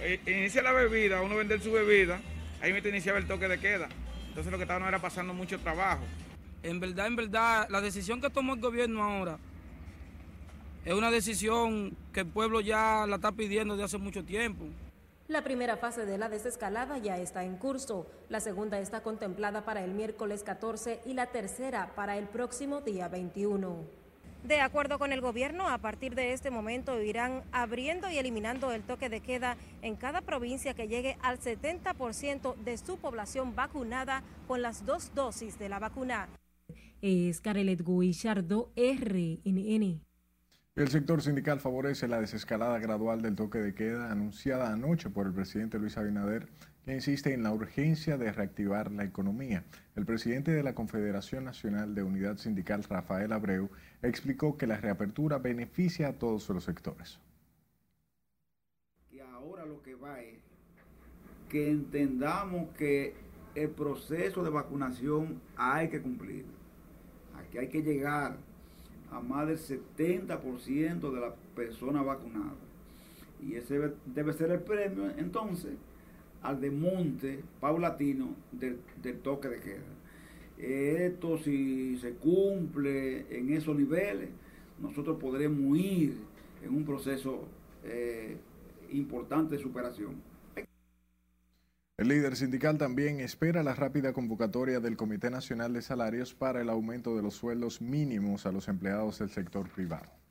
eh, 0.00 0.18
inicia 0.26 0.62
la 0.62 0.72
bebida, 0.72 1.20
uno 1.20 1.36
vende 1.36 1.60
su 1.60 1.70
bebida, 1.70 2.18
ahí 2.62 2.72
me 2.72 2.78
iniciaba 2.78 3.18
el 3.18 3.26
toque 3.26 3.48
de 3.48 3.60
queda. 3.60 3.88
Entonces 4.32 4.50
lo 4.50 4.56
que 4.56 4.64
estábamos 4.64 4.88
era 4.88 4.98
pasando 4.98 5.34
mucho 5.34 5.60
trabajo. 5.60 6.02
En 6.62 6.80
verdad, 6.80 7.06
en 7.06 7.16
verdad, 7.16 7.68
la 7.68 7.82
decisión 7.82 8.18
que 8.18 8.30
tomó 8.30 8.54
el 8.54 8.60
gobierno 8.60 9.02
ahora 9.02 9.36
es 10.86 10.94
una 10.94 11.10
decisión 11.10 11.94
que 12.14 12.20
el 12.20 12.26
pueblo 12.28 12.62
ya 12.62 13.04
la 13.06 13.16
está 13.16 13.32
pidiendo 13.32 13.74
desde 13.74 13.84
hace 13.84 13.98
mucho 13.98 14.24
tiempo. 14.24 14.64
La 15.28 15.44
primera 15.44 15.76
fase 15.76 16.06
de 16.06 16.16
la 16.16 16.30
desescalada 16.30 16.96
ya 16.96 17.18
está 17.18 17.44
en 17.44 17.58
curso, 17.58 18.06
la 18.30 18.40
segunda 18.40 18.80
está 18.80 19.02
contemplada 19.02 19.66
para 19.66 19.84
el 19.84 19.92
miércoles 19.92 20.42
14 20.44 21.02
y 21.04 21.12
la 21.12 21.26
tercera 21.26 21.92
para 21.94 22.16
el 22.16 22.24
próximo 22.24 22.80
día 22.80 23.08
21. 23.08 24.01
De 24.44 24.60
acuerdo 24.60 24.98
con 24.98 25.12
el 25.12 25.20
gobierno, 25.20 25.68
a 25.68 25.78
partir 25.78 26.16
de 26.16 26.32
este 26.32 26.50
momento 26.50 27.00
irán 27.00 27.42
abriendo 27.52 28.10
y 28.10 28.18
eliminando 28.18 28.72
el 28.72 28.82
toque 28.82 29.08
de 29.08 29.20
queda 29.20 29.56
en 29.82 29.94
cada 29.94 30.20
provincia 30.20 30.74
que 30.74 30.88
llegue 30.88 31.16
al 31.22 31.38
70% 31.38 32.56
de 32.56 32.76
su 32.76 32.98
población 32.98 33.54
vacunada 33.54 34.24
con 34.48 34.60
las 34.60 34.84
dos 34.84 35.14
dosis 35.14 35.60
de 35.60 35.68
la 35.68 35.78
vacuna. 35.78 36.28
Es 37.00 37.40
Carelet 37.40 37.82
Guillardo, 37.84 38.72
RNN. 38.76 40.00
El 40.74 40.88
sector 40.88 41.22
sindical 41.22 41.60
favorece 41.60 42.08
la 42.08 42.20
desescalada 42.20 42.78
gradual 42.78 43.22
del 43.22 43.36
toque 43.36 43.58
de 43.58 43.74
queda 43.74 44.10
anunciada 44.10 44.72
anoche 44.72 45.10
por 45.10 45.26
el 45.26 45.34
presidente 45.34 45.78
Luis 45.78 45.96
Abinader, 45.98 46.48
que 46.84 46.94
insiste 46.94 47.32
en 47.32 47.42
la 47.42 47.52
urgencia 47.52 48.18
de 48.18 48.32
reactivar 48.32 48.90
la 48.90 49.04
economía. 49.04 49.64
El 49.94 50.04
presidente 50.04 50.50
de 50.50 50.62
la 50.62 50.74
Confederación 50.74 51.44
Nacional 51.44 51.94
de 51.94 52.02
Unidad 52.02 52.38
Sindical, 52.38 52.82
Rafael 52.82 53.32
Abreu, 53.32 53.70
explicó 54.02 54.56
que 54.56 54.66
la 54.66 54.78
reapertura 54.78 55.38
beneficia 55.38 56.08
a 56.08 56.12
todos 56.14 56.48
los 56.48 56.64
sectores. 56.64 57.20
Y 59.12 59.20
ahora 59.20 59.64
lo 59.64 59.80
que 59.82 59.94
va 59.94 60.20
es 60.20 60.38
que 61.48 61.70
entendamos 61.70 62.70
que 62.76 63.14
el 63.54 63.68
proceso 63.68 64.42
de 64.42 64.50
vacunación 64.50 65.40
hay 65.56 65.88
que 65.88 66.00
cumplir. 66.00 66.46
Aquí 67.36 67.58
hay 67.58 67.68
que 67.68 67.82
llegar 67.82 68.36
a 69.12 69.20
más 69.20 69.46
del 69.46 69.58
70% 69.58 71.12
de 71.12 71.20
las 71.20 71.34
personas 71.54 72.04
vacunadas. 72.04 72.56
Y 73.40 73.54
ese 73.54 73.92
debe 74.06 74.32
ser 74.32 74.50
el 74.50 74.60
premio 74.60 75.10
entonces 75.18 75.74
al 76.42 76.60
desmonte 76.60 77.42
paulatino 77.60 78.34
del, 78.50 78.78
toque 79.22 79.48
de 79.48 79.60
queda. 79.60 81.06
Esto 81.06 81.38
si 81.38 81.98
se 81.98 82.12
cumple 82.12 83.26
en 83.36 83.52
esos 83.52 83.76
niveles, 83.76 84.28
nosotros 84.80 85.18
podremos 85.20 85.78
ir 85.78 86.16
en 86.62 86.74
un 86.74 86.84
proceso 86.84 87.46
eh, 87.84 88.36
importante 88.90 89.56
de 89.56 89.62
superación. 89.62 90.32
El 91.98 92.08
líder 92.08 92.36
sindical 92.36 92.78
también 92.78 93.20
espera 93.20 93.62
la 93.62 93.74
rápida 93.74 94.12
convocatoria 94.12 94.80
del 94.80 94.96
Comité 94.96 95.30
Nacional 95.30 95.72
de 95.72 95.82
Salarios 95.82 96.34
para 96.34 96.60
el 96.60 96.68
aumento 96.68 97.14
de 97.16 97.22
los 97.22 97.34
sueldos 97.34 97.80
mínimos 97.80 98.46
a 98.46 98.52
los 98.52 98.66
empleados 98.68 99.18
del 99.18 99.30
sector 99.30 99.68
privado. 99.68 100.21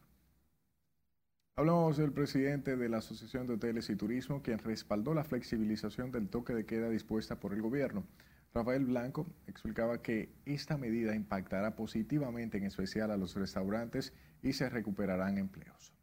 Hablamos 1.62 1.98
del 1.98 2.12
presidente 2.12 2.76
de 2.76 2.90
la 2.90 2.98
Asociación 2.98 3.46
de 3.46 3.54
Hoteles 3.54 3.88
y 3.92 3.96
Turismo, 3.96 4.42
quien 4.42 4.58
respaldó 4.58 5.14
la 5.14 5.24
flexibilización 5.24 6.12
del 6.12 6.28
toque 6.28 6.56
de 6.56 6.66
queda 6.66 6.90
dispuesta 6.90 7.40
por 7.40 7.54
el 7.54 7.62
gobierno. 7.62 8.04
Rafael 8.52 8.84
Blanco 8.86 9.28
explicaba 9.46 10.02
que 10.02 10.34
esta 10.46 10.76
medida 10.80 11.14
impactará 11.14 11.76
positivamente 11.76 12.58
en 12.58 12.64
especial 12.64 13.12
a 13.12 13.18
los 13.18 13.36
restaurantes 13.36 14.12
y 14.42 14.54
se 14.54 14.72
recuperarán 14.72 15.38
empleos. 15.38 15.94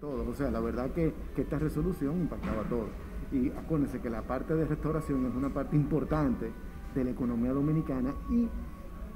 Todo, 0.00 0.26
o 0.26 0.34
sea, 0.34 0.50
la 0.50 0.60
verdad 0.60 0.92
que, 0.92 1.12
que 1.36 1.42
esta 1.42 1.58
resolución 1.58 2.22
impactaba 2.22 2.62
a 2.62 2.68
todos 2.70 2.88
y 3.32 3.50
acuérdense 3.50 4.00
que 4.00 4.08
la 4.08 4.22
parte 4.22 4.54
de 4.54 4.64
restauración 4.64 5.26
es 5.26 5.34
una 5.34 5.52
parte 5.52 5.76
importante 5.76 6.50
de 6.94 7.04
la 7.04 7.10
economía 7.10 7.52
dominicana 7.52 8.14
y 8.30 8.48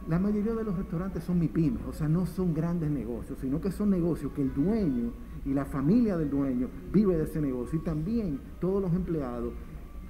la 0.09 0.19
mayoría 0.19 0.55
de 0.55 0.65
los 0.65 0.77
restaurantes 0.77 1.23
son 1.25 1.39
MIPIMES, 1.39 1.83
o 1.87 1.93
sea, 1.93 2.09
no 2.09 2.25
son 2.25 2.55
grandes 2.55 2.91
negocios, 2.91 3.39
sino 3.41 3.61
que 3.61 3.71
son 3.71 3.91
negocios 3.91 4.33
que 4.33 4.43
el 4.43 4.55
dueño 4.55 5.13
y 5.45 5.53
la 5.53 5.67
familia 5.67 6.17
del 6.17 6.31
dueño 6.31 6.69
vive 6.93 7.17
de 7.17 7.25
ese 7.25 7.41
negocio 7.41 7.79
y 7.79 7.83
también 7.83 8.41
todos 8.59 8.81
los 8.81 8.93
empleados 8.95 9.53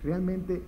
realmente 0.04 0.62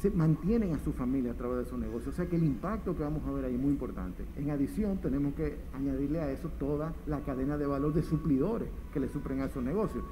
se 0.00 0.10
mantienen 0.10 0.74
a 0.74 0.78
su 0.78 0.92
familia 0.92 1.32
a 1.32 1.34
través 1.34 1.58
de 1.58 1.62
esos 1.64 1.78
negocios. 1.78 2.14
O 2.14 2.16
sea 2.16 2.26
que 2.26 2.36
el 2.36 2.44
impacto 2.44 2.96
que 2.96 3.02
vamos 3.02 3.22
a 3.26 3.32
ver 3.32 3.44
ahí 3.44 3.54
es 3.54 3.60
muy 3.60 3.70
importante. 3.70 4.24
En 4.36 4.50
adición, 4.50 4.96
tenemos 4.96 5.34
que 5.34 5.58
añadirle 5.74 6.20
a 6.20 6.30
eso 6.30 6.48
toda 6.58 6.94
la 7.06 7.20
cadena 7.20 7.58
de 7.58 7.66
valor 7.66 7.92
de 7.92 8.02
suplidores 8.02 8.70
que 8.94 9.00
le 9.00 9.10
suplen 9.10 9.40
a 9.40 9.44
esos 9.44 9.62
negocios 9.62 10.04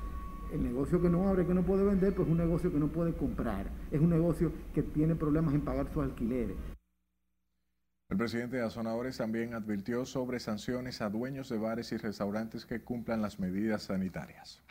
el 0.53 0.63
negocio 0.63 1.01
que 1.01 1.11
no 1.11 1.29
abre, 1.29 1.47
que 1.47 1.53
no 1.53 1.63
puede 1.63 1.85
vender, 1.85 2.15
pues 2.15 2.27
es 2.27 2.33
un 2.33 2.39
negocio 2.39 2.73
que 2.73 2.79
no 2.79 2.89
puede 2.89 3.13
comprar. 3.13 3.71
Es 3.91 4.01
un 4.01 4.09
negocio 4.09 4.51
que 4.75 4.83
tiene 4.83 5.15
problemas 5.15 5.55
en 5.55 5.61
pagar 5.61 5.93
sus 5.93 6.03
alquileres. 6.03 6.57
El 8.11 8.17
presidente 8.17 8.57
de 8.57 8.63
Azonadores 8.63 9.19
también 9.19 9.53
advirtió 9.53 10.07
sobre 10.07 10.41
sanciones 10.41 11.03
a 11.03 11.11
dueños 11.11 11.51
de 11.51 11.59
bares 11.59 11.93
y 11.93 11.99
restaurantes 11.99 12.65
que 12.65 12.81
cumplan 12.81 13.21
las 13.21 13.39
medidas 13.39 13.83
sanitarias. 13.83 14.63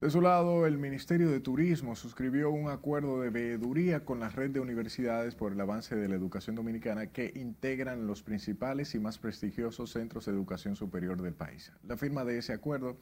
De 0.00 0.10
su 0.10 0.20
lado, 0.20 0.66
el 0.66 0.78
Ministerio 0.78 1.28
de 1.28 1.40
Turismo 1.40 1.96
suscribió 1.96 2.50
un 2.50 2.68
acuerdo 2.70 3.20
de 3.20 3.30
veeduría 3.30 4.04
con 4.04 4.20
la 4.20 4.28
red 4.28 4.50
de 4.50 4.60
universidades 4.60 5.34
por 5.34 5.52
el 5.52 5.60
avance 5.60 5.96
de 5.96 6.06
la 6.06 6.14
educación 6.14 6.54
dominicana 6.54 7.08
que 7.08 7.32
integran 7.34 8.06
los 8.06 8.22
principales 8.22 8.94
y 8.94 9.00
más 9.00 9.18
prestigiosos 9.18 9.90
centros 9.90 10.26
de 10.26 10.32
educación 10.32 10.76
superior 10.76 11.20
del 11.20 11.34
país. 11.34 11.72
La 11.82 11.96
firma 11.96 12.24
de 12.24 12.38
ese 12.38 12.52
acuerdo 12.52 12.98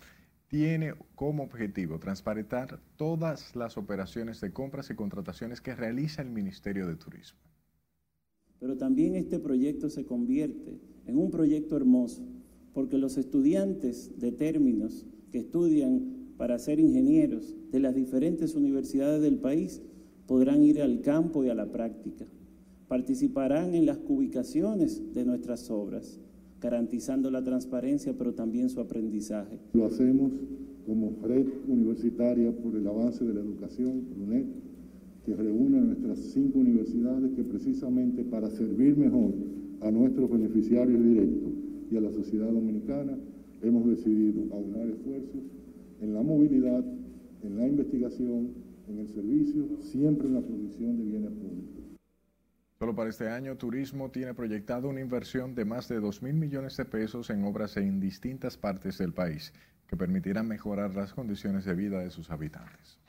tiene 0.49 0.95
como 1.15 1.43
objetivo 1.43 1.99
transparentar 1.99 2.81
todas 2.97 3.57
las 3.57 3.77
operaciones 3.77 4.41
de 4.41 4.53
compras 4.53 4.91
y 4.91 4.95
contrataciones 4.95 5.61
que 5.61 5.75
realiza 5.75 6.23
el 6.23 6.31
Ministerio 6.31 6.87
de 6.87 6.97
Turismo. 6.97 7.41
Pero 8.59 8.77
también 8.77 9.15
este 9.15 9.39
proyecto 9.39 9.91
se 9.91 10.07
convierte 10.07 10.81
en 11.07 11.19
un 11.19 11.31
proyecto 11.31 11.77
hermoso, 11.77 12.27
porque 12.73 12.99
los 12.99 13.17
estudiantes 13.17 14.19
de 14.19 14.33
términos 14.33 15.07
que 15.31 15.39
estudian 15.39 16.35
para 16.37 16.59
ser 16.59 16.79
ingenieros 16.79 17.55
de 17.71 17.81
las 17.81 17.95
diferentes 17.95 18.55
universidades 18.55 19.23
del 19.23 19.39
país 19.39 19.83
podrán 20.27 20.63
ir 20.63 20.83
al 20.83 21.01
campo 21.01 21.45
y 21.45 21.49
a 21.49 21.55
la 21.55 21.71
práctica. 21.71 22.27
Participarán 22.89 23.75
en 23.75 23.87
las 23.87 23.99
ubicaciones 24.07 25.13
de 25.13 25.25
nuestras 25.25 25.71
obras, 25.71 26.21
garantizando 26.61 27.31
la 27.31 27.43
transparencia, 27.43 28.15
pero 28.17 28.35
también 28.35 28.69
su 28.69 28.81
aprendizaje. 28.81 29.59
Lo 29.75 29.87
hacemos 29.87 30.33
como 30.87 31.13
red 31.23 31.47
universitaria 31.67 32.53
por 32.53 32.77
el 32.77 32.87
avance 32.87 33.25
de 33.25 33.35
la 33.35 33.41
educación, 33.41 34.05
que 35.25 35.35
reúne 35.35 35.79
a 35.79 35.81
nuestras 35.81 36.19
cinco 36.21 36.61
universidades 36.61 37.33
que 37.33 37.43
precisamente 37.43 38.23
para 38.25 38.49
servir 38.49 38.97
mejor 38.97 39.35
a 39.81 39.91
nuestros 39.91 40.31
beneficiarios 40.31 41.03
directos 41.03 41.53
y 41.91 41.97
a 41.97 42.01
la 42.01 42.13
sociedad 42.13 42.51
dominicana 42.51 43.19
hemos 43.63 43.87
decidido 43.89 44.43
aunar 44.53 44.87
esfuerzos 44.89 45.43
en 46.01 46.15
la 46.15 46.23
movilidad, 46.23 46.85
en 47.43 47.57
la 47.57 47.67
investigación, 47.67 48.51
en 48.89 48.99
el 48.99 49.09
servicio, 49.09 49.67
siempre 49.81 50.29
en 50.29 50.35
la 50.35 50.43
producción 50.43 50.97
de 50.97 51.05
bienes 51.05 51.31
públicos. 51.33 51.76
Solo 52.79 52.95
para 52.95 53.09
este 53.09 53.31
año, 53.31 53.57
Turismo 53.57 54.11
tiene 54.11 54.35
proyectado 54.35 54.89
una 54.91 55.01
inversión 55.01 55.55
de 55.55 55.65
más 55.65 55.89
de 55.89 55.99
2 55.99 56.23
mil 56.23 56.35
millones 56.35 56.77
de 56.77 56.85
pesos 56.85 57.31
en 57.31 57.43
obras 57.45 57.79
en 57.79 58.01
distintas 58.01 58.59
partes 58.59 58.99
del 58.99 59.15
país, 59.15 59.55
que 59.87 59.97
permitirán 59.97 60.47
mejorar 60.47 60.95
las 60.95 61.15
condiciones 61.15 61.65
de 61.65 61.75
vida 61.75 62.01
de 62.01 62.11
sus 62.11 62.31
habitantes. 62.31 63.01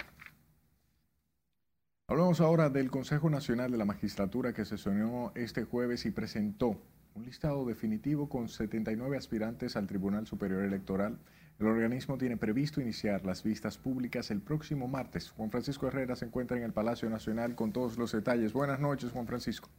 Hablamos 2.08 2.40
ahora 2.40 2.70
del 2.70 2.90
Consejo 2.90 3.30
Nacional 3.30 3.70
de 3.70 3.78
la 3.78 3.84
Magistratura 3.84 4.54
que 4.54 4.64
sesionó 4.64 5.34
este 5.36 5.66
jueves 5.66 6.06
y 6.06 6.12
presentó 6.12 6.82
un 7.14 7.26
listado 7.26 7.66
definitivo 7.66 8.30
con 8.30 8.48
79 8.48 9.18
aspirantes 9.18 9.76
al 9.76 9.88
Tribunal 9.88 10.26
Superior 10.28 10.64
Electoral. 10.64 11.20
El 11.60 11.66
organismo 11.66 12.20
tiene 12.20 12.38
previsto 12.38 12.82
iniciar 12.82 13.26
las 13.26 13.42
vistas 13.42 13.80
públicas 13.80 14.30
el 14.30 14.42
próximo 14.42 14.88
martes. 14.88 15.32
Juan 15.32 15.50
Francisco 15.50 15.88
Herrera 15.88 16.16
se 16.16 16.26
encuentra 16.26 16.56
en 16.56 16.64
el 16.64 16.72
Palacio 16.72 17.10
Nacional 17.10 17.56
con 17.56 17.72
todos 17.72 17.98
los 17.98 18.12
detalles. 18.12 18.54
Buenas 18.54 18.80
noches, 18.80 19.12
Juan 19.12 19.26
Francisco. 19.26 19.70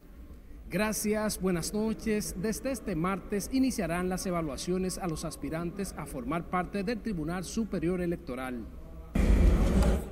Gracias, 0.69 1.39
buenas 1.39 1.73
noches. 1.73 2.35
Desde 2.37 2.71
este 2.71 2.95
martes 2.95 3.49
iniciarán 3.53 4.09
las 4.09 4.25
evaluaciones 4.25 4.97
a 4.97 5.07
los 5.07 5.23
aspirantes 5.23 5.95
a 5.97 6.05
formar 6.05 6.49
parte 6.49 6.83
del 6.83 7.01
Tribunal 7.01 7.45
Superior 7.45 8.01
Electoral. 8.01 8.67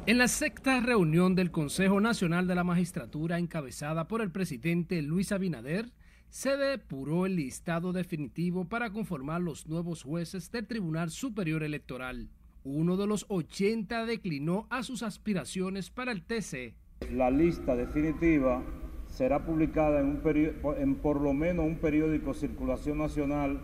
En 0.05 0.17
la 0.17 0.29
sexta 0.29 0.79
reunión 0.79 1.35
del 1.35 1.51
Consejo 1.51 1.99
Nacional 1.99 2.47
de 2.47 2.55
la 2.55 2.63
Magistratura 2.63 3.39
encabezada 3.39 4.07
por 4.07 4.21
el 4.21 4.31
presidente 4.31 5.01
Luis 5.01 5.33
Abinader, 5.33 5.91
se 6.29 6.57
depuró 6.57 7.25
el 7.25 7.35
listado 7.35 7.93
definitivo 7.93 8.65
para 8.65 8.91
conformar 8.91 9.41
los 9.41 9.67
nuevos 9.67 10.03
jueces 10.03 10.51
del 10.51 10.67
Tribunal 10.67 11.09
Superior 11.09 11.63
Electoral. 11.63 12.29
Uno 12.63 12.97
de 12.97 13.07
los 13.07 13.25
80 13.29 14.05
declinó 14.05 14.67
a 14.69 14.83
sus 14.83 15.03
aspiraciones 15.03 15.89
para 15.89 16.11
el 16.11 16.23
TC. 16.23 16.73
La 17.11 17.31
lista 17.31 17.75
definitiva 17.75 18.61
será 19.07 19.45
publicada 19.45 20.01
en, 20.01 20.07
un 20.07 20.75
en 20.77 20.95
por 20.95 21.21
lo 21.21 21.33
menos 21.33 21.65
un 21.65 21.77
periódico 21.77 22.33
circulación 22.33 22.97
nacional 22.97 23.59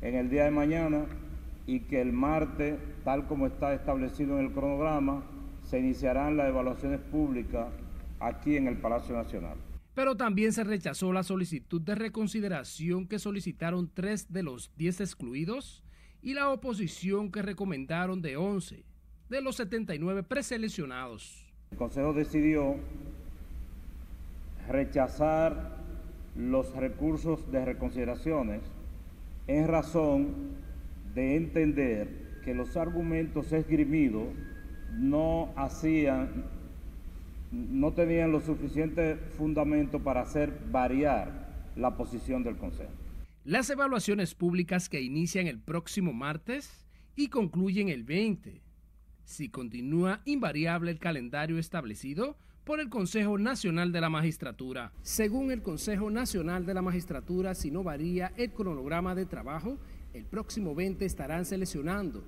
en 0.00 0.14
el 0.14 0.30
día 0.30 0.44
de 0.44 0.50
mañana 0.50 1.06
y 1.66 1.80
que 1.80 2.00
el 2.00 2.12
martes, 2.12 2.78
tal 3.04 3.26
como 3.26 3.46
está 3.46 3.74
establecido 3.74 4.38
en 4.38 4.46
el 4.46 4.52
cronograma, 4.52 5.24
se 5.62 5.80
iniciarán 5.80 6.36
las 6.36 6.48
evaluaciones 6.48 7.00
públicas 7.00 7.66
aquí 8.20 8.56
en 8.56 8.68
el 8.68 8.78
Palacio 8.78 9.16
Nacional. 9.16 9.56
Pero 9.96 10.14
también 10.14 10.52
se 10.52 10.62
rechazó 10.62 11.10
la 11.10 11.22
solicitud 11.22 11.80
de 11.80 11.94
reconsideración 11.94 13.08
que 13.08 13.18
solicitaron 13.18 13.90
tres 13.92 14.30
de 14.30 14.42
los 14.42 14.70
diez 14.76 15.00
excluidos 15.00 15.82
y 16.20 16.34
la 16.34 16.50
oposición 16.50 17.32
que 17.32 17.40
recomendaron 17.40 18.20
de 18.20 18.36
11 18.36 18.84
de 19.30 19.40
los 19.40 19.56
79 19.56 20.22
preseleccionados. 20.22 21.50
El 21.70 21.78
Consejo 21.78 22.12
decidió 22.12 22.76
rechazar 24.68 25.78
los 26.36 26.76
recursos 26.76 27.50
de 27.50 27.64
reconsideraciones 27.64 28.60
en 29.46 29.66
razón 29.66 30.56
de 31.14 31.36
entender 31.36 32.40
que 32.44 32.52
los 32.52 32.76
argumentos 32.76 33.50
esgrimidos 33.50 34.28
no 34.92 35.54
hacían, 35.56 36.44
no 37.50 37.92
tenían 37.92 38.32
lo 38.32 38.40
suficiente 38.40 39.16
fundamento 39.16 40.00
para 40.00 40.22
hacer 40.22 40.52
variar 40.70 41.72
la 41.76 41.96
posición 41.96 42.42
del 42.42 42.56
Consejo. 42.56 42.90
Las 43.44 43.70
evaluaciones 43.70 44.34
públicas 44.34 44.88
que 44.88 45.00
inician 45.00 45.46
el 45.46 45.60
próximo 45.60 46.12
martes 46.12 46.86
y 47.14 47.28
concluyen 47.28 47.88
el 47.88 48.02
20. 48.02 48.62
Si 49.24 49.48
continúa 49.48 50.20
invariable 50.24 50.90
el 50.90 50.98
calendario 50.98 51.58
establecido 51.58 52.36
por 52.64 52.80
el 52.80 52.88
Consejo 52.88 53.38
Nacional 53.38 53.92
de 53.92 54.00
la 54.00 54.10
Magistratura. 54.10 54.92
Según 55.02 55.52
el 55.52 55.62
Consejo 55.62 56.10
Nacional 56.10 56.66
de 56.66 56.74
la 56.74 56.82
Magistratura, 56.82 57.54
si 57.54 57.70
no 57.70 57.84
varía 57.84 58.32
el 58.36 58.50
cronograma 58.50 59.14
de 59.14 59.24
trabajo, 59.26 59.78
el 60.12 60.24
próximo 60.24 60.74
20 60.74 61.04
estarán 61.04 61.44
seleccionando 61.44 62.24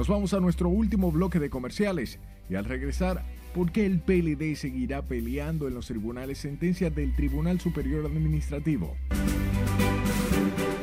Nos 0.00 0.08
vamos 0.08 0.32
a 0.32 0.40
nuestro 0.40 0.70
último 0.70 1.12
bloque 1.12 1.38
de 1.38 1.50
comerciales 1.50 2.18
y 2.48 2.54
al 2.54 2.64
regresar, 2.64 3.22
¿por 3.54 3.70
qué 3.70 3.84
el 3.84 4.00
PLD 4.00 4.56
seguirá 4.56 5.02
peleando 5.02 5.68
en 5.68 5.74
los 5.74 5.88
tribunales 5.88 6.38
sentencias 6.38 6.94
del 6.94 7.14
Tribunal 7.14 7.60
Superior 7.60 8.06
Administrativo? 8.06 8.96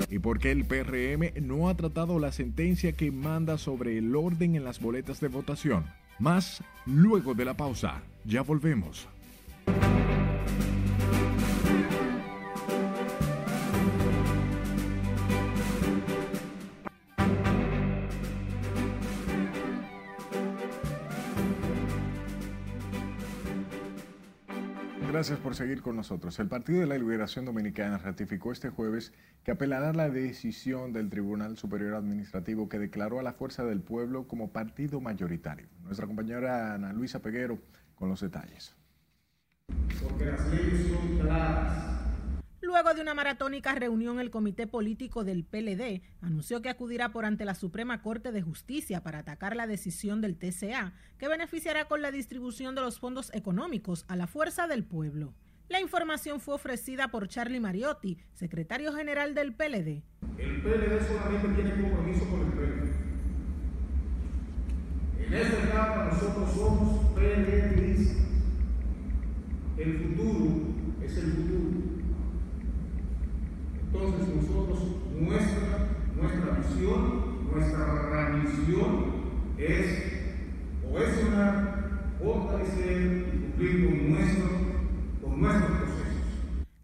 ¿Y 0.08 0.20
por 0.20 0.38
qué 0.38 0.52
el 0.52 0.66
PRM 0.66 1.44
no 1.44 1.68
ha 1.68 1.76
tratado 1.76 2.20
la 2.20 2.32
sentencia 2.32 2.92
que 2.92 3.12
manda 3.12 3.58
sobre 3.58 3.98
el 3.98 4.16
orden 4.16 4.54
en 4.54 4.64
las 4.64 4.80
boletas 4.80 5.20
de 5.20 5.30
votación? 5.30 5.86
Más 6.20 6.64
luego 6.86 7.34
de 7.34 7.46
la 7.46 7.58
pausa. 7.58 8.04
Ya 8.24 8.44
volvemos. 8.44 9.10
Gracias 25.18 25.40
por 25.40 25.56
seguir 25.56 25.82
con 25.82 25.96
nosotros. 25.96 26.38
El 26.38 26.48
Partido 26.48 26.82
de 26.82 26.86
la 26.86 26.96
Liberación 26.96 27.44
Dominicana 27.44 27.98
ratificó 27.98 28.52
este 28.52 28.70
jueves 28.70 29.14
que 29.44 29.50
apelará 29.50 29.92
la 29.92 30.12
decisión 30.12 30.94
del 30.94 31.10
Tribunal 31.10 31.58
Superior 31.58 31.96
Administrativo 31.96 32.70
que 32.70 32.78
declaró 32.78 33.20
a 33.20 33.24
la 33.24 33.34
Fuerza 33.34 33.66
del 33.66 33.82
Pueblo 33.82 34.28
como 34.28 34.52
partido 34.52 35.02
mayoritario. 35.02 35.70
Nuestra 35.82 36.06
compañera 36.06 36.76
Ana 36.76 36.94
Luisa 36.94 37.20
Peguero 37.20 37.58
con 37.96 38.10
los 38.10 38.22
detalles. 38.22 38.76
Luego 42.68 42.94
de 42.94 43.02
una 43.02 43.14
maratónica 43.14 43.74
reunión, 43.76 44.20
el 44.20 44.30
Comité 44.30 44.68
Político 44.68 45.24
del 45.24 45.46
PLD 45.46 46.02
anunció 46.20 46.62
que 46.62 46.68
acudirá 46.68 47.14
por 47.14 47.24
ante 47.24 47.46
la 47.46 47.56
Suprema 47.56 48.02
Corte 48.02 48.34
de 48.34 48.42
Justicia 48.42 49.02
para 49.02 49.20
atacar 49.20 49.56
la 49.56 49.68
decisión 49.68 50.20
del 50.20 50.36
TCA, 50.36 50.92
que 51.18 51.30
beneficiará 51.30 51.86
con 51.86 52.02
la 52.02 52.12
distribución 52.12 52.76
de 52.76 52.82
los 52.82 53.00
fondos 53.00 53.34
económicos 53.34 54.04
a 54.10 54.18
la 54.18 54.28
fuerza 54.28 54.68
del 54.68 54.84
pueblo. 54.84 55.34
La 55.70 55.80
información 55.80 56.42
fue 56.42 56.56
ofrecida 56.56 57.08
por 57.08 57.30
Charlie 57.30 57.62
Mariotti, 57.62 58.18
secretario 58.34 58.92
general 58.92 59.34
del 59.34 59.54
PLD. 59.54 60.04
El 60.38 60.62
PLD 60.62 61.08
solamente 61.08 61.48
tiene 61.56 61.72
compromiso 61.82 62.30
con 62.30 62.42
el 62.42 62.52
PLD. 62.52 62.92
En 65.26 65.34
esta 65.34 65.64
etapa 65.64 66.10
nosotros 66.12 66.52
somos 66.54 67.14
PLD. 67.16 67.78
El 69.78 70.00
futuro 70.00 70.76
es 71.02 71.18
el 71.18 71.32
futuro 71.32 71.97
entonces 73.98 74.36
nosotros, 74.36 74.80
nuestra, 75.16 75.88
nuestra 76.16 76.52
misión, 76.54 77.52
nuestra 77.52 78.30
misión 78.30 79.06
es 79.58 80.04
cohesionar, 80.84 82.14
fortalecer 82.20 83.02
y 83.02 83.40
cumplir 83.42 83.86
con, 83.86 84.12
nuestro, 84.12 84.50
con 85.22 85.42
nuestros 85.42 85.72
procesos. 85.72 86.08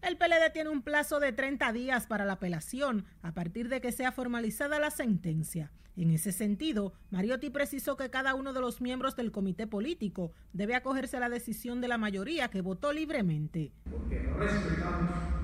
El 0.02 0.18
PLD 0.18 0.52
tiene 0.54 0.70
un 0.70 0.82
plazo 0.82 1.20
de 1.20 1.32
30 1.32 1.72
días 1.72 2.08
para 2.08 2.26
la 2.26 2.34
apelación 2.34 3.06
a 3.22 3.34
partir 3.34 3.70
de 3.70 3.80
que 3.80 3.92
sea 3.92 4.12
formalizada 4.12 4.80
la 4.80 4.92
sentencia. 4.92 5.72
En 5.96 6.10
ese 6.10 6.32
sentido, 6.32 6.94
Mariotti 7.12 7.52
precisó 7.52 7.96
que 7.96 8.10
cada 8.10 8.34
uno 8.34 8.52
de 8.52 8.60
los 8.60 8.82
miembros 8.82 9.16
del 9.16 9.32
comité 9.32 9.68
político 9.68 10.32
debe 10.52 10.74
acogerse 10.74 11.18
a 11.18 11.20
la 11.20 11.30
decisión 11.30 11.82
de 11.82 11.88
la 11.88 12.00
mayoría 12.00 12.50
que 12.50 12.62
votó 12.62 12.92
libremente. 12.92 13.72
Porque 13.90 14.20
respetamos 14.40 15.43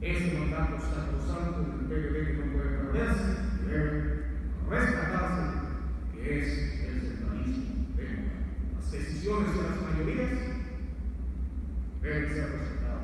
ese 0.00 0.38
mandato 0.38 0.80
sacrosanto 0.80 1.60
del 1.60 1.86
PBB 1.86 2.26
que 2.26 2.32
no 2.32 2.52
puede 2.52 2.70
perderse, 2.70 3.36
que 3.58 3.70
debe 3.70 4.24
rescatarse, 4.70 5.58
que 6.14 6.38
es 6.38 6.46
el 6.86 7.00
centralismo 7.02 7.64
democrático. 7.96 8.76
Las 8.76 8.92
decisiones 8.92 9.54
de 9.54 9.62
las 9.62 9.82
mayorías 9.82 10.30
deben 12.00 12.28
ser 12.30 12.50
respetadas. 12.50 13.00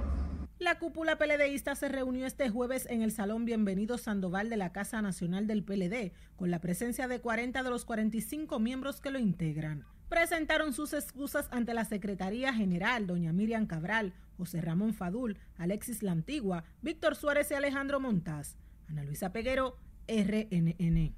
La 0.59 0.79
cúpula 0.79 1.19
peledeísta 1.19 1.75
se 1.75 1.89
reunió 1.89 2.25
este 2.25 2.49
jueves 2.49 2.87
en 2.89 3.03
el 3.03 3.13
Salón 3.13 3.45
Bienvenido 3.45 3.99
Sandoval 3.99 4.49
de 4.49 4.57
la 4.57 4.73
Casa 4.73 5.03
Nacional 5.03 5.47
del 5.47 5.65
PLD, 5.65 6.13
con 6.37 6.51
la 6.51 6.63
presencia 6.63 7.09
de 7.09 7.21
40 7.21 7.63
de 7.63 7.71
los 7.71 7.85
45 7.85 8.59
miembros 8.59 9.03
que 9.03 9.11
lo 9.11 9.19
integran. 9.19 9.85
Presentaron 10.09 10.73
sus 10.73 10.95
excusas 10.95 11.49
ante 11.51 11.75
la 11.75 11.85
Secretaría 11.85 12.55
General, 12.55 13.07
doña 13.07 13.35
Miriam 13.35 13.67
Cabral, 13.67 14.15
José 14.37 14.61
Ramón 14.61 14.95
Fadul, 14.95 15.39
Alexis 15.57 16.03
La 16.03 16.13
Antigua, 16.13 16.65
Víctor 16.83 17.17
Suárez 17.17 17.51
y 17.51 17.55
Alejandro 17.55 18.01
Montaz. 18.01 18.57
Ana 18.89 19.03
Luisa 19.03 19.33
Peguero, 19.33 19.77
RNN. 20.07 21.15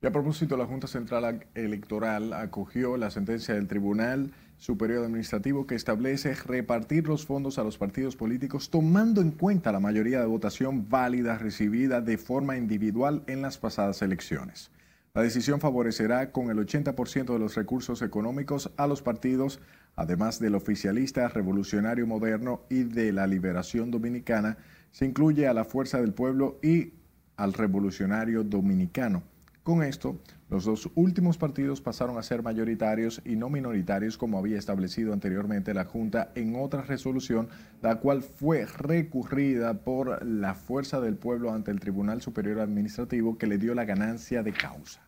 Y 0.00 0.06
a 0.06 0.12
propósito, 0.12 0.56
la 0.56 0.66
Junta 0.66 0.86
Central 0.86 1.46
Electoral 1.54 2.32
acogió 2.32 2.96
la 2.96 3.10
sentencia 3.10 3.54
del 3.54 3.66
Tribunal 3.66 4.32
Superior 4.56 5.04
Administrativo 5.04 5.66
que 5.66 5.74
establece 5.74 6.34
repartir 6.34 7.08
los 7.08 7.26
fondos 7.26 7.58
a 7.58 7.64
los 7.64 7.78
partidos 7.78 8.14
políticos 8.14 8.70
tomando 8.70 9.20
en 9.20 9.30
cuenta 9.30 9.72
la 9.72 9.80
mayoría 9.80 10.20
de 10.20 10.26
votación 10.26 10.88
válida 10.88 11.38
recibida 11.38 12.00
de 12.00 12.18
forma 12.18 12.56
individual 12.56 13.24
en 13.26 13.42
las 13.42 13.58
pasadas 13.58 14.02
elecciones. 14.02 14.70
La 15.14 15.22
decisión 15.22 15.58
favorecerá 15.58 16.30
con 16.30 16.50
el 16.50 16.58
80% 16.58 17.32
de 17.32 17.38
los 17.38 17.56
recursos 17.56 18.02
económicos 18.02 18.70
a 18.76 18.86
los 18.86 19.02
partidos, 19.02 19.60
además 19.98 20.38
del 20.38 20.54
oficialista 20.54 21.26
revolucionario 21.26 22.06
moderno 22.06 22.62
y 22.70 22.84
de 22.84 23.12
la 23.12 23.26
liberación 23.26 23.90
dominicana, 23.90 24.56
se 24.92 25.04
incluye 25.04 25.48
a 25.48 25.52
la 25.52 25.64
Fuerza 25.64 26.00
del 26.00 26.14
Pueblo 26.14 26.60
y 26.62 26.92
al 27.36 27.52
revolucionario 27.52 28.44
dominicano. 28.44 29.24
Con 29.64 29.82
esto, 29.82 30.20
los 30.50 30.64
dos 30.64 30.88
últimos 30.94 31.36
partidos 31.36 31.80
pasaron 31.80 32.16
a 32.16 32.22
ser 32.22 32.44
mayoritarios 32.44 33.20
y 33.24 33.34
no 33.34 33.50
minoritarios 33.50 34.16
como 34.16 34.38
había 34.38 34.56
establecido 34.56 35.12
anteriormente 35.12 35.74
la 35.74 35.84
Junta 35.84 36.30
en 36.36 36.54
otra 36.54 36.82
resolución, 36.82 37.48
la 37.82 37.96
cual 37.96 38.22
fue 38.22 38.66
recurrida 38.66 39.82
por 39.82 40.24
la 40.24 40.54
Fuerza 40.54 41.00
del 41.00 41.16
Pueblo 41.16 41.52
ante 41.52 41.72
el 41.72 41.80
Tribunal 41.80 42.22
Superior 42.22 42.60
Administrativo 42.60 43.36
que 43.36 43.48
le 43.48 43.58
dio 43.58 43.74
la 43.74 43.84
ganancia 43.84 44.44
de 44.44 44.52
causa. 44.52 45.07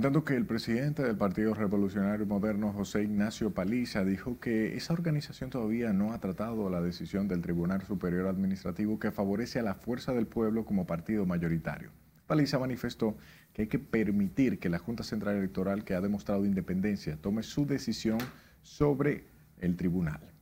En 0.00 0.04
tanto 0.04 0.24
que 0.24 0.34
el 0.34 0.46
presidente 0.46 1.02
del 1.02 1.18
Partido 1.18 1.52
Revolucionario 1.52 2.24
Moderno, 2.24 2.72
José 2.72 3.02
Ignacio 3.02 3.52
Paliza, 3.52 4.02
dijo 4.02 4.40
que 4.40 4.74
esa 4.74 4.94
organización 4.94 5.50
todavía 5.50 5.92
no 5.92 6.14
ha 6.14 6.20
tratado 6.20 6.70
la 6.70 6.80
decisión 6.80 7.28
del 7.28 7.42
Tribunal 7.42 7.82
Superior 7.82 8.26
Administrativo 8.26 8.98
que 8.98 9.10
favorece 9.10 9.58
a 9.58 9.62
la 9.62 9.74
fuerza 9.74 10.14
del 10.14 10.26
pueblo 10.26 10.64
como 10.64 10.86
partido 10.86 11.26
mayoritario. 11.26 11.90
Paliza 12.26 12.58
manifestó 12.58 13.14
que 13.52 13.60
hay 13.60 13.68
que 13.68 13.78
permitir 13.78 14.58
que 14.58 14.70
la 14.70 14.78
Junta 14.78 15.02
Central 15.02 15.36
Electoral, 15.36 15.84
que 15.84 15.92
ha 15.92 16.00
demostrado 16.00 16.46
independencia, 16.46 17.18
tome 17.20 17.42
su 17.42 17.66
decisión 17.66 18.20
sobre 18.62 19.26
el 19.58 19.76
tribunal. 19.76 20.32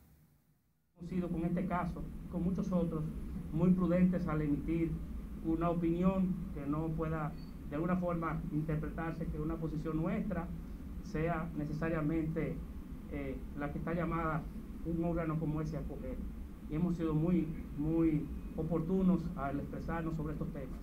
Hemos 0.99 1.11
sido 1.11 1.29
con 1.29 1.45
este 1.45 1.67
caso, 1.67 2.05
con 2.31 2.45
muchos 2.45 2.71
otros, 2.71 3.03
muy 3.53 3.73
prudentes 3.73 4.25
al 4.29 4.41
emitir 4.41 4.93
una 5.45 5.71
opinión 5.71 6.33
que 6.55 6.65
no 6.65 6.87
pueda 6.91 7.33
de 7.69 7.77
alguna 7.77 7.97
forma 7.97 8.41
interpretarse 8.53 9.27
que 9.27 9.39
una 9.39 9.57
posición 9.57 9.97
nuestra 9.97 10.47
sea 11.05 11.49
necesariamente 11.57 12.57
eh, 13.11 13.37
la 13.59 13.73
que 13.73 13.79
está 13.79 13.95
llamada 13.95 14.43
un 14.85 15.05
órgano 15.05 15.39
como 15.39 15.61
ese 15.61 15.77
a 15.77 15.83
coger. 15.83 16.17
Y 16.71 16.75
hemos 16.75 16.97
sido 16.97 17.15
muy, 17.15 17.49
muy 17.77 18.27
oportunos 18.57 19.23
al 19.37 19.61
expresarnos 19.61 20.17
sobre 20.17 20.35
estos 20.35 20.53
temas. 20.53 20.79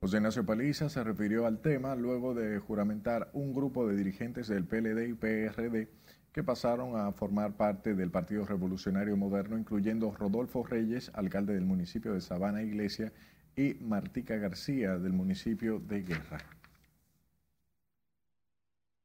José 0.00 0.18
Ignacio 0.18 0.46
Paliza 0.46 0.88
se 0.88 1.02
refirió 1.02 1.44
al 1.44 1.60
tema 1.60 1.96
luego 1.96 2.32
de 2.32 2.60
juramentar 2.60 3.30
un 3.32 3.52
grupo 3.52 3.86
de 3.86 3.96
dirigentes 3.96 4.46
del 4.46 4.64
PLD 4.64 5.08
y 5.08 5.14
PRD 5.14 5.88
que 6.32 6.44
pasaron 6.44 6.96
a 6.96 7.10
formar 7.10 7.56
parte 7.56 7.94
del 7.94 8.10
Partido 8.10 8.46
Revolucionario 8.46 9.16
Moderno, 9.16 9.58
incluyendo 9.58 10.14
Rodolfo 10.16 10.62
Reyes, 10.62 11.10
alcalde 11.14 11.54
del 11.54 11.64
municipio 11.64 12.12
de 12.14 12.20
Sabana 12.20 12.62
Iglesia, 12.62 13.12
y 13.58 13.76
Martica 13.80 14.36
García 14.36 14.98
del 14.98 15.12
municipio 15.12 15.80
de 15.80 16.02
Guerra. 16.02 16.38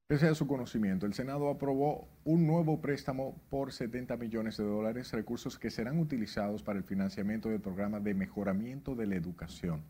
Pese 0.06 0.28
a 0.28 0.36
su 0.36 0.46
conocimiento, 0.46 1.08
el 1.08 1.16
Senado 1.16 1.50
aprobó 1.50 2.08
un 2.24 2.46
nuevo 2.46 2.80
préstamo 2.80 3.42
por 3.50 3.72
70 3.72 4.16
millones 4.18 4.58
de 4.58 4.64
dólares, 4.64 5.12
recursos 5.12 5.58
que 5.58 5.72
serán 5.72 5.98
utilizados 5.98 6.62
para 6.62 6.78
el 6.78 6.84
financiamiento 6.84 7.50
del 7.50 7.62
programa 7.62 8.00
de 8.00 8.14
mejoramiento 8.14 8.94
de 8.94 9.08
la 9.08 9.16
educación. 9.16 9.82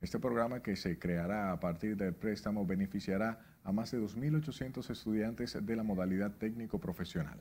Este 0.00 0.18
programa 0.18 0.62
que 0.62 0.76
se 0.76 0.98
creará 0.98 1.52
a 1.52 1.60
partir 1.60 1.94
del 1.94 2.14
préstamo 2.14 2.64
beneficiará 2.64 3.38
a 3.64 3.72
más 3.72 3.90
de 3.90 4.00
2.800 4.00 4.88
estudiantes 4.88 5.58
de 5.60 5.76
la 5.76 5.82
modalidad 5.82 6.30
técnico-profesional. 6.30 7.38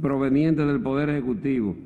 Proveniente 0.00 0.64
del 0.64 0.80
Poder 0.80 1.10
Ejecutivo 1.10 1.76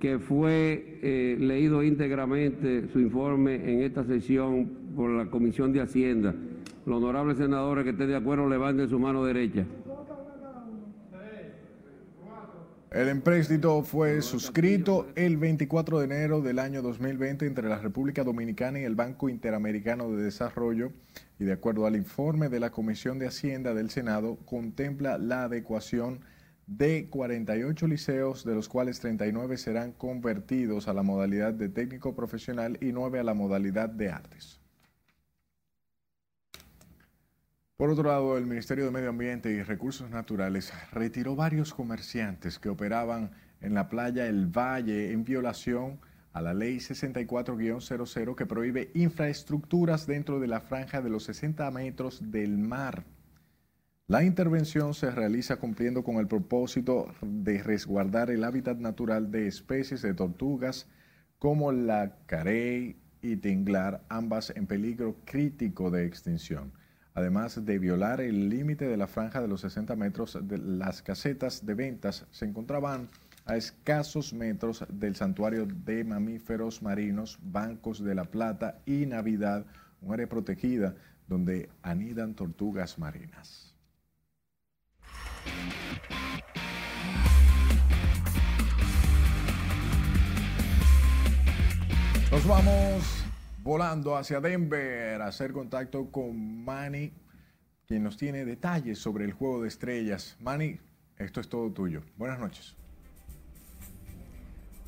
que 0.00 0.18
fue 0.18 0.98
eh, 1.02 1.36
leído 1.38 1.82
íntegramente 1.82 2.88
su 2.88 2.98
informe 2.98 3.56
en 3.56 3.82
esta 3.82 4.04
sesión 4.04 4.66
por 4.96 5.10
la 5.10 5.26
Comisión 5.26 5.72
de 5.72 5.82
Hacienda. 5.82 6.34
Los 6.86 6.96
honorables 6.96 7.36
senadores 7.36 7.84
que 7.84 7.90
estén 7.90 8.08
de 8.08 8.16
acuerdo 8.16 8.48
levanten 8.48 8.88
su 8.88 8.98
mano 8.98 9.24
derecha. 9.24 9.64
El 12.90 13.08
empréstito 13.08 13.84
fue 13.84 14.20
suscrito 14.20 15.06
el 15.14 15.36
24 15.36 16.00
de 16.00 16.06
enero 16.06 16.40
del 16.40 16.58
año 16.58 16.82
2020 16.82 17.46
entre 17.46 17.68
la 17.68 17.78
República 17.78 18.24
Dominicana 18.24 18.80
y 18.80 18.82
el 18.82 18.96
Banco 18.96 19.28
Interamericano 19.28 20.10
de 20.10 20.24
Desarrollo 20.24 20.90
y 21.38 21.44
de 21.44 21.52
acuerdo 21.52 21.86
al 21.86 21.94
informe 21.94 22.48
de 22.48 22.58
la 22.58 22.70
Comisión 22.70 23.20
de 23.20 23.28
Hacienda 23.28 23.74
del 23.74 23.90
Senado 23.90 24.38
contempla 24.44 25.18
la 25.18 25.44
adecuación 25.44 26.18
de 26.70 27.08
48 27.10 27.88
liceos, 27.88 28.44
de 28.44 28.54
los 28.54 28.68
cuales 28.68 29.00
39 29.00 29.56
serán 29.56 29.90
convertidos 29.90 30.86
a 30.86 30.94
la 30.94 31.02
modalidad 31.02 31.52
de 31.52 31.68
técnico 31.68 32.14
profesional 32.14 32.78
y 32.80 32.92
9 32.92 33.18
a 33.18 33.24
la 33.24 33.34
modalidad 33.34 33.88
de 33.88 34.10
artes. 34.10 34.60
Por 37.76 37.90
otro 37.90 38.04
lado, 38.04 38.38
el 38.38 38.46
Ministerio 38.46 38.84
de 38.84 38.92
Medio 38.92 39.08
Ambiente 39.08 39.50
y 39.50 39.62
Recursos 39.64 40.10
Naturales 40.10 40.72
retiró 40.92 41.34
varios 41.34 41.74
comerciantes 41.74 42.60
que 42.60 42.68
operaban 42.68 43.32
en 43.60 43.74
la 43.74 43.88
playa 43.88 44.26
El 44.26 44.46
Valle 44.46 45.10
en 45.10 45.24
violación 45.24 45.98
a 46.32 46.40
la 46.40 46.54
ley 46.54 46.76
64-00 46.76 48.36
que 48.36 48.46
prohíbe 48.46 48.92
infraestructuras 48.94 50.06
dentro 50.06 50.38
de 50.38 50.46
la 50.46 50.60
franja 50.60 51.02
de 51.02 51.10
los 51.10 51.24
60 51.24 51.68
metros 51.72 52.30
del 52.30 52.58
mar. 52.58 53.04
La 54.10 54.24
intervención 54.24 54.92
se 54.92 55.08
realiza 55.12 55.58
cumpliendo 55.58 56.02
con 56.02 56.16
el 56.16 56.26
propósito 56.26 57.14
de 57.22 57.62
resguardar 57.62 58.32
el 58.32 58.42
hábitat 58.42 58.76
natural 58.78 59.30
de 59.30 59.46
especies 59.46 60.02
de 60.02 60.14
tortugas 60.14 60.88
como 61.38 61.70
la 61.70 62.16
carey 62.26 62.96
y 63.22 63.36
tinglar, 63.36 64.02
ambas 64.08 64.52
en 64.56 64.66
peligro 64.66 65.14
crítico 65.24 65.92
de 65.92 66.06
extinción. 66.06 66.72
Además 67.14 67.64
de 67.64 67.78
violar 67.78 68.20
el 68.20 68.48
límite 68.48 68.88
de 68.88 68.96
la 68.96 69.06
franja 69.06 69.40
de 69.40 69.46
los 69.46 69.60
60 69.60 69.94
metros, 69.94 70.36
de 70.42 70.58
las 70.58 71.02
casetas 71.02 71.64
de 71.64 71.74
ventas 71.74 72.26
se 72.32 72.46
encontraban 72.46 73.08
a 73.44 73.54
escasos 73.54 74.32
metros 74.32 74.84
del 74.88 75.14
santuario 75.14 75.66
de 75.66 76.02
mamíferos 76.02 76.82
marinos, 76.82 77.38
Bancos 77.40 78.02
de 78.02 78.16
la 78.16 78.24
Plata 78.24 78.82
y 78.86 79.06
Navidad, 79.06 79.66
un 80.02 80.12
área 80.14 80.28
protegida 80.28 80.96
donde 81.28 81.68
anidan 81.84 82.34
tortugas 82.34 82.98
marinas. 82.98 83.69
Nos 92.30 92.46
vamos 92.46 93.24
volando 93.62 94.16
hacia 94.16 94.40
Denver 94.40 95.20
a 95.20 95.26
hacer 95.26 95.52
contacto 95.52 96.12
con 96.12 96.64
Manny, 96.64 97.12
quien 97.88 98.04
nos 98.04 98.16
tiene 98.16 98.44
detalles 98.44 99.00
sobre 99.00 99.24
el 99.24 99.32
juego 99.32 99.62
de 99.62 99.68
estrellas. 99.68 100.36
Manny, 100.40 100.78
esto 101.18 101.40
es 101.40 101.48
todo 101.48 101.70
tuyo. 101.72 102.02
Buenas 102.16 102.38
noches. 102.38 102.76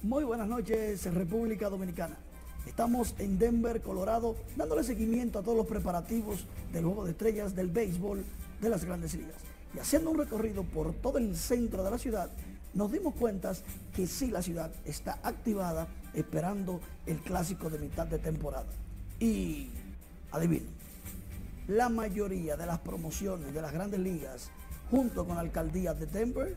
Muy 0.03 0.23
buenas 0.23 0.49
noches, 0.49 1.05
República 1.13 1.69
Dominicana. 1.69 2.17
Estamos 2.65 3.15
en 3.19 3.39
Denver, 3.39 3.83
Colorado, 3.83 4.37
dándole 4.57 4.85
seguimiento 4.85 5.41
a 5.41 5.43
todos 5.43 5.59
los 5.59 5.67
preparativos 5.67 6.47
del 6.73 6.85
juego 6.85 7.05
de 7.05 7.11
estrellas 7.11 7.57
del 7.57 7.69
béisbol 7.69 8.25
de 8.61 8.69
las 8.71 8.85
grandes 8.85 9.15
ligas 9.15 9.52
y 9.75 9.79
haciendo 9.79 10.11
un 10.11 10.18
recorrido 10.18 10.64
por 10.64 10.93
todo 10.95 11.18
el 11.18 11.37
centro 11.37 11.83
de 11.83 11.91
la 11.91 11.99
ciudad, 11.99 12.31
nos 12.75 12.91
dimos 12.91 13.14
cuenta 13.14 13.53
que 13.95 14.07
sí 14.07 14.31
la 14.31 14.43
ciudad 14.43 14.70
está 14.85 15.18
activada 15.23 15.89
esperando 16.14 16.81
el 17.07 17.18
clásico 17.20 17.70
de 17.70 17.79
mitad 17.79 18.07
de 18.07 18.18
temporada. 18.18 18.66
Y 19.20 19.70
adivinen, 20.31 20.70
la 21.68 21.89
mayoría 21.89 22.57
de 22.57 22.66
las 22.66 22.81
promociones 22.81 23.55
de 23.55 23.62
las 23.62 23.73
grandes 23.73 24.01
ligas 24.01 24.51
junto 24.91 25.27
con 25.27 25.37
la 25.37 25.43
alcaldía 25.43 25.95
de 25.95 26.07
Denver 26.07 26.57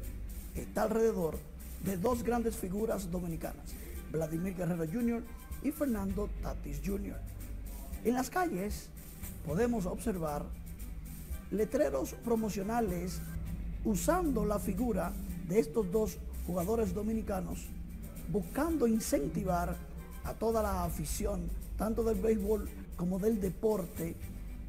está 0.55 0.84
alrededor 0.84 1.38
de 1.84 1.97
dos 1.97 2.24
grandes 2.24 2.55
figuras 2.55 3.11
dominicanas, 3.11 3.76
Vladimir 4.11 4.55
Guerrero 4.55 4.86
Jr. 4.91 5.24
y 5.63 5.72
Fernando 5.72 6.30
Tatis 6.41 6.82
Jr. 6.84 7.20
En 8.03 8.13
las 8.13 8.30
calles 8.30 8.89
podemos 9.45 9.86
observar 9.86 10.45
letreros 11.56 12.14
promocionales 12.24 13.22
usando 13.84 14.45
la 14.45 14.60
figura 14.60 15.14
de 15.47 15.60
estos 15.60 15.91
dos 15.91 16.18
jugadores 16.45 16.93
dominicanos, 16.93 17.68
buscando 18.30 18.88
incentivar 18.88 19.78
a 20.24 20.34
toda 20.34 20.62
la 20.62 20.84
afición, 20.84 21.49
tanto 21.78 22.03
del 22.03 22.20
béisbol 22.20 22.70
como 22.95 23.20
del 23.20 23.39
deporte, 23.39 24.16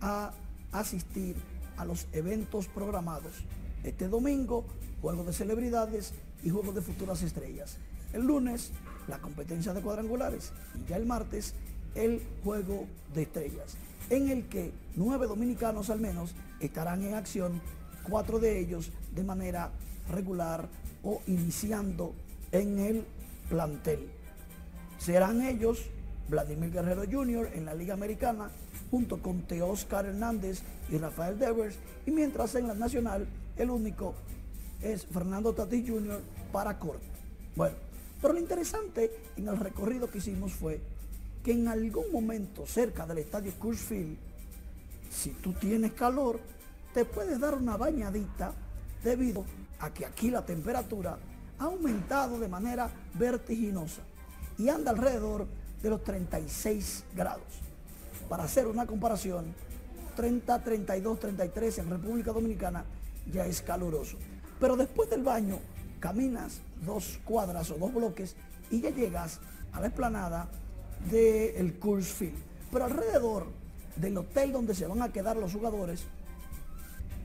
a 0.01 0.33
asistir 0.73 1.37
a 1.77 1.85
los 1.85 2.07
eventos 2.13 2.69
programados. 2.69 3.33
Este 3.83 4.09
domingo, 4.09 4.67
juego 5.01 5.25
de 5.25 5.33
celebridades 5.33 6.13
y 6.43 6.51
juego 6.51 6.73
de 6.73 6.83
futuras 6.83 7.23
estrellas. 7.23 7.79
El 8.13 8.27
lunes, 8.27 8.73
la 9.09 9.19
competencia 9.19 9.73
de 9.73 9.83
cuadrangulares 9.83 10.53
y 10.75 10.89
ya 10.89 10.97
el 10.97 11.07
martes, 11.07 11.55
el 11.95 12.23
juego 12.45 12.87
de 13.15 13.23
estrellas, 13.23 13.77
en 14.11 14.29
el 14.29 14.49
que 14.49 14.73
nueve 14.95 15.27
dominicanos 15.27 15.91
al 15.91 16.01
menos 16.01 16.35
estarán 16.61 17.03
en 17.03 17.15
acción, 17.15 17.61
cuatro 18.09 18.39
de 18.39 18.59
ellos 18.59 18.91
de 19.15 19.25
manera 19.25 19.71
regular 20.11 20.69
o 21.03 21.21
iniciando 21.27 22.15
en 22.53 22.79
el 22.79 23.05
plantel. 23.49 24.09
Serán 24.99 25.43
ellos 25.43 25.87
Vladimir 26.29 26.73
Guerrero 26.73 27.05
Jr. 27.11 27.51
en 27.55 27.65
la 27.65 27.75
Liga 27.75 27.95
Americana, 27.95 28.51
junto 28.91 29.19
con 29.23 29.43
Teóscar 29.43 30.07
Hernández 30.07 30.63
y 30.91 30.99
Rafael 30.99 31.39
Devers, 31.39 31.77
y 32.07 32.11
mientras 32.11 32.55
en 32.55 32.69
la 32.69 32.75
Nacional 32.75 33.27
el 33.57 33.71
único 33.71 34.15
es 34.83 35.07
Fernando 35.07 35.53
Tatis 35.53 35.89
Jr. 35.89 36.21
para 36.53 36.79
corte. 36.79 37.07
Bueno, 37.55 37.77
pero 38.21 38.35
lo 38.35 38.41
interesante 38.41 39.11
en 39.37 39.49
el 39.49 39.57
recorrido 39.57 40.11
que 40.11 40.19
hicimos 40.19 40.53
fue 40.53 40.81
que 41.47 41.53
en 41.53 41.69
algún 41.69 42.11
momento 42.11 42.67
cerca 42.67 43.07
del 43.07 43.19
estadio 43.19 43.53
Field, 43.53 44.17
si 45.09 45.31
tú 45.31 45.53
tienes 45.53 45.93
calor, 45.93 46.41
te 46.93 47.05
puedes 47.05 47.39
dar 47.39 47.55
una 47.55 47.77
bañadita 47.77 48.53
debido 49.05 49.45
a 49.79 49.95
que 49.95 50.05
aquí 50.05 50.29
la 50.29 50.45
temperatura 50.45 51.17
ha 51.61 51.65
aumentado 51.65 52.41
de 52.41 52.49
manera 52.49 52.91
vertiginosa 53.15 54.03
y 54.59 54.69
anda 54.71 54.91
alrededor 54.91 55.47
de 55.85 55.89
los 55.89 56.03
36 56.03 57.05
grados. 57.15 57.61
Para 58.29 58.43
hacer 58.43 58.67
una 58.67 58.85
comparación, 58.85 59.55
30, 60.17 60.65
32, 60.65 61.21
33 61.21 61.79
en 61.79 61.91
República 61.91 62.33
Dominicana 62.33 62.85
ya 63.33 63.47
es 63.47 63.63
caluroso. 63.63 64.17
Pero 64.59 64.77
después 64.77 65.09
del 65.11 65.23
baño, 65.23 65.61
caminas 66.01 66.59
dos 66.85 67.21
cuadras 67.25 67.71
o 67.71 67.75
dos 67.75 67.95
bloques 67.95 68.35
y 68.69 68.81
ya 68.81 68.91
llegas 68.91 69.39
a 69.73 69.81
la 69.81 69.87
explanada 69.87 70.49
del 71.11 71.79
Coors 71.79 72.09
Field. 72.09 72.39
Pero 72.71 72.85
alrededor 72.85 73.47
del 73.97 74.17
hotel 74.19 74.53
donde 74.53 74.75
se 74.75 74.87
van 74.87 75.03
a 75.03 75.13
quedar 75.13 75.37
los 75.37 75.53
jugadores, 75.53 76.05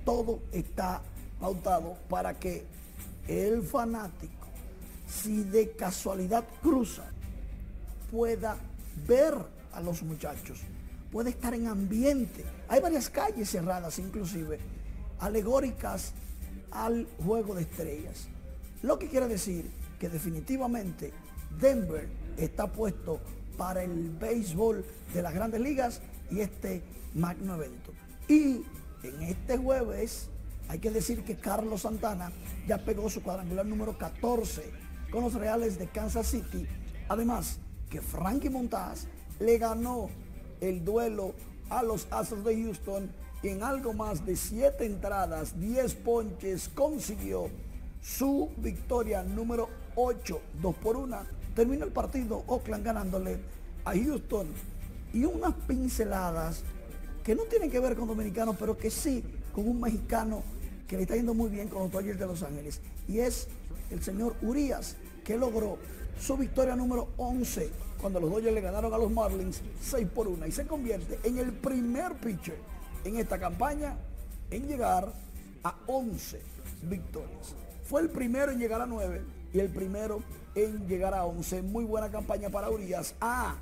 todo 0.05 0.39
está 0.51 1.01
pautado 1.39 1.97
para 2.09 2.37
que 2.39 2.65
el 3.27 3.63
fanático, 3.63 4.47
si 5.07 5.43
de 5.43 5.71
casualidad 5.71 6.45
cruza, 6.61 7.05
pueda 8.11 8.57
ver 9.07 9.35
a 9.73 9.81
los 9.81 10.03
muchachos, 10.03 10.59
puede 11.11 11.31
estar 11.31 11.53
en 11.53 11.67
ambiente. 11.67 12.45
Hay 12.67 12.79
varias 12.79 13.09
calles 13.09 13.49
cerradas 13.49 13.99
inclusive, 13.99 14.59
alegóricas 15.19 16.13
al 16.71 17.07
juego 17.23 17.55
de 17.55 17.63
estrellas. 17.63 18.27
Lo 18.81 18.97
que 18.97 19.07
quiere 19.07 19.27
decir 19.27 19.69
que 19.99 20.09
definitivamente 20.09 21.13
Denver 21.59 22.07
está 22.37 22.67
puesto 22.67 23.19
para 23.57 23.83
el 23.83 24.09
béisbol 24.09 24.85
de 25.13 25.21
las 25.21 25.33
grandes 25.33 25.61
ligas 25.61 26.01
y 26.29 26.39
este 26.39 26.83
magno 27.13 27.55
evento. 27.55 27.91
Y 28.27 28.63
en 29.03 29.21
este 29.23 29.57
jueves 29.57 30.29
hay 30.67 30.79
que 30.79 30.91
decir 30.91 31.23
que 31.23 31.35
Carlos 31.35 31.81
Santana 31.81 32.31
ya 32.67 32.77
pegó 32.77 33.09
su 33.09 33.21
cuadrangular 33.21 33.65
número 33.65 33.97
14 33.97 34.71
con 35.11 35.23
los 35.23 35.33
Reales 35.33 35.77
de 35.77 35.87
Kansas 35.87 36.27
City. 36.27 36.65
Además 37.09 37.59
que 37.89 38.01
Frankie 38.01 38.49
Montaz 38.49 39.07
le 39.39 39.57
ganó 39.57 40.09
el 40.61 40.85
duelo 40.85 41.33
a 41.69 41.83
los 41.83 42.07
Astros 42.11 42.45
de 42.45 42.61
Houston 42.63 43.11
y 43.43 43.49
en 43.49 43.63
algo 43.63 43.93
más 43.93 44.25
de 44.25 44.35
7 44.35 44.85
entradas, 44.85 45.59
10 45.59 45.95
ponches, 45.95 46.69
consiguió 46.69 47.49
su 48.01 48.51
victoria 48.57 49.23
número 49.23 49.67
8, 49.95 50.41
2 50.61 50.75
por 50.75 50.95
1. 50.95 51.40
Terminó 51.55 51.85
el 51.85 51.91
partido 51.91 52.43
Oakland 52.47 52.85
ganándole 52.85 53.37
a 53.85 53.91
Houston 53.91 54.47
y 55.13 55.25
unas 55.25 55.53
pinceladas 55.67 56.63
que 57.23 57.35
no 57.35 57.43
tienen 57.43 57.69
que 57.69 57.79
ver 57.79 57.95
con 57.95 58.07
dominicanos, 58.07 58.55
pero 58.57 58.77
que 58.77 58.89
sí 58.89 59.23
con 59.53 59.67
un 59.67 59.81
mexicano 59.81 60.43
que 60.87 60.95
le 60.97 61.03
está 61.03 61.15
yendo 61.15 61.33
muy 61.33 61.49
bien 61.49 61.67
con 61.67 61.83
los 61.83 61.91
Dodgers 61.91 62.19
de 62.19 62.25
Los 62.25 62.43
Ángeles. 62.43 62.81
Y 63.07 63.19
es 63.19 63.47
el 63.89 64.01
señor 64.01 64.35
Urias, 64.41 64.95
que 65.23 65.37
logró 65.37 65.77
su 66.19 66.37
victoria 66.37 66.75
número 66.75 67.09
11 67.17 67.69
cuando 67.99 68.19
los 68.19 68.31
Dodgers 68.31 68.53
le 68.53 68.61
ganaron 68.61 68.93
a 68.93 68.97
los 68.97 69.11
Marlins 69.11 69.61
6 69.81 70.07
por 70.13 70.27
1 70.27 70.47
y 70.47 70.51
se 70.51 70.65
convierte 70.65 71.19
en 71.23 71.37
el 71.37 71.51
primer 71.53 72.15
pitcher 72.15 72.57
en 73.03 73.17
esta 73.17 73.39
campaña 73.39 73.95
en 74.49 74.67
llegar 74.67 75.13
a 75.63 75.75
11 75.87 76.41
victorias. 76.83 77.55
Fue 77.83 78.01
el 78.01 78.09
primero 78.09 78.51
en 78.51 78.59
llegar 78.59 78.81
a 78.81 78.85
9 78.85 79.21
y 79.53 79.59
el 79.59 79.69
primero 79.69 80.21
en 80.55 80.87
llegar 80.87 81.13
a 81.13 81.25
11. 81.25 81.61
Muy 81.61 81.83
buena 81.85 82.09
campaña 82.09 82.49
para 82.49 82.69
Urias. 82.69 83.15
Ah, 83.21 83.55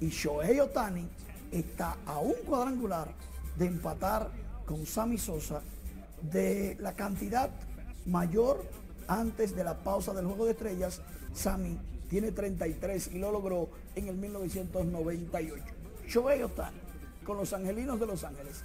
y 0.00 0.08
Shohei 0.08 0.60
Otani 0.60 1.08
está 1.50 1.96
a 2.06 2.18
un 2.18 2.34
cuadrangular 2.46 3.08
de 3.56 3.66
empatar 3.66 4.30
con 4.66 4.86
Sammy 4.86 5.18
Sosa 5.18 5.62
de 6.22 6.76
la 6.80 6.94
cantidad 6.94 7.50
mayor 8.06 8.64
antes 9.06 9.54
de 9.54 9.64
la 9.64 9.78
pausa 9.78 10.12
del 10.12 10.26
Juego 10.26 10.46
de 10.46 10.52
Estrellas. 10.52 11.00
Sammy 11.32 11.78
tiene 12.08 12.32
33 12.32 13.10
y 13.14 13.18
lo 13.18 13.32
logró 13.32 13.68
en 13.94 14.08
el 14.08 14.16
1998. 14.16 15.64
Shohei 16.06 16.42
Otani 16.42 16.78
con 17.24 17.36
los 17.36 17.52
Angelinos 17.52 18.00
de 18.00 18.06
Los 18.06 18.24
Ángeles. 18.24 18.64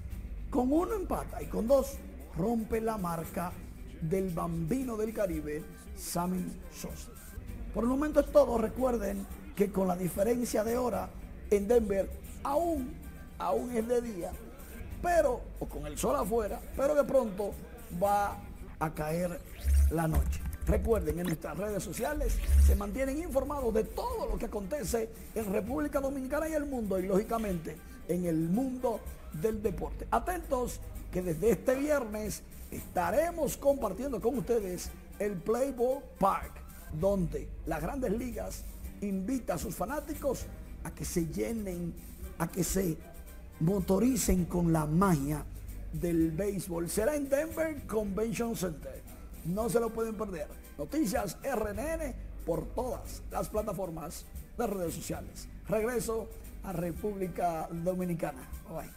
Con 0.49 0.71
uno 0.71 0.93
empata 0.93 1.41
y 1.41 1.47
con 1.47 1.67
dos 1.67 1.97
rompe 2.37 2.79
la 2.79 2.97
marca 2.97 3.51
del 4.01 4.29
bambino 4.29 4.95
del 4.95 5.13
Caribe, 5.13 5.63
Sammy 5.95 6.45
Sosa. 6.71 7.11
Por 7.73 7.83
el 7.83 7.89
momento 7.89 8.19
es 8.19 8.31
todo. 8.31 8.57
Recuerden 8.57 9.25
que 9.55 9.71
con 9.71 9.87
la 9.87 9.95
diferencia 9.95 10.63
de 10.63 10.77
hora 10.77 11.09
en 11.49 11.67
Denver 11.67 12.09
aún, 12.43 12.93
aún 13.37 13.75
es 13.75 13.87
de 13.87 14.01
día, 14.01 14.31
pero, 15.01 15.41
o 15.59 15.65
con 15.67 15.85
el 15.85 15.97
sol 15.97 16.15
afuera, 16.15 16.59
pero 16.75 16.95
de 16.95 17.03
pronto 17.03 17.53
va 18.01 18.37
a 18.79 18.93
caer 18.93 19.39
la 19.91 20.07
noche. 20.07 20.41
Recuerden, 20.65 21.19
en 21.19 21.25
nuestras 21.27 21.57
redes 21.57 21.83
sociales 21.83 22.37
se 22.65 22.75
mantienen 22.75 23.21
informados 23.21 23.73
de 23.73 23.83
todo 23.83 24.29
lo 24.29 24.37
que 24.37 24.45
acontece 24.45 25.09
en 25.35 25.51
República 25.51 25.99
Dominicana 25.99 26.47
y 26.47 26.53
el 26.53 26.65
mundo, 26.65 26.99
y 26.99 27.07
lógicamente 27.07 27.75
en 28.07 28.25
el 28.25 28.37
mundo 28.37 29.01
del 29.41 29.61
deporte. 29.61 30.07
Atentos 30.09 30.79
que 31.11 31.21
desde 31.21 31.51
este 31.51 31.75
viernes 31.75 32.43
estaremos 32.71 33.57
compartiendo 33.57 34.21
con 34.21 34.37
ustedes 34.37 34.89
el 35.19 35.33
Playboy 35.37 35.99
Park, 36.19 36.53
donde 36.99 37.49
las 37.65 37.81
grandes 37.81 38.11
ligas 38.11 38.65
invita 39.01 39.55
a 39.55 39.57
sus 39.57 39.75
fanáticos 39.75 40.45
a 40.83 40.91
que 40.91 41.05
se 41.05 41.27
llenen, 41.27 41.93
a 42.37 42.47
que 42.47 42.63
se 42.63 42.97
motoricen 43.59 44.45
con 44.45 44.73
la 44.73 44.85
magia 44.85 45.45
del 45.93 46.31
béisbol. 46.31 46.89
Será 46.89 47.15
en 47.15 47.29
Denver 47.29 47.85
Convention 47.87 48.55
Center. 48.55 49.01
No 49.45 49.69
se 49.69 49.79
lo 49.79 49.89
pueden 49.89 50.15
perder. 50.15 50.47
Noticias 50.77 51.37
RNN 51.43 52.15
por 52.45 52.65
todas 52.73 53.21
las 53.31 53.49
plataformas 53.49 54.25
de 54.57 54.67
redes 54.67 54.93
sociales. 54.95 55.47
Regreso 55.67 56.29
a 56.63 56.73
República 56.73 57.67
Dominicana. 57.71 58.49
Bye. 58.69 58.89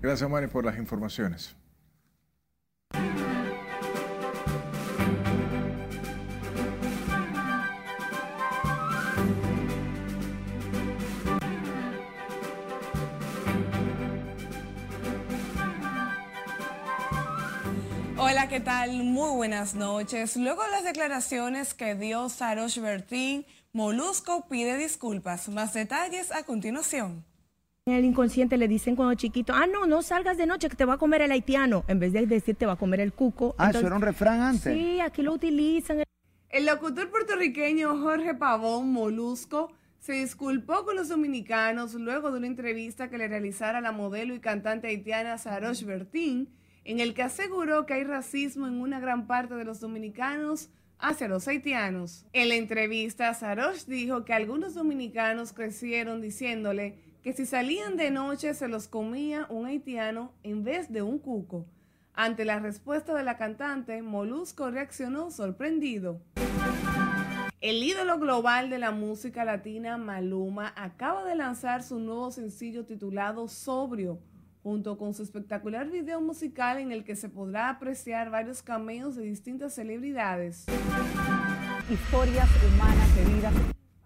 Gracias, 0.00 0.28
Mari, 0.28 0.46
por 0.46 0.64
las 0.64 0.78
informaciones. 0.78 1.54
Hola, 18.30 18.48
¿qué 18.48 18.60
tal? 18.60 19.02
Muy 19.02 19.34
buenas 19.34 19.74
noches. 19.74 20.36
Luego 20.36 20.62
de 20.62 20.70
las 20.70 20.84
declaraciones 20.84 21.74
que 21.74 21.96
dio 21.96 22.28
Sarosh 22.28 22.78
Bertín, 22.78 23.44
Molusco 23.72 24.46
pide 24.48 24.76
disculpas. 24.76 25.48
Más 25.48 25.74
detalles 25.74 26.30
a 26.30 26.44
continuación. 26.44 27.24
En 27.86 27.94
el 27.94 28.04
inconsciente 28.04 28.56
le 28.56 28.68
dicen 28.68 28.94
cuando 28.94 29.16
chiquito, 29.16 29.52
ah, 29.52 29.66
no, 29.66 29.84
no 29.86 30.00
salgas 30.02 30.36
de 30.36 30.46
noche 30.46 30.68
que 30.68 30.76
te 30.76 30.84
va 30.84 30.94
a 30.94 30.98
comer 30.98 31.22
el 31.22 31.32
haitiano, 31.32 31.84
en 31.88 31.98
vez 31.98 32.12
de 32.12 32.24
decir 32.24 32.54
te 32.54 32.66
va 32.66 32.74
a 32.74 32.76
comer 32.76 33.00
el 33.00 33.12
cuco. 33.12 33.56
Ah, 33.58 33.70
eso 33.70 33.84
era 33.84 33.96
un 33.96 34.02
refrán 34.02 34.40
antes. 34.40 34.74
Sí, 34.74 35.00
aquí 35.00 35.22
lo 35.22 35.32
utilizan. 35.32 36.04
El 36.50 36.66
locutor 36.66 37.10
puertorriqueño 37.10 38.00
Jorge 38.00 38.34
Pavón 38.34 38.92
Molusco 38.92 39.72
se 39.98 40.12
disculpó 40.12 40.84
con 40.84 40.94
los 40.94 41.08
dominicanos 41.08 41.94
luego 41.94 42.30
de 42.30 42.38
una 42.38 42.46
entrevista 42.46 43.10
que 43.10 43.18
le 43.18 43.26
realizara 43.26 43.80
la 43.80 43.90
modelo 43.90 44.36
y 44.36 44.38
cantante 44.38 44.86
haitiana 44.86 45.36
Sarosh 45.36 45.82
Bertín 45.82 46.59
en 46.84 47.00
el 47.00 47.14
que 47.14 47.22
aseguró 47.22 47.86
que 47.86 47.94
hay 47.94 48.04
racismo 48.04 48.66
en 48.66 48.80
una 48.80 49.00
gran 49.00 49.26
parte 49.26 49.54
de 49.54 49.64
los 49.64 49.80
dominicanos 49.80 50.70
hacia 50.98 51.28
los 51.28 51.48
haitianos. 51.48 52.26
En 52.32 52.48
la 52.48 52.56
entrevista, 52.56 53.32
Sarosh 53.34 53.84
dijo 53.86 54.24
que 54.24 54.34
algunos 54.34 54.74
dominicanos 54.74 55.52
crecieron 55.52 56.20
diciéndole 56.20 56.98
que 57.22 57.32
si 57.32 57.46
salían 57.46 57.96
de 57.96 58.10
noche 58.10 58.54
se 58.54 58.68
los 58.68 58.88
comía 58.88 59.46
un 59.50 59.66
haitiano 59.66 60.32
en 60.42 60.64
vez 60.64 60.90
de 60.92 61.02
un 61.02 61.18
cuco. 61.18 61.66
Ante 62.14 62.44
la 62.44 62.58
respuesta 62.58 63.14
de 63.14 63.22
la 63.22 63.36
cantante, 63.36 64.02
Molusco 64.02 64.70
reaccionó 64.70 65.30
sorprendido. 65.30 66.20
El 67.60 67.82
ídolo 67.82 68.18
global 68.18 68.70
de 68.70 68.78
la 68.78 68.90
música 68.90 69.44
latina, 69.44 69.98
Maluma, 69.98 70.72
acaba 70.76 71.24
de 71.24 71.34
lanzar 71.34 71.82
su 71.82 71.98
nuevo 71.98 72.30
sencillo 72.30 72.86
titulado 72.86 73.48
Sobrio, 73.48 74.18
junto 74.62 74.98
con 74.98 75.14
su 75.14 75.22
espectacular 75.22 75.90
video 75.90 76.20
musical 76.20 76.78
en 76.78 76.92
el 76.92 77.04
que 77.04 77.16
se 77.16 77.28
podrá 77.28 77.70
apreciar 77.70 78.30
varios 78.30 78.62
cameos 78.62 79.16
de 79.16 79.22
distintas 79.22 79.74
celebridades. 79.74 80.66
Historias 81.90 82.48
humanas 82.68 83.16
de 83.16 83.24
vida. 83.34 83.52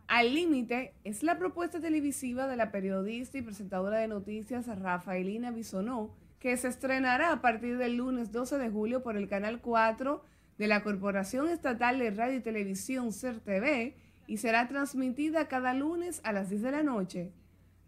Al 0.06 0.34
Límite 0.34 0.94
es 1.02 1.22
la 1.22 1.38
propuesta 1.38 1.80
televisiva 1.80 2.46
de 2.46 2.56
la 2.56 2.70
periodista 2.70 3.38
y 3.38 3.42
presentadora 3.42 3.98
de 3.98 4.06
noticias 4.08 4.66
Rafaelina 4.66 5.50
Bisonó, 5.50 6.14
que 6.38 6.56
se 6.56 6.68
estrenará 6.68 7.32
a 7.32 7.40
partir 7.40 7.78
del 7.78 7.96
lunes 7.96 8.30
12 8.30 8.58
de 8.58 8.70
julio 8.70 9.02
por 9.02 9.16
el 9.16 9.28
Canal 9.28 9.60
4 9.60 10.22
de 10.58 10.66
la 10.68 10.82
Corporación 10.82 11.48
Estatal 11.48 11.98
de 11.98 12.10
Radio 12.10 12.36
y 12.36 12.42
Televisión 12.42 13.12
CERTV 13.12 13.94
y 14.26 14.36
será 14.36 14.68
transmitida 14.68 15.48
cada 15.48 15.74
lunes 15.74 16.20
a 16.22 16.32
las 16.32 16.48
10 16.48 16.62
de 16.62 16.70
la 16.70 16.82
noche. 16.82 17.32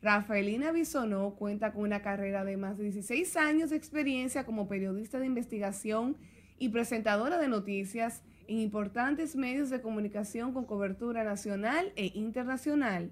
Rafaelina 0.06 0.70
Bisonó 0.70 1.34
cuenta 1.34 1.72
con 1.72 1.82
una 1.82 2.00
carrera 2.00 2.44
de 2.44 2.56
más 2.56 2.78
de 2.78 2.84
16 2.84 3.36
años 3.38 3.70
de 3.70 3.76
experiencia 3.76 4.46
como 4.46 4.68
periodista 4.68 5.18
de 5.18 5.26
investigación 5.26 6.16
y 6.60 6.68
presentadora 6.68 7.38
de 7.38 7.48
noticias 7.48 8.22
en 8.46 8.58
importantes 8.58 9.34
medios 9.34 9.68
de 9.68 9.80
comunicación 9.80 10.52
con 10.52 10.64
cobertura 10.64 11.24
nacional 11.24 11.92
e 11.96 12.12
internacional. 12.14 13.10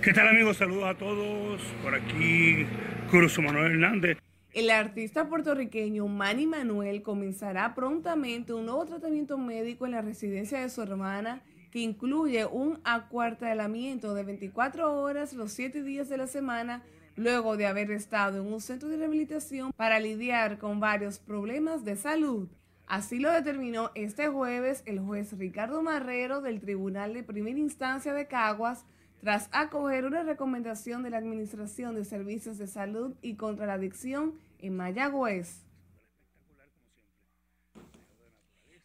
¿Qué 0.00 0.12
tal 0.12 0.28
amigos? 0.28 0.58
Saludos 0.58 0.84
a 0.84 0.94
todos. 0.96 1.60
Por 1.82 1.96
aquí 1.96 2.64
Cruz 3.10 3.36
Manuel 3.40 3.72
Hernández. 3.72 4.18
El 4.52 4.70
artista 4.70 5.28
puertorriqueño 5.28 6.06
Manny 6.06 6.46
Manuel 6.46 7.02
comenzará 7.02 7.74
prontamente 7.74 8.52
un 8.52 8.66
nuevo 8.66 8.86
tratamiento 8.86 9.36
médico 9.36 9.84
en 9.84 9.90
la 9.90 10.00
residencia 10.00 10.60
de 10.60 10.68
su 10.68 10.80
hermana 10.80 11.42
que 11.74 11.80
incluye 11.80 12.46
un 12.46 12.78
acuartelamiento 12.84 14.14
de 14.14 14.22
24 14.22 14.94
horas 14.94 15.32
los 15.32 15.50
7 15.50 15.82
días 15.82 16.08
de 16.08 16.16
la 16.16 16.28
semana 16.28 16.84
luego 17.16 17.56
de 17.56 17.66
haber 17.66 17.90
estado 17.90 18.40
en 18.40 18.52
un 18.52 18.60
centro 18.60 18.88
de 18.88 18.96
rehabilitación 18.96 19.72
para 19.72 19.98
lidiar 19.98 20.58
con 20.58 20.78
varios 20.78 21.18
problemas 21.18 21.84
de 21.84 21.96
salud. 21.96 22.46
Así 22.86 23.18
lo 23.18 23.32
determinó 23.32 23.90
este 23.96 24.28
jueves 24.28 24.84
el 24.86 25.00
juez 25.00 25.36
Ricardo 25.36 25.82
Marrero 25.82 26.42
del 26.42 26.60
Tribunal 26.60 27.12
de 27.12 27.24
Primera 27.24 27.58
Instancia 27.58 28.14
de 28.14 28.28
Caguas 28.28 28.84
tras 29.20 29.48
acoger 29.50 30.04
una 30.04 30.22
recomendación 30.22 31.02
de 31.02 31.10
la 31.10 31.18
Administración 31.18 31.96
de 31.96 32.04
Servicios 32.04 32.56
de 32.56 32.68
Salud 32.68 33.16
y 33.20 33.34
contra 33.34 33.66
la 33.66 33.72
Adicción 33.72 34.34
en 34.60 34.76
Mayagüez. 34.76 35.63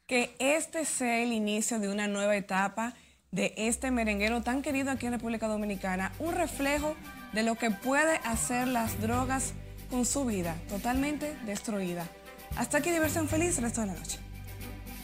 Que 0.10 0.36
este 0.40 0.86
sea 0.86 1.22
el 1.22 1.32
inicio 1.32 1.78
de 1.78 1.88
una 1.88 2.08
nueva 2.08 2.36
etapa 2.36 2.96
de 3.32 3.54
este 3.56 3.92
merenguero 3.92 4.42
tan 4.42 4.64
querido 4.64 4.90
aquí 4.90 5.06
en 5.06 5.12
República 5.12 5.48
Dominicana, 5.48 6.12
un 6.18 6.34
reflejo 6.34 6.96
de 7.32 7.44
lo 7.44 7.54
que 7.54 7.70
puede 7.70 8.16
hacer 8.26 8.68
las 8.68 9.00
drogas 9.00 9.54
con 9.92 10.06
su 10.06 10.26
vida 10.26 10.56
totalmente 10.68 11.38
destruida. 11.46 12.08
Hasta 12.56 12.80
aquí 12.80 12.90
diversión 12.90 13.28
feliz 13.28 13.60
el 13.60 13.66
resto 13.66 13.82
de 13.82 13.88
la 13.88 13.94
noche. 13.94 14.18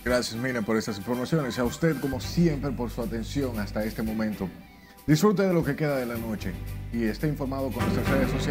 Gracias 0.03 0.35
Mina 0.41 0.63
por 0.63 0.75
estas 0.75 0.97
informaciones. 0.97 1.59
A 1.59 1.65
usted 1.65 1.99
como 1.99 2.19
siempre 2.19 2.71
por 2.71 2.89
su 2.89 3.03
atención 3.03 3.59
hasta 3.59 3.83
este 3.83 4.01
momento. 4.01 4.49
Disfrute 5.05 5.43
de 5.43 5.53
lo 5.53 5.63
que 5.63 5.75
queda 5.75 5.97
de 5.97 6.07
la 6.07 6.15
noche 6.15 6.51
y 6.91 7.03
esté 7.03 7.27
informado 7.27 7.71
con 7.71 7.83
nuestras 7.83 8.09
redes 8.09 8.31
sociales. 8.31 8.43